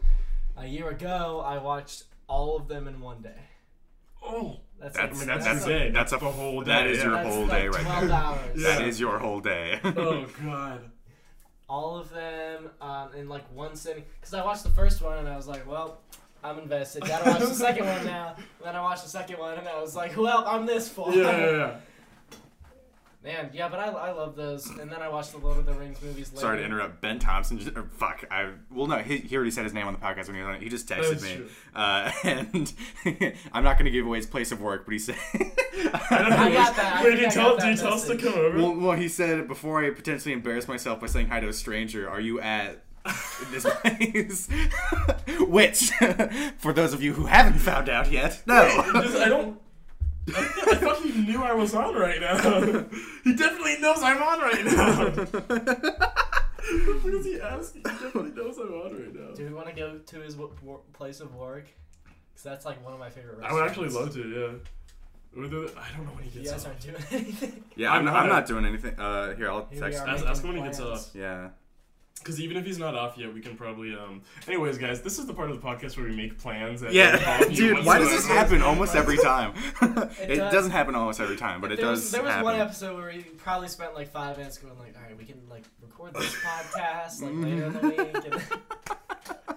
a 0.58 0.66
year 0.66 0.90
ago 0.90 1.42
I 1.46 1.58
watched 1.58 2.04
all 2.28 2.56
of 2.58 2.68
them 2.68 2.88
in 2.88 3.00
one 3.02 3.22
day. 3.22 3.36
Oh, 4.26 4.58
That's 4.80 4.96
That's- 4.96 5.16
I 5.16 5.20
mean 5.20 5.28
like, 5.30 5.38
that's, 5.40 5.46
that's 5.46 5.66
a 5.66 5.70
a- 5.76 5.80
day. 5.80 5.90
that's 5.92 6.12
That's 6.12 6.22
a- 6.22 6.26
the 6.26 6.32
whole 6.32 6.62
day. 6.62 6.66
that 6.72 6.88
is 6.88 6.98
yeah. 6.98 7.04
your 7.06 7.14
that's 7.14 7.30
whole 7.30 7.42
like 7.46 7.52
day 7.52 7.68
right 7.68 7.82
12 7.84 8.08
there. 8.08 8.18
hours. 8.18 8.40
Yeah. 8.56 8.68
That 8.80 8.88
is 8.88 9.00
your 9.00 9.20
whole 9.20 9.40
day. 9.40 9.80
Oh 9.84 10.26
god. 10.46 10.82
all 11.70 11.98
of 11.98 12.10
them 12.12 12.70
um, 12.82 13.10
in 13.16 13.30
like 13.30 13.44
one 13.54 13.76
sitting. 13.76 14.04
Because 14.20 14.34
I 14.34 14.44
watched 14.44 14.64
the 14.64 14.70
first 14.72 15.02
one 15.02 15.18
and 15.18 15.28
I 15.28 15.36
was 15.36 15.48
like, 15.48 15.68
well, 15.70 16.00
I'm 16.44 16.60
invested. 16.60 17.04
Gotta 17.06 17.30
watch 17.30 17.40
the 17.40 17.54
second 17.56 17.86
one 17.86 18.06
now. 18.06 18.36
And 18.38 18.46
then 18.66 18.76
I 18.76 18.82
watched 18.82 19.04
the 19.04 19.10
second 19.10 19.40
one 19.40 19.58
and 19.58 19.68
I 19.68 19.80
was 19.82 19.96
like, 19.96 20.18
well, 20.18 20.44
I'm 20.46 20.66
this 20.66 20.90
far. 20.90 21.14
Yeah, 21.14 21.22
yeah, 21.38 21.52
yeah. 21.52 21.76
Man, 23.24 23.52
yeah, 23.54 23.70
but 23.70 23.80
I, 23.80 23.86
I 23.86 24.12
love 24.12 24.36
those. 24.36 24.70
And 24.70 24.92
then 24.92 25.02
I 25.02 25.08
watched 25.08 25.32
the 25.32 25.38
Lord 25.38 25.58
of 25.58 25.66
the 25.66 25.74
Rings 25.74 26.02
movies 26.02 26.30
later. 26.34 26.42
Sorry 26.42 26.58
to 26.58 26.66
interrupt. 26.66 27.00
Ben 27.00 27.20
Thompson. 27.20 27.58
Just, 27.58 27.76
or 27.78 27.84
fuck. 27.84 28.26
I 28.30 28.50
well 28.70 28.88
no. 28.88 28.98
He, 28.98 29.18
he 29.20 29.36
already 29.38 29.52
said 29.52 29.64
his 29.64 29.74
name 29.74 29.88
on 29.88 29.94
the 29.94 30.00
podcast 30.00 30.28
when 30.28 30.36
he 30.36 30.42
was 30.42 30.50
on 30.50 30.56
it. 30.56 30.62
He 30.62 30.68
just 30.68 30.88
texted 30.90 31.10
That's 31.12 31.24
me, 31.24 31.36
true. 31.38 31.50
uh, 31.74 32.12
and 32.26 32.74
I'm 33.54 33.64
not 33.64 33.78
going 33.78 33.86
to 33.86 33.92
give 33.92 34.06
away 34.06 34.18
his 34.18 34.26
place 34.28 34.52
of 34.52 34.60
work, 34.62 34.84
but 34.86 34.92
he 34.92 35.00
said. 35.00 35.16
I 35.34 35.40
got 36.54 36.76
that. 36.76 36.98
I 37.00 37.04
Wait, 37.06 37.18
think 37.18 37.20
did 37.20 37.20
I 37.20 37.28
you 37.28 37.32
tell, 37.32 37.58
got 37.58 37.60
did 37.62 37.70
you 37.70 37.76
that 37.78 37.82
tell 37.82 37.94
us 37.94 38.08
to 38.08 38.18
come 38.18 38.34
over? 38.34 38.58
Well, 38.58 38.76
well, 38.76 38.98
he 38.98 39.08
said 39.08 39.48
before 39.48 39.84
I 39.86 39.92
potentially 39.92 40.34
embarrass 40.34 40.68
myself 40.68 41.00
by 41.00 41.08
saying 41.08 41.28
hi 41.30 41.40
to 41.40 41.48
a 41.48 41.54
stranger, 41.54 42.10
are 42.10 42.20
you 42.20 42.42
at 42.42 42.84
this 43.52 43.66
place? 43.66 44.50
Which, 45.40 45.92
for 46.58 46.74
those 46.74 46.94
of 46.94 47.02
you 47.02 47.14
who 47.14 47.26
haven't 47.26 47.60
found 47.60 47.88
out 47.88 48.12
yet, 48.12 48.42
no. 48.46 48.66
Just- 49.02 49.16
I 49.18 49.30
don't. 49.30 49.60
I, 50.30 50.40
I 50.72 50.76
thought 50.76 51.02
he 51.02 51.12
knew 51.22 51.44
I 51.44 51.54
was 51.54 51.74
on 51.76 51.96
right 51.96 52.20
now. 52.22 52.38
he 53.24 53.36
definitely 53.36 53.78
knows 53.80 54.02
I'm 54.02 54.22
on 54.22 54.40
right 54.40 54.66
now. 54.66 55.06
what 57.02 57.14
is 57.14 57.26
he 57.26 57.40
asking? 57.42 57.82
He 57.82 57.90
definitely 57.92 58.32
knows 58.32 58.58
I'm 58.58 58.74
on 58.74 58.94
right 58.94 59.14
now. 59.14 59.34
Do 59.36 59.46
we 59.46 59.54
want 59.54 59.68
to 59.68 59.74
go 59.74 59.98
to 59.98 60.20
his 60.20 60.36
wo- 60.38 60.54
wor- 60.62 60.82
place 60.94 61.20
of 61.20 61.36
work? 61.36 61.68
Because 62.06 62.44
that's 62.44 62.66
like 62.66 62.84
one 62.84 62.94
of 62.94 63.00
my 63.00 63.10
favorite 63.10 63.40
I 63.44 63.54
restaurants. 63.54 63.78
would 63.78 63.88
actually 63.88 63.90
love 64.06 64.14
to, 64.14 64.30
yeah. 64.30 65.40
Would 65.42 65.50
do- 65.52 65.70
I 65.78 65.98
don't 65.98 66.06
know 66.06 66.12
when 66.14 66.24
he 66.24 66.30
You 66.40 66.46
gets 66.46 66.52
guys 66.54 66.66
off. 66.66 66.70
aren't 66.72 66.80
doing 66.82 66.96
anything. 67.24 67.64
yeah, 67.76 67.92
I'm, 67.92 68.00
I'm 68.00 68.06
not, 68.06 68.16
I'm 68.16 68.30
not. 68.30 68.36
not 68.36 68.46
doing 68.48 68.66
anything. 68.66 69.00
Uh, 69.00 69.36
here, 69.36 69.50
I'll 69.52 69.66
Here 69.72 69.84
we 69.84 69.92
text. 69.92 70.02
are 70.04 70.08
Ask- 70.08 70.26
ask 70.26 70.44
him 70.44 70.50
when 70.50 70.58
he 70.58 70.64
gets 70.64 70.80
plans. 70.80 71.00
off. 71.08 71.16
Yeah. 71.16 71.50
Because 72.24 72.40
even 72.40 72.56
if 72.56 72.66
he's 72.66 72.78
not 72.80 72.96
off 72.96 73.18
yet, 73.18 73.34
we 73.34 73.42
can 73.42 73.56
probably. 73.58 73.94
um 73.94 74.22
Anyways, 74.48 74.78
guys, 74.78 75.02
this 75.02 75.20
is 75.20 75.26
the 75.26 75.34
part 75.34 75.50
of 75.52 75.62
the 75.62 75.68
podcast 75.68 75.98
where 75.98 76.06
we 76.08 76.16
make 76.16 76.38
plans. 76.40 76.82
and 76.82 76.94
Yeah, 76.94 77.22
all 77.42 77.48
of 77.48 77.54
dude. 77.54 77.86
Why 77.86 78.00
does 78.00 78.10
this 78.12 78.26
happen 78.28 78.62
almost 78.62 78.96
every 78.96 79.18
time? 79.32 79.54
It 79.82 80.10
it 80.32 80.36
does. 80.38 80.54
doesn't 80.54 80.72
happen 80.72 80.96
almost 80.96 81.20
every 81.20 81.36
time, 81.38 81.60
but 81.62 81.72
it 81.72 81.78
there 81.78 81.86
does 81.88 82.00
Was, 82.02 82.12
there 82.12 82.22
was 82.24 82.32
happen. 82.32 82.46
one 82.46 82.60
episode 82.60 82.96
where 82.98 83.12
we 83.14 83.24
probably 83.24 83.68
spent 83.68 83.94
like 83.96 84.12
five 84.12 84.38
minutes 84.38 84.58
going 84.58 84.78
like, 84.80 84.96
all 84.96 85.04
right, 85.04 85.18
we 85.18 85.26
can 85.26 85.42
like 85.50 85.64
record 85.82 86.14
this 86.14 86.34
podcast 86.36 87.22
like 87.22 87.34
later 87.36 87.66
in 87.66 87.74
the 87.74 87.80
week. 87.90 88.26
And 88.26 88.42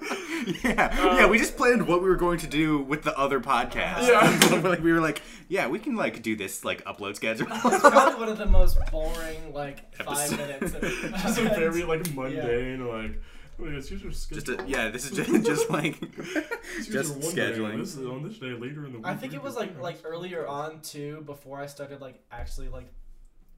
yeah, 0.64 1.16
yeah. 1.16 1.26
We 1.26 1.38
um, 1.38 1.42
just 1.42 1.56
planned 1.56 1.86
what 1.86 2.02
we 2.02 2.08
were 2.08 2.16
going 2.16 2.38
to 2.38 2.46
do 2.46 2.78
with 2.80 3.02
the 3.02 3.16
other 3.18 3.40
podcast. 3.40 4.08
Yeah. 4.08 4.60
like 4.68 4.82
we 4.82 4.92
were 4.92 5.00
like, 5.00 5.22
yeah, 5.48 5.68
we 5.68 5.78
can 5.78 5.96
like 5.96 6.22
do 6.22 6.36
this 6.36 6.64
like 6.64 6.84
upload 6.84 7.16
schedule. 7.16 7.46
it's 7.50 7.80
probably 7.80 8.20
one 8.20 8.28
of 8.28 8.38
the 8.38 8.46
most 8.46 8.78
boring 8.90 9.52
like 9.52 9.94
five 9.96 10.30
minutes. 10.36 10.74
Of 10.74 10.82
Just 10.82 11.38
a 11.38 11.42
very 11.44 11.84
like 11.84 12.14
mundane, 12.14 12.86
like 12.86 13.20
Oh, 13.58 13.68
yes, 13.68 13.88
here's 13.88 14.02
Just 14.02 14.22
schedule. 14.22 14.60
a, 14.60 14.68
yeah, 14.68 14.90
this 14.90 15.10
is 15.10 15.16
just, 15.16 15.46
just 15.46 15.70
like 15.70 15.96
Here's 16.14 16.88
just 16.88 17.10
your 17.10 17.18
one 17.18 17.34
day, 17.34 17.42
scheduling. 17.42 17.78
This 17.78 17.96
is 17.96 18.06
on 18.06 18.22
this 18.22 18.38
day 18.38 18.52
later 18.52 18.84
in 18.84 18.92
the 18.92 18.98
week. 18.98 19.06
I 19.06 19.14
think 19.14 19.32
it 19.32 19.42
was 19.42 19.56
like 19.56 19.80
like 19.80 20.00
earlier 20.04 20.46
on 20.46 20.80
too, 20.80 21.22
before 21.24 21.58
I 21.60 21.66
started 21.66 22.00
like 22.02 22.20
actually 22.30 22.68
like 22.68 22.92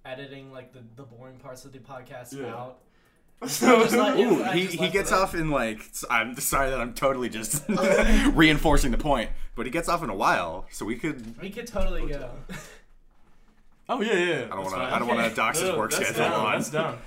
editing 0.04 0.52
like 0.52 0.72
the, 0.72 0.80
the 0.96 1.02
boring 1.02 1.38
parts 1.38 1.64
of 1.64 1.72
the 1.72 1.80
podcast 1.80 2.32
Yeah. 2.32 2.54
out. 2.54 2.78
So, 3.46 3.82
just 3.84 3.96
like- 3.96 4.18
Ooh, 4.18 4.42
I 4.42 4.56
he, 4.56 4.66
he 4.66 4.88
gets 4.88 5.12
off 5.12 5.34
in 5.34 5.50
like 5.50 5.78
s- 5.78 6.04
I'm 6.10 6.36
sorry 6.40 6.70
that 6.70 6.80
I'm 6.80 6.92
totally 6.92 7.28
just 7.28 7.62
reinforcing 8.34 8.90
the 8.90 8.98
point, 8.98 9.30
but 9.54 9.64
he 9.64 9.70
gets 9.70 9.88
off 9.88 10.02
in 10.02 10.10
a 10.10 10.14
while, 10.14 10.66
so 10.70 10.84
we 10.84 10.96
could. 10.96 11.40
We 11.40 11.50
could 11.50 11.66
totally 11.68 12.08
go. 12.10 12.30
oh 13.88 14.00
yeah, 14.00 14.12
yeah. 14.14 14.34
I 14.50 14.56
don't 14.56 14.64
want 14.64 14.74
to. 14.74 14.80
I 14.82 14.98
don't 14.98 15.08
want 15.08 15.28
to 15.28 15.34
dox 15.36 15.60
his 15.60 15.70
work 15.76 15.92
that's 15.92 16.04
schedule 16.08 16.24
down, 16.30 16.46
on. 16.46 16.52
That's 16.54 16.70
down. 16.70 16.98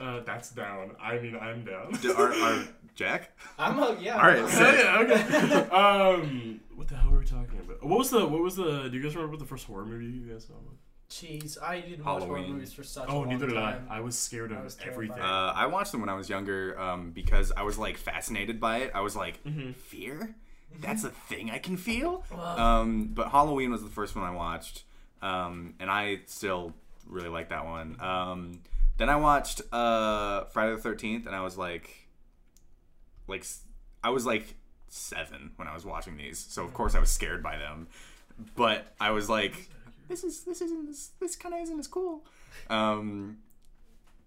Uh, 0.00 0.20
that's 0.20 0.50
down. 0.50 0.92
I 1.00 1.18
mean, 1.18 1.36
I'm 1.40 1.64
down. 1.64 1.92
D- 2.00 2.10
Our, 2.12 2.32
our 2.32 2.64
Jack. 2.94 3.36
I'm 3.58 3.78
a, 3.78 3.96
yeah. 4.00 4.16
All 4.16 4.22
right, 4.28 4.38
I'm- 4.38 4.48
so- 4.48 4.70
yeah, 4.70 5.02
yeah, 5.02 5.58
okay. 5.60 5.70
um, 5.70 6.60
what 6.74 6.88
the 6.88 6.96
hell 6.96 7.10
were 7.10 7.18
we 7.18 7.26
talking 7.26 7.58
about? 7.60 7.84
What 7.84 7.98
was 7.98 8.10
the? 8.10 8.24
What 8.26 8.40
was 8.40 8.56
the? 8.56 8.88
Do 8.88 8.96
you 8.96 9.02
guys 9.02 9.14
remember 9.14 9.32
what 9.32 9.40
the 9.40 9.46
first 9.46 9.66
horror 9.66 9.84
movie 9.84 10.06
you 10.06 10.32
guys 10.32 10.44
saw? 10.46 10.54
was? 10.54 10.78
Jeez, 11.10 11.56
I 11.62 11.80
didn't 11.80 12.04
watch 12.04 12.24
horror 12.24 12.40
movies 12.40 12.72
for 12.72 12.82
such 12.82 13.08
a 13.08 13.12
Oh, 13.12 13.20
long 13.20 13.28
neither 13.28 13.46
did 13.46 13.56
I. 13.56 13.72
time. 13.72 13.86
I 13.88 14.00
was 14.00 14.18
scared 14.18 14.50
of 14.50 14.58
I 14.58 14.62
was 14.64 14.76
everything. 14.84 15.14
terrified. 15.16 15.48
Uh, 15.48 15.52
I 15.54 15.66
watched 15.66 15.92
them 15.92 16.00
when 16.00 16.10
I 16.10 16.14
was 16.14 16.28
younger 16.28 16.78
um, 16.80 17.12
because 17.12 17.52
I 17.56 17.62
was 17.62 17.78
like 17.78 17.96
fascinated 17.96 18.60
by 18.60 18.78
it. 18.78 18.90
I 18.94 19.00
was 19.02 19.14
like, 19.14 19.42
Mhm. 19.44 19.74
fear? 19.76 20.34
That's 20.80 21.04
a 21.04 21.10
thing 21.10 21.50
I 21.50 21.58
can 21.58 21.76
feel. 21.76 22.24
Um, 22.34 23.08
but 23.14 23.28
Halloween 23.30 23.70
was 23.70 23.82
the 23.84 23.88
first 23.88 24.16
one 24.16 24.24
I 24.24 24.32
watched, 24.32 24.82
um, 25.22 25.74
and 25.78 25.88
I 25.90 26.20
still 26.26 26.74
really 27.06 27.28
like 27.28 27.48
that 27.50 27.64
one. 27.64 27.96
Um, 28.00 28.60
then 28.98 29.08
I 29.08 29.16
watched 29.16 29.62
uh, 29.72 30.44
Friday 30.46 30.72
the 30.74 30.80
Thirteenth, 30.82 31.26
and 31.26 31.36
I 31.36 31.42
was 31.42 31.56
like, 31.56 32.08
like 33.28 33.40
s- 33.42 33.60
I 34.02 34.10
was 34.10 34.26
like 34.26 34.54
seven 34.88 35.52
when 35.56 35.68
I 35.68 35.72
was 35.74 35.84
watching 35.86 36.16
these, 36.16 36.38
so 36.38 36.64
of 36.64 36.74
course 36.74 36.94
I 36.94 36.98
was 36.98 37.10
scared 37.10 37.42
by 37.42 37.56
them. 37.56 37.86
But 38.56 38.92
I 39.00 39.12
was 39.12 39.30
like, 39.30 39.70
this 40.08 40.24
is 40.24 40.44
this 40.44 40.60
isn't 40.60 40.86
this, 40.86 41.10
this 41.20 41.36
kind 41.36 41.54
of 41.54 41.60
isn't 41.62 41.78
as 41.78 41.86
cool. 41.86 42.24
Um, 42.70 43.38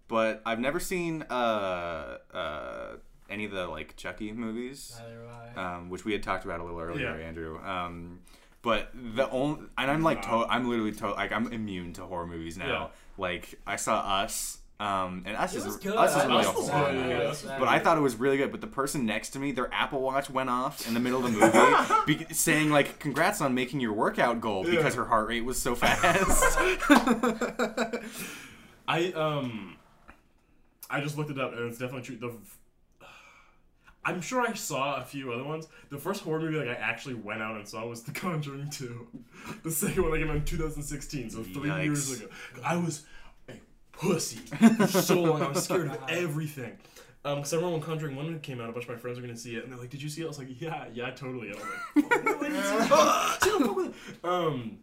but 0.08 0.42
I've 0.44 0.58
never 0.60 0.80
seen 0.80 1.22
uh, 1.30 2.18
uh, 2.34 2.96
any 3.28 3.44
of 3.44 3.52
the 3.52 3.66
like 3.66 3.96
Chucky 3.96 4.32
movies 4.32 4.96
neither 5.00 5.26
have 5.26 5.56
I. 5.56 5.76
um, 5.76 5.90
which 5.90 6.04
we 6.04 6.12
had 6.12 6.22
talked 6.22 6.44
about 6.44 6.60
a 6.60 6.64
little 6.64 6.80
earlier, 6.80 7.16
Yeah. 7.18 7.26
Andrew. 7.26 7.58
Um, 7.64 8.20
but 8.62 8.90
the 8.94 9.28
only 9.30 9.62
and 9.78 9.90
I'm 9.90 10.02
like 10.02 10.22
to- 10.22 10.46
I'm 10.48 10.68
literally 10.68 10.92
to- 10.92 11.12
like 11.12 11.32
I'm 11.32 11.52
immune 11.52 11.92
to 11.94 12.02
horror 12.06 12.26
movies 12.26 12.56
now. 12.58 12.66
Yeah. 12.66 12.86
Like 13.16 13.54
I 13.66 13.76
saw 13.76 13.98
Us, 14.22 14.58
um, 14.80 15.22
and 15.26 15.36
Us 15.36 15.54
It 15.54 15.58
is. 15.58 15.66
Us 15.66 15.76
is 15.76 15.84
really 15.84 15.96
a 15.96 16.00
Us 16.00 16.14
was 16.56 16.68
horror 16.70 16.86
good, 16.86 16.94
movie. 16.96 17.08
yeah, 17.10 17.18
yeah, 17.22 17.28
Us 17.28 17.42
was 17.44 17.52
But 17.58 17.68
I 17.68 17.78
thought 17.78 17.98
it 17.98 18.00
was 18.00 18.16
really 18.16 18.36
good. 18.38 18.50
But 18.50 18.60
the 18.62 18.66
person 18.66 19.04
next 19.06 19.30
to 19.30 19.38
me, 19.38 19.52
their 19.52 19.72
Apple 19.72 20.00
Watch 20.00 20.30
went 20.30 20.48
off 20.50 20.86
in 20.88 20.94
the 20.94 21.00
middle 21.00 21.24
of 21.24 21.32
the 21.32 21.38
movie, 22.06 22.24
be- 22.26 22.34
saying 22.34 22.70
like, 22.70 22.98
"Congrats 22.98 23.40
on 23.40 23.54
making 23.54 23.80
your 23.80 23.92
workout 23.92 24.40
goal," 24.40 24.64
Yeah. 24.66 24.76
because 24.76 24.94
her 24.94 25.04
heart 25.04 25.28
rate 25.28 25.44
was 25.44 25.60
so 25.60 25.74
fast. 25.74 26.58
I 28.88 29.12
um, 29.12 29.76
I 30.88 31.00
just 31.00 31.16
looked 31.16 31.30
it 31.30 31.38
up, 31.38 31.52
and 31.52 31.68
it's 31.68 31.78
definitely 31.78 32.02
true. 32.02 32.16
The 32.16 33.06
I'm 34.04 34.20
sure 34.22 34.40
I 34.40 34.54
saw 34.54 34.96
a 35.00 35.04
few 35.04 35.30
other 35.32 35.44
ones. 35.44 35.68
The 35.90 35.98
first 35.98 36.22
horror 36.22 36.40
movie 36.40 36.56
like 36.56 36.68
I 36.68 36.80
actually 36.80 37.14
went 37.14 37.42
out 37.42 37.56
and 37.56 37.68
saw 37.68 37.86
was 37.86 38.02
The 38.02 38.12
Conjuring 38.12 38.70
2. 38.70 39.06
The 39.62 39.70
second 39.70 40.02
one 40.02 40.12
that 40.12 40.18
came 40.18 40.30
out 40.30 40.36
in 40.36 40.44
2016, 40.44 41.30
so 41.30 41.42
three 41.42 41.68
Yikes. 41.70 41.84
years 41.84 42.20
ago. 42.20 42.28
I 42.64 42.76
was 42.76 43.04
pussy 44.00 44.36
for 44.38 44.86
so 44.86 45.22
long. 45.22 45.42
I 45.42 45.48
was 45.48 45.64
scared 45.64 45.88
of 45.88 45.98
everything. 46.08 46.76
Um, 47.24 47.36
because 47.36 47.52
I 47.52 47.56
remember 47.56 47.76
when 47.76 47.82
Conjuring 47.86 48.16
1 48.16 48.40
came 48.40 48.60
out, 48.62 48.70
a 48.70 48.72
bunch 48.72 48.84
of 48.84 48.90
my 48.90 48.96
friends 48.96 49.18
were 49.18 49.22
gonna 49.26 49.36
see 49.36 49.54
it, 49.56 49.62
and 49.64 49.70
they're 49.72 49.78
like, 49.78 49.90
"Did 49.90 50.02
you 50.02 50.08
see 50.08 50.22
it?" 50.22 50.24
I 50.24 50.28
was 50.28 50.38
like, 50.38 50.60
"Yeah, 50.60 50.86
yeah, 50.94 51.10
totally." 51.10 51.50
And 51.50 51.58
I 51.58 51.60
was 51.60 51.68
like, 51.96 52.10
"Fuck, 52.10 52.24
no, 52.24 52.38
I 52.38 52.42
didn't 52.48 52.62
see 52.62 52.74
it. 52.76 53.58
The 53.84 53.92
fuck. 54.22 54.24
Um, 54.24 54.78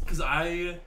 because 0.00 0.20
I 0.20 0.78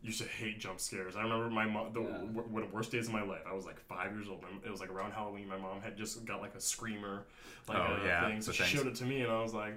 used 0.00 0.22
to 0.22 0.28
hate 0.28 0.58
jump 0.60 0.80
scares. 0.80 1.16
I 1.16 1.22
remember 1.22 1.50
my 1.50 1.66
mom, 1.66 1.92
the 1.92 2.00
Yeah. 2.00 2.06
w- 2.12 2.30
one 2.48 2.62
of 2.62 2.70
the 2.70 2.74
worst 2.74 2.92
days 2.92 3.08
of 3.08 3.12
my 3.12 3.22
life. 3.22 3.40
I 3.46 3.52
was 3.52 3.66
like 3.66 3.78
five 3.80 4.12
years 4.14 4.28
old. 4.28 4.42
and 4.50 4.64
It 4.64 4.70
was 4.70 4.80
like 4.80 4.90
around 4.90 5.10
Halloween. 5.12 5.48
My 5.48 5.56
mom 5.58 5.80
had 5.82 5.96
just 5.98 6.24
got 6.24 6.40
like 6.40 6.54
a 6.54 6.60
screamer, 6.60 7.24
like 7.68 7.76
Oh, 7.78 7.98
a 8.02 8.06
yeah, 8.06 8.26
thing. 8.28 8.40
So 8.40 8.52
the 8.52 8.56
she 8.58 8.62
things. 8.62 8.72
showed 8.74 8.86
it 8.86 8.94
to 8.96 9.04
me, 9.04 9.20
and 9.22 9.30
I 9.32 9.42
was 9.42 9.52
like 9.52 9.74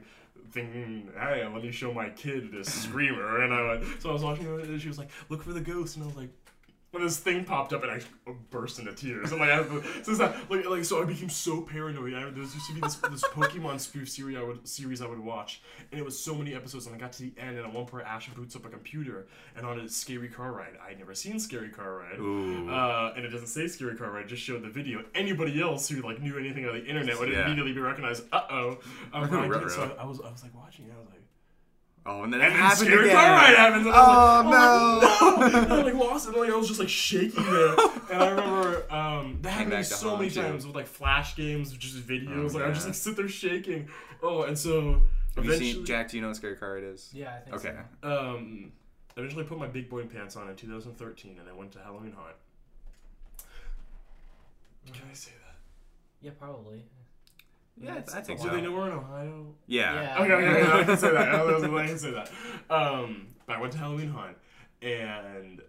thinking, 0.51 1.09
"Hey, 1.19 1.45
let 1.45 1.63
me 1.63 1.71
show 1.71 1.93
my 1.93 2.09
kid 2.11 2.49
this 2.51 2.71
screamer." 2.71 3.41
And 3.43 3.53
I 3.53 3.67
went, 3.67 3.83
so 4.01 4.09
I 4.09 4.13
was 4.13 4.23
watching 4.23 4.45
it, 4.45 4.67
and 4.69 4.81
she 4.81 4.87
was 4.87 4.97
like, 4.99 5.09
"Look 5.29 5.43
for 5.43 5.51
the 5.53 5.59
ghost," 5.61 5.95
and 5.97 6.03
I 6.05 6.07
was 6.07 6.15
like. 6.15 6.29
When 6.91 7.03
this 7.03 7.17
thing 7.19 7.45
popped 7.45 7.71
up 7.71 7.83
and 7.83 7.91
I 7.93 8.01
burst 8.49 8.77
into 8.77 8.93
tears, 8.93 9.31
and 9.31 9.39
like, 9.39 9.49
I, 9.49 9.63
so, 9.63 9.81
it's 10.11 10.19
like, 10.19 10.49
like, 10.69 10.83
so 10.83 11.01
I 11.01 11.05
became 11.05 11.29
so 11.29 11.61
paranoid. 11.61 12.13
I, 12.13 12.29
there 12.31 12.39
used 12.43 12.67
to 12.67 12.73
be 12.73 12.81
this, 12.81 12.95
this 12.95 13.23
Pokemon 13.23 13.79
spoof 13.79 14.09
series 14.09 14.37
I 14.37 14.43
would 14.43 14.67
series 14.67 15.01
I 15.01 15.07
would 15.07 15.19
watch, 15.19 15.61
and 15.89 15.97
it 16.01 16.03
was 16.03 16.19
so 16.19 16.35
many 16.35 16.53
episodes. 16.53 16.87
And 16.87 16.95
I 16.95 16.99
got 16.99 17.13
to 17.13 17.23
the 17.23 17.31
end, 17.37 17.55
and 17.57 17.65
at 17.65 17.73
one 17.73 17.85
point, 17.85 18.05
Ash 18.05 18.27
boots 18.33 18.57
up 18.57 18.65
a 18.65 18.69
computer, 18.69 19.27
and 19.55 19.65
on 19.65 19.79
a 19.79 19.87
scary 19.87 20.27
car 20.27 20.51
ride. 20.51 20.73
I 20.85 20.89
would 20.89 20.99
never 20.99 21.15
seen 21.15 21.39
scary 21.39 21.69
car 21.69 21.95
ride, 21.95 22.19
uh, 22.19 23.13
and 23.15 23.25
it 23.25 23.29
doesn't 23.29 23.47
say 23.47 23.67
scary 23.67 23.95
car 23.95 24.11
ride. 24.11 24.25
it 24.25 24.27
Just 24.27 24.43
showed 24.43 24.61
the 24.61 24.69
video. 24.69 25.01
Anybody 25.15 25.61
else 25.61 25.87
who 25.87 26.01
like 26.01 26.21
knew 26.21 26.37
anything 26.37 26.65
about 26.65 26.73
the 26.75 26.85
internet 26.85 27.17
would 27.17 27.29
Yeah. 27.31 27.45
immediately 27.45 27.71
be 27.71 27.79
recognized. 27.79 28.23
Uh 28.33 28.41
oh. 28.49 28.69
Um, 29.13 29.29
but 29.29 29.39
I 29.39 29.47
didn't, 29.47 29.69
so 29.69 29.95
I, 29.97 30.01
I 30.01 30.05
was 30.05 30.19
I 30.19 30.29
was 30.29 30.43
like 30.43 30.53
watching. 30.53 30.87
it, 30.87 30.91
I 30.93 30.99
was 30.99 31.07
like. 31.09 31.20
Oh, 32.05 32.23
and 32.23 32.33
then 32.33 32.41
And 32.41 32.53
it 32.53 32.55
happened 32.57 32.87
scary 32.87 33.05
again. 33.09 33.15
car 33.17 33.29
ride 33.31 33.55
happens. 33.55 33.85
And 33.85 33.95
I 33.95 33.99
was 34.43 34.45
Oh, 34.45 35.59
no. 35.59 35.67
no! 35.67 35.75
I 35.75 35.81
like 35.83 35.93
lost 35.93 36.27
it. 36.27 36.33
And, 36.33 36.41
like 36.41 36.49
I 36.51 36.55
was 36.55 36.67
just 36.67 36.79
like 36.79 36.89
shaking 36.89 37.43
there. 37.43 37.75
And 38.11 38.21
I 38.23 38.29
remember 38.29 38.91
um, 38.93 39.39
that 39.41 39.49
happened 39.51 39.71
to 39.71 39.77
me 39.77 39.83
so 39.83 40.17
many 40.17 40.29
haunt 40.29 40.35
you. 40.35 40.41
times 40.41 40.65
with 40.67 40.75
like 40.75 40.87
flash 40.87 41.35
games, 41.35 41.71
just 41.73 41.95
videos. 41.97 42.51
Oh, 42.51 42.53
like 42.53 42.63
I 42.63 42.65
would 42.67 42.75
just 42.75 42.87
like 42.87 42.95
sit 42.95 43.15
there 43.15 43.27
shaking. 43.27 43.87
Oh, 44.23 44.43
and 44.43 44.57
so 44.57 45.01
Have 45.35 45.45
you 45.45 45.51
eventually, 45.51 45.73
seen 45.73 45.85
Jack? 45.85 46.09
Do 46.09 46.17
you 46.17 46.21
know 46.21 46.27
what 46.29 46.37
scary 46.37 46.55
car 46.55 46.77
it 46.77 46.83
is? 46.83 47.09
yeah, 47.13 47.35
I 47.35 47.39
think 47.39 47.55
Okay. 47.57 47.75
so. 48.03 48.09
um, 48.35 48.71
eventually 49.17 49.43
put 49.43 49.57
my 49.59 49.67
big 49.67 49.89
boy 49.89 50.03
pants 50.05 50.35
on 50.35 50.49
in 50.49 50.55
2013, 50.55 51.37
and 51.39 51.49
I 51.49 51.53
went 51.53 51.71
to 51.73 51.79
Halloween 51.79 52.13
Haunt. 52.13 52.35
Can 54.91 55.03
I 55.09 55.13
say 55.13 55.31
that? 55.45 55.55
Yeah, 56.21 56.31
probably. 56.39 56.83
Yeah, 57.77 57.97
It's- 57.97 58.13
I 58.13 58.19
it's 58.19 58.27
think 58.27 58.39
a 58.39 58.43
Do 58.43 58.49
so. 58.49 58.55
they 58.55 58.61
know 58.61 58.71
we're 58.71 58.87
in 58.89 58.93
Ohio? 58.97 59.55
Yeah. 59.67 60.01
Yeah. 60.01 60.21
Okay, 60.23 60.33
okay, 60.33 60.61
okay, 60.63 60.71
I 60.79 60.83
can 60.83 60.97
say 60.97 61.11
that. 61.11 61.29
I 61.35 61.43
was- 61.43 61.63
I 61.63 61.87
can 61.87 61.97
say 61.97 62.11
that. 62.11 62.29
Um, 62.69 63.27
but 63.45 63.55
I 63.55 63.59
went 63.61 63.73
to 63.73 63.79
Halloween 63.79 64.09
Haunt, 64.09 64.37
and 64.81 65.61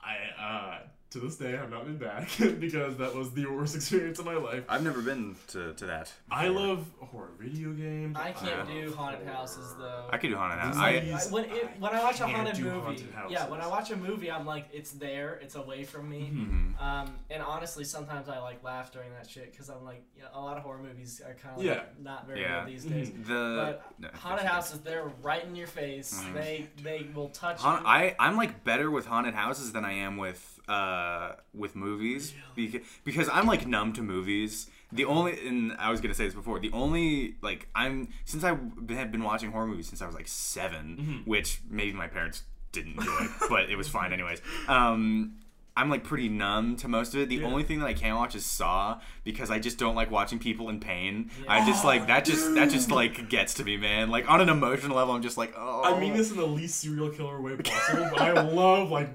I, 0.00 0.16
uh, 0.42 0.78
to 1.10 1.20
this 1.20 1.36
day, 1.36 1.56
I've 1.56 1.70
not 1.70 1.84
been 1.84 1.98
back 1.98 2.28
because 2.58 2.96
that 2.96 3.14
was 3.14 3.30
the 3.32 3.46
worst 3.46 3.76
experience 3.76 4.18
of 4.18 4.24
my 4.26 4.34
life. 4.34 4.64
I've 4.68 4.82
never 4.82 5.00
been 5.00 5.36
to, 5.48 5.72
to 5.74 5.86
that. 5.86 6.12
I 6.30 6.48
love 6.48 6.84
horror 7.00 7.30
video 7.38 7.70
games. 7.72 8.16
I 8.18 8.32
can't 8.32 8.58
love 8.58 8.68
do 8.68 8.92
haunted 8.94 9.22
horror. 9.22 9.32
houses 9.36 9.74
though. 9.78 10.06
I 10.10 10.18
could 10.18 10.30
do 10.30 10.36
haunted 10.36 10.58
houses. 10.58 10.80
I, 10.80 10.88
I- 10.90 11.32
when 11.32 11.44
it, 11.44 11.70
when 11.78 11.94
I 11.94 12.02
watch 12.02 12.20
a 12.20 12.26
haunted 12.26 12.58
movie, 12.58 12.78
haunted 12.80 13.06
yeah, 13.30 13.48
when 13.48 13.60
I 13.60 13.66
watch 13.68 13.90
a 13.92 13.96
movie, 13.96 14.30
I'm 14.30 14.44
like, 14.46 14.66
it's 14.72 14.90
there, 14.92 15.34
it's 15.42 15.54
away 15.54 15.84
from 15.84 16.08
me. 16.08 16.30
Mhm. 16.34 16.82
Um, 16.82 17.14
and 17.30 17.42
honestly, 17.42 17.84
sometimes 17.84 18.28
I 18.28 18.38
like 18.40 18.62
laugh 18.64 18.92
during 18.92 19.12
that 19.12 19.28
shit 19.30 19.52
because 19.52 19.70
I'm 19.70 19.84
like, 19.84 20.02
you 20.16 20.22
know, 20.22 20.28
a 20.34 20.40
lot 20.40 20.56
of 20.56 20.64
horror 20.64 20.82
movies 20.82 21.22
are 21.24 21.34
kind 21.34 21.58
of 21.58 21.64
like 21.64 22.00
not 22.02 22.26
very 22.26 22.40
Yeah. 22.40 22.64
good 22.64 22.72
these 22.74 22.84
days. 22.84 23.10
Mhm. 23.10 23.26
The 23.26 23.76
But 23.78 23.92
no, 24.00 24.08
haunted 24.18 24.46
houses, 24.46 24.80
they're 24.80 25.10
right 25.22 25.44
in 25.44 25.54
your 25.54 25.68
face. 25.68 26.20
Mhm. 26.20 26.34
They 26.34 26.66
they 26.82 27.06
will 27.14 27.28
touch 27.28 27.60
Haunt, 27.60 27.82
you. 27.82 27.86
I 27.88 28.16
I'm 28.18 28.36
like 28.36 28.64
better 28.64 28.90
with 28.90 29.06
haunted 29.06 29.34
houses 29.34 29.72
than 29.72 29.84
I 29.84 29.92
am 29.92 30.16
with 30.16 30.55
uh 30.68 31.32
with 31.54 31.76
movies 31.76 32.34
because 32.54 32.80
because 33.04 33.28
I'm 33.28 33.46
like 33.46 33.66
numb 33.66 33.92
to 33.94 34.02
movies. 34.02 34.68
The 34.92 35.04
only 35.04 35.46
and 35.46 35.72
I 35.78 35.90
was 35.90 36.00
gonna 36.00 36.14
say 36.14 36.24
this 36.24 36.34
before. 36.34 36.58
The 36.60 36.70
only 36.72 37.36
like 37.42 37.68
I'm 37.74 38.08
since 38.24 38.42
I 38.44 38.48
have 38.90 39.12
been 39.12 39.22
watching 39.24 39.52
horror 39.52 39.66
movies 39.66 39.88
since 39.88 40.02
I 40.02 40.06
was 40.06 40.14
like 40.14 40.28
7 40.28 40.96
Mhm. 41.24 41.26
which 41.26 41.60
maybe 41.68 41.92
my 41.92 42.08
parents 42.08 42.42
didn't 42.72 42.98
enjoy, 42.98 43.26
but 43.48 43.70
it 43.70 43.76
was 43.76 43.88
fine 43.88 44.12
anyways. 44.12 44.40
Um, 44.68 45.36
I'm 45.78 45.90
like 45.90 46.04
pretty 46.04 46.28
numb 46.30 46.76
to 46.76 46.88
most 46.88 47.14
of 47.14 47.20
it. 47.20 47.28
The 47.28 47.36
Yeah. 47.36 47.46
only 47.46 47.62
thing 47.62 47.80
that 47.80 47.86
I 47.86 47.92
can't 47.94 48.16
watch 48.16 48.34
is 48.34 48.46
Saw 48.46 48.98
because 49.24 49.50
I 49.50 49.58
just 49.58 49.76
don't 49.78 49.94
like 49.94 50.10
watching 50.10 50.38
people 50.38 50.68
in 50.70 50.80
pain. 50.80 51.30
I 51.48 51.66
just 51.66 51.84
like 51.84 52.06
that 52.06 52.24
just 52.24 52.54
that 52.54 52.70
just 52.70 52.90
like 53.00 53.28
gets 53.28 53.54
to 53.54 53.64
me, 53.64 53.76
man. 53.76 54.08
Like 54.10 54.28
on 54.30 54.40
an 54.40 54.48
emotional 54.48 54.96
level, 54.96 55.14
I'm 55.14 55.22
just 55.22 55.36
like, 55.36 55.52
oh. 55.56 55.82
I 55.84 55.98
mean 56.00 56.14
this 56.14 56.30
in 56.30 56.36
the 56.38 56.46
least 56.46 56.80
serial 56.80 57.10
killer 57.10 57.40
way 57.40 57.56
possible, 57.56 58.08
but 58.10 58.20
I 58.22 58.32
love 58.42 58.90
like 58.90 59.10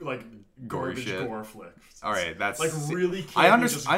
like 0.00 0.22
Gory 0.66 0.96
shit. 0.96 1.26
gore 1.28 1.44
flicks. 1.44 2.02
All 2.02 2.12
right, 2.12 2.38
that's 2.38 2.58
like 2.60 2.70
really. 2.88 3.26
I. 3.36 3.48
I 3.48 3.50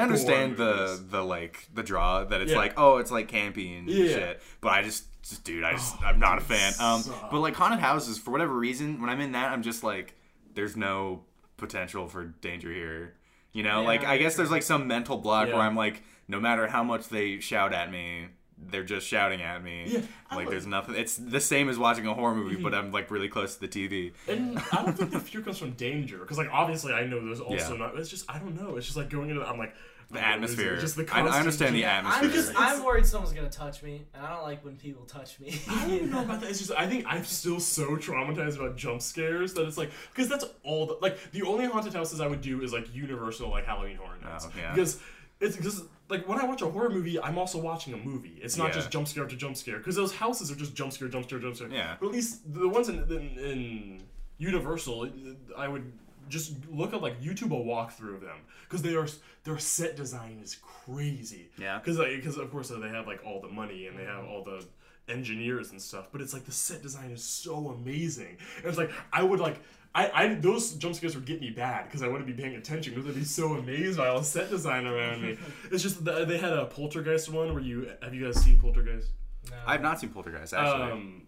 understand 0.02 0.56
the 0.56 0.74
movies. 0.74 1.06
the 1.08 1.22
like 1.22 1.68
the 1.72 1.82
draw 1.84 2.24
that 2.24 2.40
it's 2.40 2.50
Yeah. 2.52 2.58
like 2.58 2.74
oh 2.76 2.96
it's 2.98 3.10
like 3.12 3.30
campy 3.30 3.78
and 3.78 3.88
Yeah. 3.88 4.06
shit, 4.08 4.42
but 4.60 4.72
I 4.72 4.82
just, 4.82 5.04
just 5.22 5.44
dude 5.44 5.62
I 5.62 5.72
just 5.72 5.94
Oh, 6.02 6.06
I'm 6.06 6.18
not 6.18 6.38
a 6.38 6.40
fan. 6.40 6.72
Um, 6.80 7.02
but 7.30 7.38
like 7.40 7.54
haunted 7.54 7.78
houses 7.80 8.18
for 8.18 8.32
whatever 8.32 8.54
reason 8.54 9.00
when 9.00 9.08
I'm 9.08 9.20
in 9.20 9.32
that 9.32 9.52
I'm 9.52 9.62
just 9.62 9.84
like 9.84 10.14
there's 10.54 10.76
no 10.76 11.22
potential 11.56 12.08
for 12.08 12.24
danger 12.24 12.72
here. 12.72 13.14
You 13.52 13.62
know, 13.62 13.82
Yeah, 13.82 13.86
like 13.86 14.04
I 14.04 14.18
guess 14.18 14.34
there's 14.34 14.50
like 14.50 14.62
some 14.64 14.88
mental 14.88 15.16
block 15.16 15.46
where 15.48 15.56
I'm 15.60 15.76
like 15.76 16.02
no 16.26 16.40
matter 16.40 16.66
how 16.66 16.82
much 16.82 17.08
they 17.08 17.38
shout 17.40 17.72
at 17.72 17.90
me. 17.92 18.26
They're 18.70 18.82
just 18.84 19.06
shouting 19.06 19.40
at 19.40 19.62
me. 19.62 19.84
Yeah, 19.86 20.00
I 20.30 20.36
like 20.36 20.50
there's 20.50 20.66
nothing. 20.66 20.94
It's 20.96 21.16
the 21.16 21.40
same 21.40 21.68
as 21.68 21.78
watching 21.78 22.06
a 22.06 22.12
horror 22.14 22.34
movie, 22.34 22.56
Mhm. 22.56 22.62
but 22.64 22.74
I'm 22.74 22.90
like 22.92 23.10
really 23.10 23.28
close 23.28 23.54
to 23.54 23.60
the 23.60 23.68
TV. 23.68 24.12
And 24.28 24.58
I 24.72 24.82
don't 24.82 24.96
think 24.98 25.10
the 25.12 25.20
fear 25.20 25.40
comes 25.40 25.58
from 25.58 25.70
danger, 25.72 26.18
because 26.18 26.36
like 26.38 26.50
obviously 26.52 26.92
I 26.92 27.06
know 27.06 27.24
there's 27.24 27.40
also 27.40 27.72
Yeah. 27.72 27.78
not. 27.78 27.96
It's 27.98 28.10
just 28.10 28.30
I 28.30 28.38
don't 28.38 28.60
know. 28.60 28.76
It's 28.76 28.86
just 28.86 28.96
like 28.98 29.08
going 29.10 29.30
into. 29.30 29.42
I'm 29.46 29.58
like, 29.58 29.74
the 30.10 30.20
atmosphere. 30.26 30.76
Just 30.78 30.96
the 30.96 31.06
I, 31.12 31.20
I 31.20 31.38
understand 31.38 31.74
the 31.76 31.82
constant- 31.82 32.06
I'm 32.06 32.06
atmosphere. 32.24 32.42
just 32.42 32.52
I'm 32.58 32.82
worried 32.84 33.06
someone's 33.06 33.34
gonna 33.34 33.48
touch 33.50 33.82
me, 33.82 34.06
and 34.14 34.24
I 34.26 34.30
don't 34.34 34.42
like 34.42 34.64
when 34.64 34.76
people 34.76 35.04
touch 35.04 35.38
me. 35.38 35.58
I 35.68 35.82
don't 35.82 35.90
even 35.94 36.10
know 36.10 36.22
about 36.24 36.40
that. 36.40 36.50
It's 36.50 36.58
just 36.58 36.72
I 36.72 36.86
think 36.86 37.04
I'm 37.06 37.24
still 37.24 37.60
so 37.60 37.96
traumatized 37.96 38.56
about 38.56 38.76
jump 38.76 39.02
scares 39.02 39.54
that 39.54 39.66
it's 39.66 39.76
like 39.78 39.90
because 40.12 40.28
that's 40.28 40.44
all 40.62 40.86
the 40.86 40.94
like 41.00 41.30
the 41.32 41.42
only 41.42 41.66
haunted 41.66 41.92
houses 41.94 42.20
I 42.20 42.26
would 42.26 42.40
do 42.40 42.60
is 42.62 42.72
like 42.72 42.92
Universal 42.94 43.50
like 43.50 43.66
Halloween 43.66 43.96
Horror 43.96 44.16
Nights 44.22 44.46
Oh, 44.48 44.52
yeah. 44.58 44.74
because 44.74 44.98
it's 45.40 45.56
because 45.56 45.82
like 46.08 46.26
when 46.28 46.38
I 46.40 46.44
watch 46.44 46.62
a 46.62 46.66
horror 46.70 46.90
movie 46.90 47.20
I'm 47.20 47.38
also 47.38 47.58
watching 47.60 47.92
a 47.94 47.96
movie. 47.96 48.38
It's 48.42 48.56
not 48.56 48.68
Yeah. 48.68 48.74
just 48.74 48.90
jump 48.90 49.08
scare 49.08 49.26
to 49.26 49.36
jump 49.36 49.56
scare 49.56 49.78
because 49.78 49.96
those 49.96 50.14
houses 50.14 50.50
are 50.50 50.54
just 50.56 50.74
jump 50.74 50.92
scare, 50.92 51.08
jump 51.08 51.24
scare, 51.26 51.38
jump 51.38 51.56
scare. 51.56 51.68
Yeah. 51.70 51.96
But 52.00 52.06
at 52.06 52.12
least 52.12 52.52
the 52.52 52.68
ones 52.68 52.88
in 52.88 52.98
in, 53.10 53.38
in 53.38 54.02
Universal, 54.38 55.08
I 55.56 55.68
would 55.68 55.92
just 56.28 56.52
look 56.70 56.92
up 56.94 57.02
like 57.02 57.20
YouTube 57.20 57.52
a 57.52 57.64
walkthrough 57.72 58.14
of 58.16 58.20
them 58.20 58.36
because 58.64 58.82
they 58.82 58.94
are 58.94 59.06
their 59.44 59.58
set 59.58 59.96
design 59.96 60.40
is 60.42 60.56
crazy. 60.62 61.50
Yeah. 61.58 61.78
Because 61.78 61.98
because 61.98 62.36
of 62.38 62.50
course 62.50 62.68
they 62.68 62.88
have 62.88 63.06
like 63.06 63.24
all 63.24 63.40
the 63.40 63.48
money 63.48 63.86
and 63.86 63.98
they 63.98 64.04
have 64.04 64.24
all 64.24 64.44
the 64.44 64.64
engineers 65.08 65.70
and 65.70 65.80
stuff, 65.80 66.08
but 66.12 66.20
it's 66.20 66.34
like 66.34 66.44
the 66.44 66.52
set 66.52 66.82
design 66.82 67.10
is 67.10 67.24
so 67.24 67.68
amazing. 67.68 68.36
And 68.58 68.66
it's 68.66 68.78
like 68.78 68.90
I 69.12 69.22
would 69.22 69.40
like. 69.40 69.58
I, 70.00 70.10
I 70.24 70.34
those 70.34 70.72
jump 70.74 70.94
scares 70.94 71.14
would 71.14 71.24
get 71.24 71.40
me 71.40 71.50
bad 71.50 71.84
because 71.86 72.02
I 72.02 72.08
wouldn't 72.08 72.26
be 72.26 72.32
paying 72.40 72.54
attention 72.56 72.94
because 72.94 73.08
I'd 73.08 73.14
be 73.14 73.24
so 73.24 73.54
amazed 73.54 73.98
by 73.98 74.08
all 74.08 74.18
the 74.20 74.24
set 74.24 74.48
design 74.50 74.86
around 74.86 75.22
me. 75.22 75.36
It's 75.72 75.82
just 75.82 76.04
that 76.04 76.28
they 76.28 76.38
had 76.38 76.52
a 76.52 76.66
poltergeist 76.66 77.28
one 77.30 77.52
where 77.54 77.62
you 77.62 77.90
have 78.02 78.14
you 78.14 78.24
guys 78.24 78.42
seen 78.42 78.58
poltergeist? 78.60 79.08
No. 79.50 79.56
I've 79.66 79.82
not 79.82 79.98
seen 80.00 80.10
Poltergeist 80.10 80.52
actually. 80.52 80.92
Um, 80.92 81.22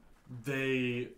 they, 0.44 1.08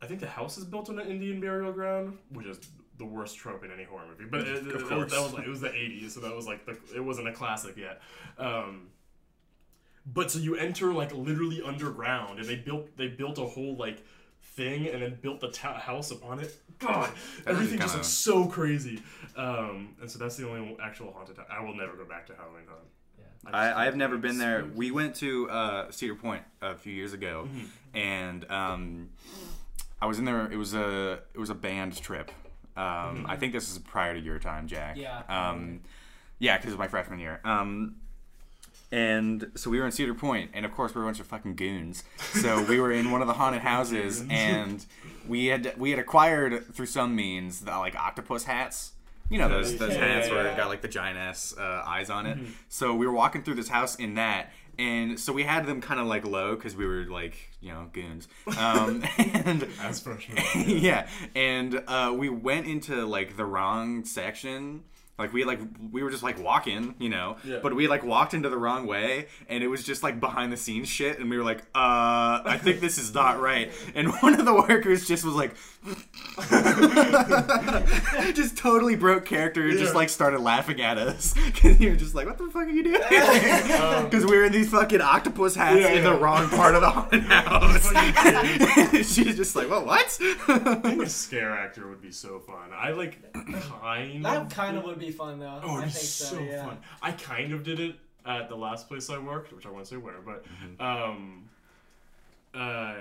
I 0.00 0.06
think 0.06 0.20
the 0.20 0.28
house 0.28 0.56
is 0.58 0.64
built 0.64 0.88
on 0.88 0.98
an 0.98 1.08
Indian 1.08 1.40
burial 1.40 1.72
ground, 1.72 2.18
which 2.30 2.46
is 2.46 2.60
the 2.98 3.04
worst 3.04 3.36
trope 3.36 3.64
in 3.64 3.70
any 3.72 3.84
horror 3.84 4.04
movie. 4.08 4.28
But 4.30 4.42
it, 4.42 4.56
Of 4.58 4.66
it- 4.68 4.72
that, 4.78 4.88
course. 4.88 5.10
that 5.12 5.20
was 5.22 5.32
like, 5.32 5.44
it 5.46 5.48
was 5.50 5.60
the 5.60 5.68
'80s, 5.70 6.10
so 6.12 6.20
that 6.20 6.34
was 6.34 6.46
like 6.46 6.64
the, 6.64 6.76
it 6.94 7.00
wasn't 7.04 7.28
a 7.28 7.32
classic 7.32 7.76
yet. 7.76 8.00
Um, 8.38 8.88
but 10.06 10.30
so 10.30 10.38
you 10.38 10.54
enter 10.56 10.92
like 10.92 11.12
literally 11.14 11.60
underground, 11.62 12.38
and 12.38 12.48
they 12.48 12.56
built 12.56 12.96
they 12.96 13.08
built 13.08 13.38
a 13.38 13.44
whole 13.44 13.76
like 13.76 14.04
thing, 14.58 14.88
and 14.88 15.00
then 15.02 15.18
built 15.22 15.40
the 15.40 15.48
ta- 15.48 15.78
house 15.78 16.10
upon 16.10 16.40
it. 16.40 16.54
God, 16.78 17.10
everything 17.46 17.78
just 17.78 17.94
kinda- 17.94 17.96
looks 17.98 18.08
so 18.08 18.46
crazy. 18.46 19.00
Um, 19.36 19.94
and 20.00 20.10
so 20.10 20.18
that's 20.18 20.36
the 20.36 20.48
only 20.48 20.76
actual 20.82 21.12
haunted 21.12 21.36
house. 21.38 21.46
I 21.50 21.60
will 21.62 21.74
never 21.74 21.94
go 21.96 22.04
back 22.04 22.26
to 22.26 22.34
Halloween 22.34 22.66
Town. 22.66 22.76
Yeah. 23.18 23.24
I, 23.56 23.86
I've 23.86 23.96
never 23.96 24.16
been 24.18 24.36
there. 24.38 24.66
We 24.74 24.90
went 24.90 25.14
to 25.16 25.48
uh, 25.50 25.90
Cedar 25.90 26.14
Point 26.16 26.42
a 26.60 26.74
few 26.74 26.92
years 26.92 27.12
ago, 27.14 27.48
Mm-hmm. 27.48 27.96
and 27.96 28.50
um, 28.50 29.08
I 30.02 30.06
was 30.06 30.18
in 30.18 30.24
there. 30.24 30.50
It 30.52 30.56
was 30.56 30.74
a 30.74 31.20
it 31.34 31.38
was 31.38 31.50
a 31.50 31.54
band 31.54 31.96
trip. 32.00 32.30
Um, 32.76 33.26
I 33.28 33.36
think 33.36 33.52
this 33.52 33.70
is 33.72 33.78
prior 33.78 34.14
to 34.14 34.20
your 34.20 34.38
time, 34.38 34.68
Jack. 34.68 34.96
Yeah. 34.96 35.22
Um, 35.28 35.80
yeah, 36.38 36.56
because 36.56 36.68
it 36.70 36.74
was 36.74 36.78
my 36.78 36.86
freshman 36.88 37.18
year. 37.18 37.40
Um, 37.44 37.96
and 38.90 39.50
so 39.54 39.70
we 39.70 39.78
were 39.78 39.86
in 39.86 39.92
Cedar 39.92 40.14
Point, 40.14 40.50
and 40.54 40.64
of 40.64 40.72
course 40.72 40.94
we 40.94 41.00
were 41.00 41.06
a 41.06 41.08
bunch 41.08 41.20
of 41.20 41.26
fucking 41.26 41.56
goons. 41.56 42.04
So 42.16 42.62
we 42.64 42.80
were 42.80 42.90
in 42.92 43.10
one 43.10 43.20
of 43.20 43.26
the 43.26 43.34
haunted 43.34 43.62
houses, 43.62 44.24
and 44.30 44.84
we 45.26 45.46
had 45.46 45.74
we 45.76 45.90
had 45.90 45.98
acquired 45.98 46.74
through 46.74 46.86
some 46.86 47.14
means 47.14 47.60
the 47.60 47.76
like 47.78 47.94
octopus 47.96 48.44
hats. 48.44 48.92
You 49.30 49.36
know 49.38 49.48
those 49.48 49.76
those 49.76 49.92
Yeah, 49.94 50.06
hats 50.06 50.28
yeah, 50.28 50.34
where 50.34 50.44
yeah. 50.44 50.52
it 50.52 50.56
got 50.56 50.68
like 50.68 50.80
the 50.80 50.88
giant 50.88 51.18
ass 51.18 51.54
uh, 51.58 51.82
eyes 51.86 52.08
on 52.08 52.24
it. 52.26 52.38
Mm-hmm. 52.38 52.52
So 52.70 52.94
we 52.94 53.06
were 53.06 53.12
walking 53.12 53.42
through 53.42 53.56
this 53.56 53.68
house 53.68 53.96
in 53.96 54.14
that, 54.14 54.52
and 54.78 55.20
so 55.20 55.34
we 55.34 55.42
had 55.42 55.66
them 55.66 55.82
kind 55.82 56.00
of 56.00 56.06
like 56.06 56.24
low 56.24 56.54
because 56.56 56.74
we 56.74 56.86
were 56.86 57.04
like 57.04 57.36
you 57.60 57.70
know 57.70 57.90
goons. 57.92 58.26
Um, 58.56 59.04
and 59.18 59.68
as 59.82 60.00
freshmen. 60.00 60.42
yeah, 60.66 61.08
and 61.34 61.82
uh, 61.86 62.14
we 62.16 62.30
went 62.30 62.66
into 62.66 63.04
like 63.04 63.36
the 63.36 63.44
wrong 63.44 64.06
section. 64.06 64.84
Like 65.18 65.32
we 65.32 65.44
like 65.44 65.58
we 65.90 66.02
were 66.04 66.10
just 66.10 66.22
like 66.22 66.38
walking, 66.42 66.94
you 67.00 67.08
know, 67.08 67.36
Yeah. 67.44 67.58
but 67.60 67.74
we 67.74 67.88
like 67.88 68.04
walked 68.04 68.34
into 68.34 68.48
the 68.48 68.56
wrong 68.56 68.86
way, 68.86 69.26
and 69.48 69.64
it 69.64 69.66
was 69.68 69.82
just 69.82 70.02
like 70.04 70.20
behind 70.20 70.52
the 70.52 70.56
scenes 70.56 70.88
shit, 70.88 71.18
and 71.18 71.28
we 71.28 71.36
were 71.36 71.42
like, 71.44 71.58
uh, 71.74 72.40
I 72.44 72.58
think 72.62 72.80
this 72.80 72.98
is 72.98 73.12
not 73.12 73.40
right. 73.40 73.72
And 73.96 74.12
one 74.22 74.38
of 74.38 74.44
the 74.44 74.54
workers 74.54 75.08
just 75.08 75.24
was 75.24 75.34
like, 75.34 75.54
just 78.34 78.56
totally 78.56 78.96
broke 78.96 79.24
character, 79.24 79.68
and 79.68 79.78
just 79.78 79.94
like 79.94 80.08
started 80.08 80.40
laughing 80.40 80.80
at 80.80 80.98
us 80.98 81.34
because 81.46 81.80
you 81.80 81.90
were 81.90 81.96
just 81.96 82.14
like, 82.14 82.26
what 82.26 82.38
the 82.38 82.44
fuck 82.46 82.66
are 82.66 82.70
you 82.70 82.82
doing? 82.84 83.00
Because 84.08 84.24
we 84.24 84.36
were 84.36 84.44
in 84.44 84.52
these 84.52 84.70
fucking 84.70 85.00
octopus 85.00 85.54
hats 85.54 85.80
Yeah, 85.80 85.88
in 85.92 86.02
the 86.04 86.10
yeah. 86.12 86.18
wrong 86.18 86.48
part 86.48 86.74
of 86.74 86.80
the 86.80 86.90
haunted 86.90 87.22
house. 87.24 89.12
She's 89.14 89.36
just 89.36 89.54
like, 89.56 89.68
well, 89.68 89.84
what? 89.84 90.18
being 90.82 91.02
a 91.02 91.08
scare 91.08 91.52
actor 91.56 91.86
would 91.88 92.00
be 92.00 92.10
so 92.12 92.38
fun. 92.40 92.70
I 92.74 92.90
like 92.92 93.18
kind 93.32 94.24
That 94.24 94.36
of 94.42 94.48
kind 94.50 94.78
of 94.78 94.84
would 94.84 94.98
be 94.98 95.10
fun 95.10 95.38
though. 95.40 95.60
Oh, 95.62 95.76
I 95.76 95.82
it'd 95.82 95.92
think 95.92 95.94
be 95.94 96.06
so. 96.06 96.24
so 96.36 96.40
yeah. 96.40 96.64
fun. 96.66 96.78
I 97.02 97.12
kind 97.12 97.52
of 97.52 97.62
did 97.64 97.80
it 97.80 97.96
at 98.24 98.48
the 98.48 98.56
last 98.56 98.88
place 98.88 99.10
I 99.10 99.18
worked, 99.18 99.52
which 99.52 99.66
I 99.66 99.70
won't 99.70 99.86
say 99.86 99.96
where, 99.96 100.20
but 100.24 100.44
Mm-hmm. 100.44 100.82
um, 100.82 101.44
uh, 102.54 102.94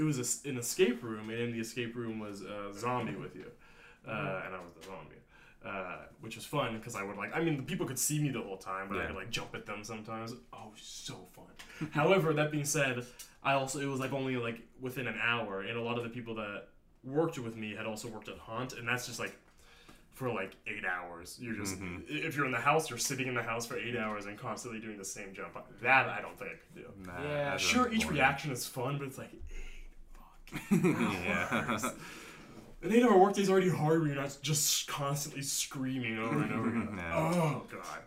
it 0.00 0.04
was 0.10 0.18
a 0.24 0.26
s 0.30 0.32
an 0.50 0.56
escape 0.64 0.98
room, 1.10 1.24
and 1.32 1.38
in 1.44 1.50
the 1.52 1.60
escape 1.66 1.92
room 2.02 2.16
was 2.26 2.36
a 2.56 2.72
zombie 2.84 3.16
with 3.24 3.34
you, 3.40 3.48
uh, 4.06 4.10
Mm-hmm. 4.10 4.46
and 4.46 4.52
I 4.56 4.60
was 4.66 4.72
the 4.80 4.84
zombie. 4.90 5.16
Uh, 5.62 5.98
which 6.22 6.36
was 6.36 6.46
fun 6.46 6.68
because 6.78 6.94
I 7.00 7.02
would 7.06 7.18
like. 7.22 7.36
I 7.36 7.40
mean, 7.44 7.56
the 7.58 7.62
people 7.70 7.86
could 7.90 7.98
see 8.08 8.18
me 8.24 8.30
the 8.30 8.40
whole 8.40 8.56
time, 8.56 8.84
but 8.88 8.96
I 8.98 9.04
could 9.08 9.14
like 9.22 9.28
jump 9.38 9.50
at 9.54 9.66
them 9.66 9.84
sometimes. 9.84 10.32
Oh, 10.54 10.72
so 10.80 11.16
fun. 11.36 11.52
However, 12.00 12.32
that 12.32 12.50
being 12.50 12.64
said, 12.64 12.94
I 13.42 13.52
also 13.60 13.76
it 13.78 13.84
was 13.94 14.00
like 14.00 14.14
only 14.20 14.36
like 14.48 14.58
within 14.80 15.06
an 15.06 15.18
hour, 15.32 15.60
and 15.68 15.76
a 15.76 15.82
lot 15.88 15.98
of 15.98 16.04
the 16.04 16.12
people 16.18 16.34
that 16.36 16.68
worked 17.04 17.38
with 17.46 17.56
me 17.62 17.74
had 17.74 17.84
also 17.84 18.08
worked 18.08 18.28
at 18.28 18.38
Haunt, 18.38 18.72
and 18.78 18.88
that's 18.88 19.04
just 19.06 19.20
like 19.24 19.34
for 20.14 20.28
like 20.32 20.52
eight 20.66 20.84
hours. 20.96 21.38
You're 21.42 21.54
just 21.62 21.78
Mhm. 21.78 22.04
if 22.08 22.36
you're 22.36 22.46
in 22.46 22.52
the 22.52 22.66
house, 22.70 22.88
you're 22.90 22.98
sitting 23.10 23.26
in 23.26 23.34
the 23.34 23.42
house 23.42 23.66
for 23.66 23.76
eight 23.76 23.96
hours 23.96 24.24
and 24.26 24.38
constantly 24.38 24.80
doing 24.80 24.96
the 24.98 25.04
same 25.04 25.34
jump. 25.34 25.52
That 25.82 26.08
I 26.08 26.20
don't 26.22 26.38
think 26.38 26.50
I 26.52 26.56
could 26.62 26.74
do. 26.82 26.86
Nah, 27.06 27.22
Yeah. 27.22 27.56
Sure, 27.58 27.86
each 27.92 28.02
boring. 28.04 28.16
reaction 28.16 28.50
is 28.50 28.66
fun, 28.66 28.96
but 28.98 29.06
it's 29.08 29.18
like 29.18 29.32
eight 29.34 29.40
fucking 29.42 29.49
Oh, 30.72 31.16
yeah. 31.24 31.64
hours. 31.68 31.84
An 32.82 32.92
eight-hour 32.92 33.18
workday 33.18 33.42
is 33.42 33.50
already 33.50 33.68
hard 33.68 34.00
when 34.00 34.10
you're 34.10 34.20
not 34.20 34.36
just 34.40 34.88
constantly 34.88 35.42
screaming 35.42 36.18
over 36.18 36.42
and 36.42 36.52
over 36.52 36.68
again. 36.68 36.88
No. 36.96 37.02
Oh 37.12 37.62
god. 37.70 38.00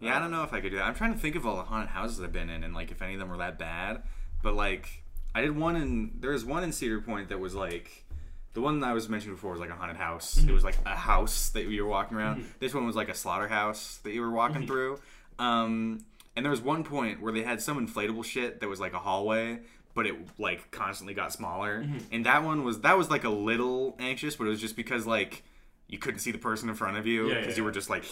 Yeah, 0.00 0.16
I 0.16 0.20
don't 0.20 0.30
know 0.30 0.44
if 0.44 0.52
I 0.52 0.60
could 0.60 0.70
do 0.70 0.76
that. 0.76 0.84
I'm 0.84 0.94
trying 0.94 1.14
to 1.14 1.18
think 1.18 1.36
of 1.36 1.46
all 1.46 1.56
the 1.56 1.62
haunted 1.62 1.90
houses 1.90 2.20
I've 2.20 2.32
been 2.32 2.50
in 2.50 2.62
and 2.62 2.74
like 2.74 2.90
if 2.90 3.02
any 3.02 3.14
of 3.14 3.18
them 3.18 3.30
were 3.30 3.38
that 3.38 3.58
bad. 3.58 4.02
But 4.42 4.54
like 4.54 5.02
I 5.34 5.40
did 5.40 5.56
one 5.56 5.76
in 5.76 6.12
there 6.20 6.30
was 6.30 6.44
one 6.44 6.62
in 6.62 6.72
Cedar 6.72 7.00
Point 7.00 7.30
that 7.30 7.40
was 7.40 7.54
like 7.54 8.04
the 8.52 8.60
one 8.60 8.80
that 8.80 8.86
I 8.86 8.92
was 8.92 9.08
mentioning 9.08 9.34
before 9.34 9.50
was 9.50 9.60
like 9.60 9.70
a 9.70 9.74
haunted 9.74 9.96
house. 9.96 10.36
It 10.36 10.44
mm-hmm. 10.44 10.54
was 10.54 10.64
like 10.64 10.76
a 10.86 10.96
house 10.96 11.50
that 11.50 11.66
you 11.66 11.84
were 11.84 11.90
walking 11.90 12.16
around. 12.16 12.40
Mm-hmm. 12.40 12.50
This 12.58 12.72
one 12.72 12.86
was 12.86 12.96
like 12.96 13.08
a 13.08 13.14
slaughterhouse 13.14 13.98
that 13.98 14.12
you 14.12 14.22
were 14.22 14.30
walking 14.30 14.62
mm-hmm. 14.62 14.66
through. 14.66 15.00
Um, 15.38 16.04
and 16.34 16.44
there 16.44 16.50
was 16.50 16.62
one 16.62 16.84
point 16.84 17.20
where 17.20 17.32
they 17.32 17.42
had 17.42 17.60
some 17.60 17.84
inflatable 17.84 18.24
shit 18.24 18.60
that 18.60 18.68
was 18.68 18.80
like 18.80 18.94
a 18.94 18.98
hallway, 18.98 19.60
but 19.96 20.06
it 20.06 20.14
like 20.38 20.70
constantly 20.70 21.14
got 21.14 21.32
smaller. 21.32 21.84
And 22.12 22.26
that 22.26 22.44
one 22.44 22.62
was 22.62 22.82
that 22.82 22.96
was 22.96 23.10
like 23.10 23.24
a 23.24 23.30
little 23.30 23.96
anxious, 23.98 24.36
but 24.36 24.46
it 24.46 24.50
was 24.50 24.60
just 24.60 24.76
because 24.76 25.06
like 25.06 25.42
you 25.88 25.98
couldn't 25.98 26.20
see 26.20 26.30
the 26.30 26.38
person 26.38 26.68
in 26.68 26.74
front 26.74 26.98
of 26.98 27.06
you 27.06 27.28
because 27.28 27.46
yeah, 27.46 27.56
you 27.56 27.64
were 27.64 27.72
just 27.72 27.90
like 27.90 28.04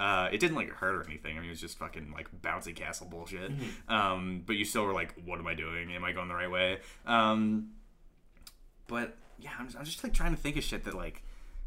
uh, 0.00 0.28
it 0.32 0.40
didn't 0.40 0.56
like 0.56 0.68
hurt 0.68 0.96
or 0.96 1.04
anything. 1.06 1.36
I 1.38 1.40
mean, 1.40 1.48
it 1.48 1.52
was 1.52 1.60
just 1.60 1.78
fucking 1.78 2.12
like 2.12 2.28
bouncy 2.42 2.74
castle 2.74 3.06
bullshit. 3.08 3.56
Mm-hmm. 3.56 3.92
Um, 3.92 4.42
but 4.44 4.56
you 4.56 4.64
still 4.64 4.84
were 4.84 4.92
like, 4.92 5.14
what 5.24 5.38
am 5.38 5.46
I 5.46 5.54
doing? 5.54 5.92
Am 5.92 6.04
I 6.04 6.10
going 6.10 6.26
the 6.26 6.34
right 6.34 6.50
way? 6.50 6.80
Um, 7.06 7.70
but 8.88 9.16
yeah, 9.38 9.50
I'm 9.60 9.66
just, 9.66 9.78
I'm 9.78 9.84
just 9.84 10.02
like 10.02 10.12
trying 10.12 10.34
to 10.34 10.40
think 10.40 10.56
of 10.56 10.64
shit 10.64 10.84
that 10.84 10.94
like 10.94 11.22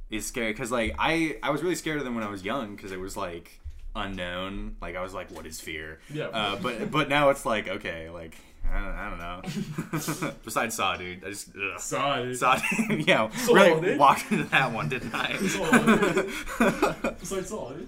is 0.09 0.25
scary 0.25 0.51
because 0.51 0.69
like 0.69 0.95
I 0.99 1.37
I 1.41 1.49
was 1.51 1.63
really 1.63 1.75
scared 1.75 1.99
of 1.99 2.03
them 2.03 2.13
when 2.13 2.25
I 2.25 2.29
was 2.29 2.43
young 2.43 2.75
because 2.75 2.91
it 2.91 2.99
was 2.99 3.15
like 3.15 3.61
unknown. 3.95 4.75
Like 4.81 4.97
I 4.97 5.01
was 5.01 5.13
like, 5.13 5.31
what 5.31 5.45
is 5.45 5.61
fear? 5.61 5.99
Yeah. 6.13 6.25
Uh, 6.25 6.57
but 6.57 6.91
but 6.91 7.07
now 7.07 7.29
it's 7.29 7.45
like 7.45 7.69
okay, 7.69 8.09
like 8.09 8.35
I 8.72 8.80
don't, 8.82 8.95
I 8.95 9.09
don't 9.09 9.20
know. 9.20 10.32
Besides 10.43 10.76
Saw, 10.76 10.95
dude, 10.97 11.24
I 11.24 11.30
just 11.30 11.49
ugh. 11.55 11.80
Saw 11.80 12.20
it. 12.20 12.36
Saw, 12.36 12.59
dude. 12.88 13.07
yeah, 13.07 13.30
Saw, 13.32 13.53
really 13.53 13.82
dude. 13.82 13.99
walked 13.99 14.32
into 14.32 14.43
that 14.45 14.72
one, 14.72 14.89
didn't 14.89 15.13
I? 15.13 15.38
It's 15.39 15.57
like 17.32 17.45
saw 17.45 17.72
it. 17.72 17.88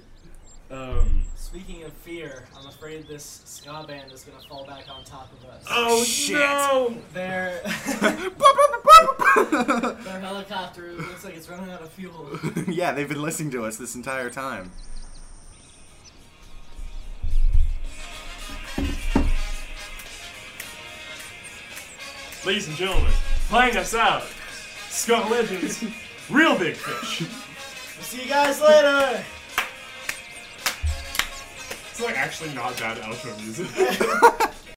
Um. 0.74 1.24
Speaking 1.36 1.84
of 1.86 1.94
fear, 1.94 2.44
I'm 2.60 2.68
afraid 2.68 3.08
this 3.08 3.42
ska 3.46 3.86
band 3.88 4.12
is 4.12 4.24
gonna 4.24 4.44
fall 4.50 4.66
back 4.66 4.84
on 4.94 5.06
top 5.06 5.32
of 5.32 5.50
us. 5.50 5.64
Oh 5.70 6.04
Shit. 6.04 6.38
no! 6.38 6.94
Their 7.14 7.62
their 10.04 10.20
helicopter 10.20 10.92
looks 10.92 11.24
like 11.24 11.38
it's 11.38 11.48
running 11.50 11.72
out 11.72 11.82
of 11.82 11.90
fuel. 11.94 12.38
yeah, 12.68 12.92
they've 12.92 13.08
been 13.08 13.22
listening 13.22 13.52
to 13.52 13.64
us 13.64 13.78
this 13.78 13.96
entire 13.96 14.30
time. 14.30 14.72
Ladies 22.46 22.68
and 22.68 22.78
gentlemen, 22.78 23.12
playing 23.50 23.76
us 23.78 23.94
out, 23.94 24.24
Skull 24.90 25.30
Legends, 25.30 25.84
Reel 26.30 26.58
Big 26.58 26.76
Fish. 26.76 27.28
See 28.02 28.24
you 28.24 28.30
guys 28.30 28.62
later. 28.62 29.24
It's 31.92 32.02
like 32.02 32.18
actually 32.18 32.54
not 32.54 32.78
bad 32.78 32.98
outro 33.00 33.36
music. 33.42 34.52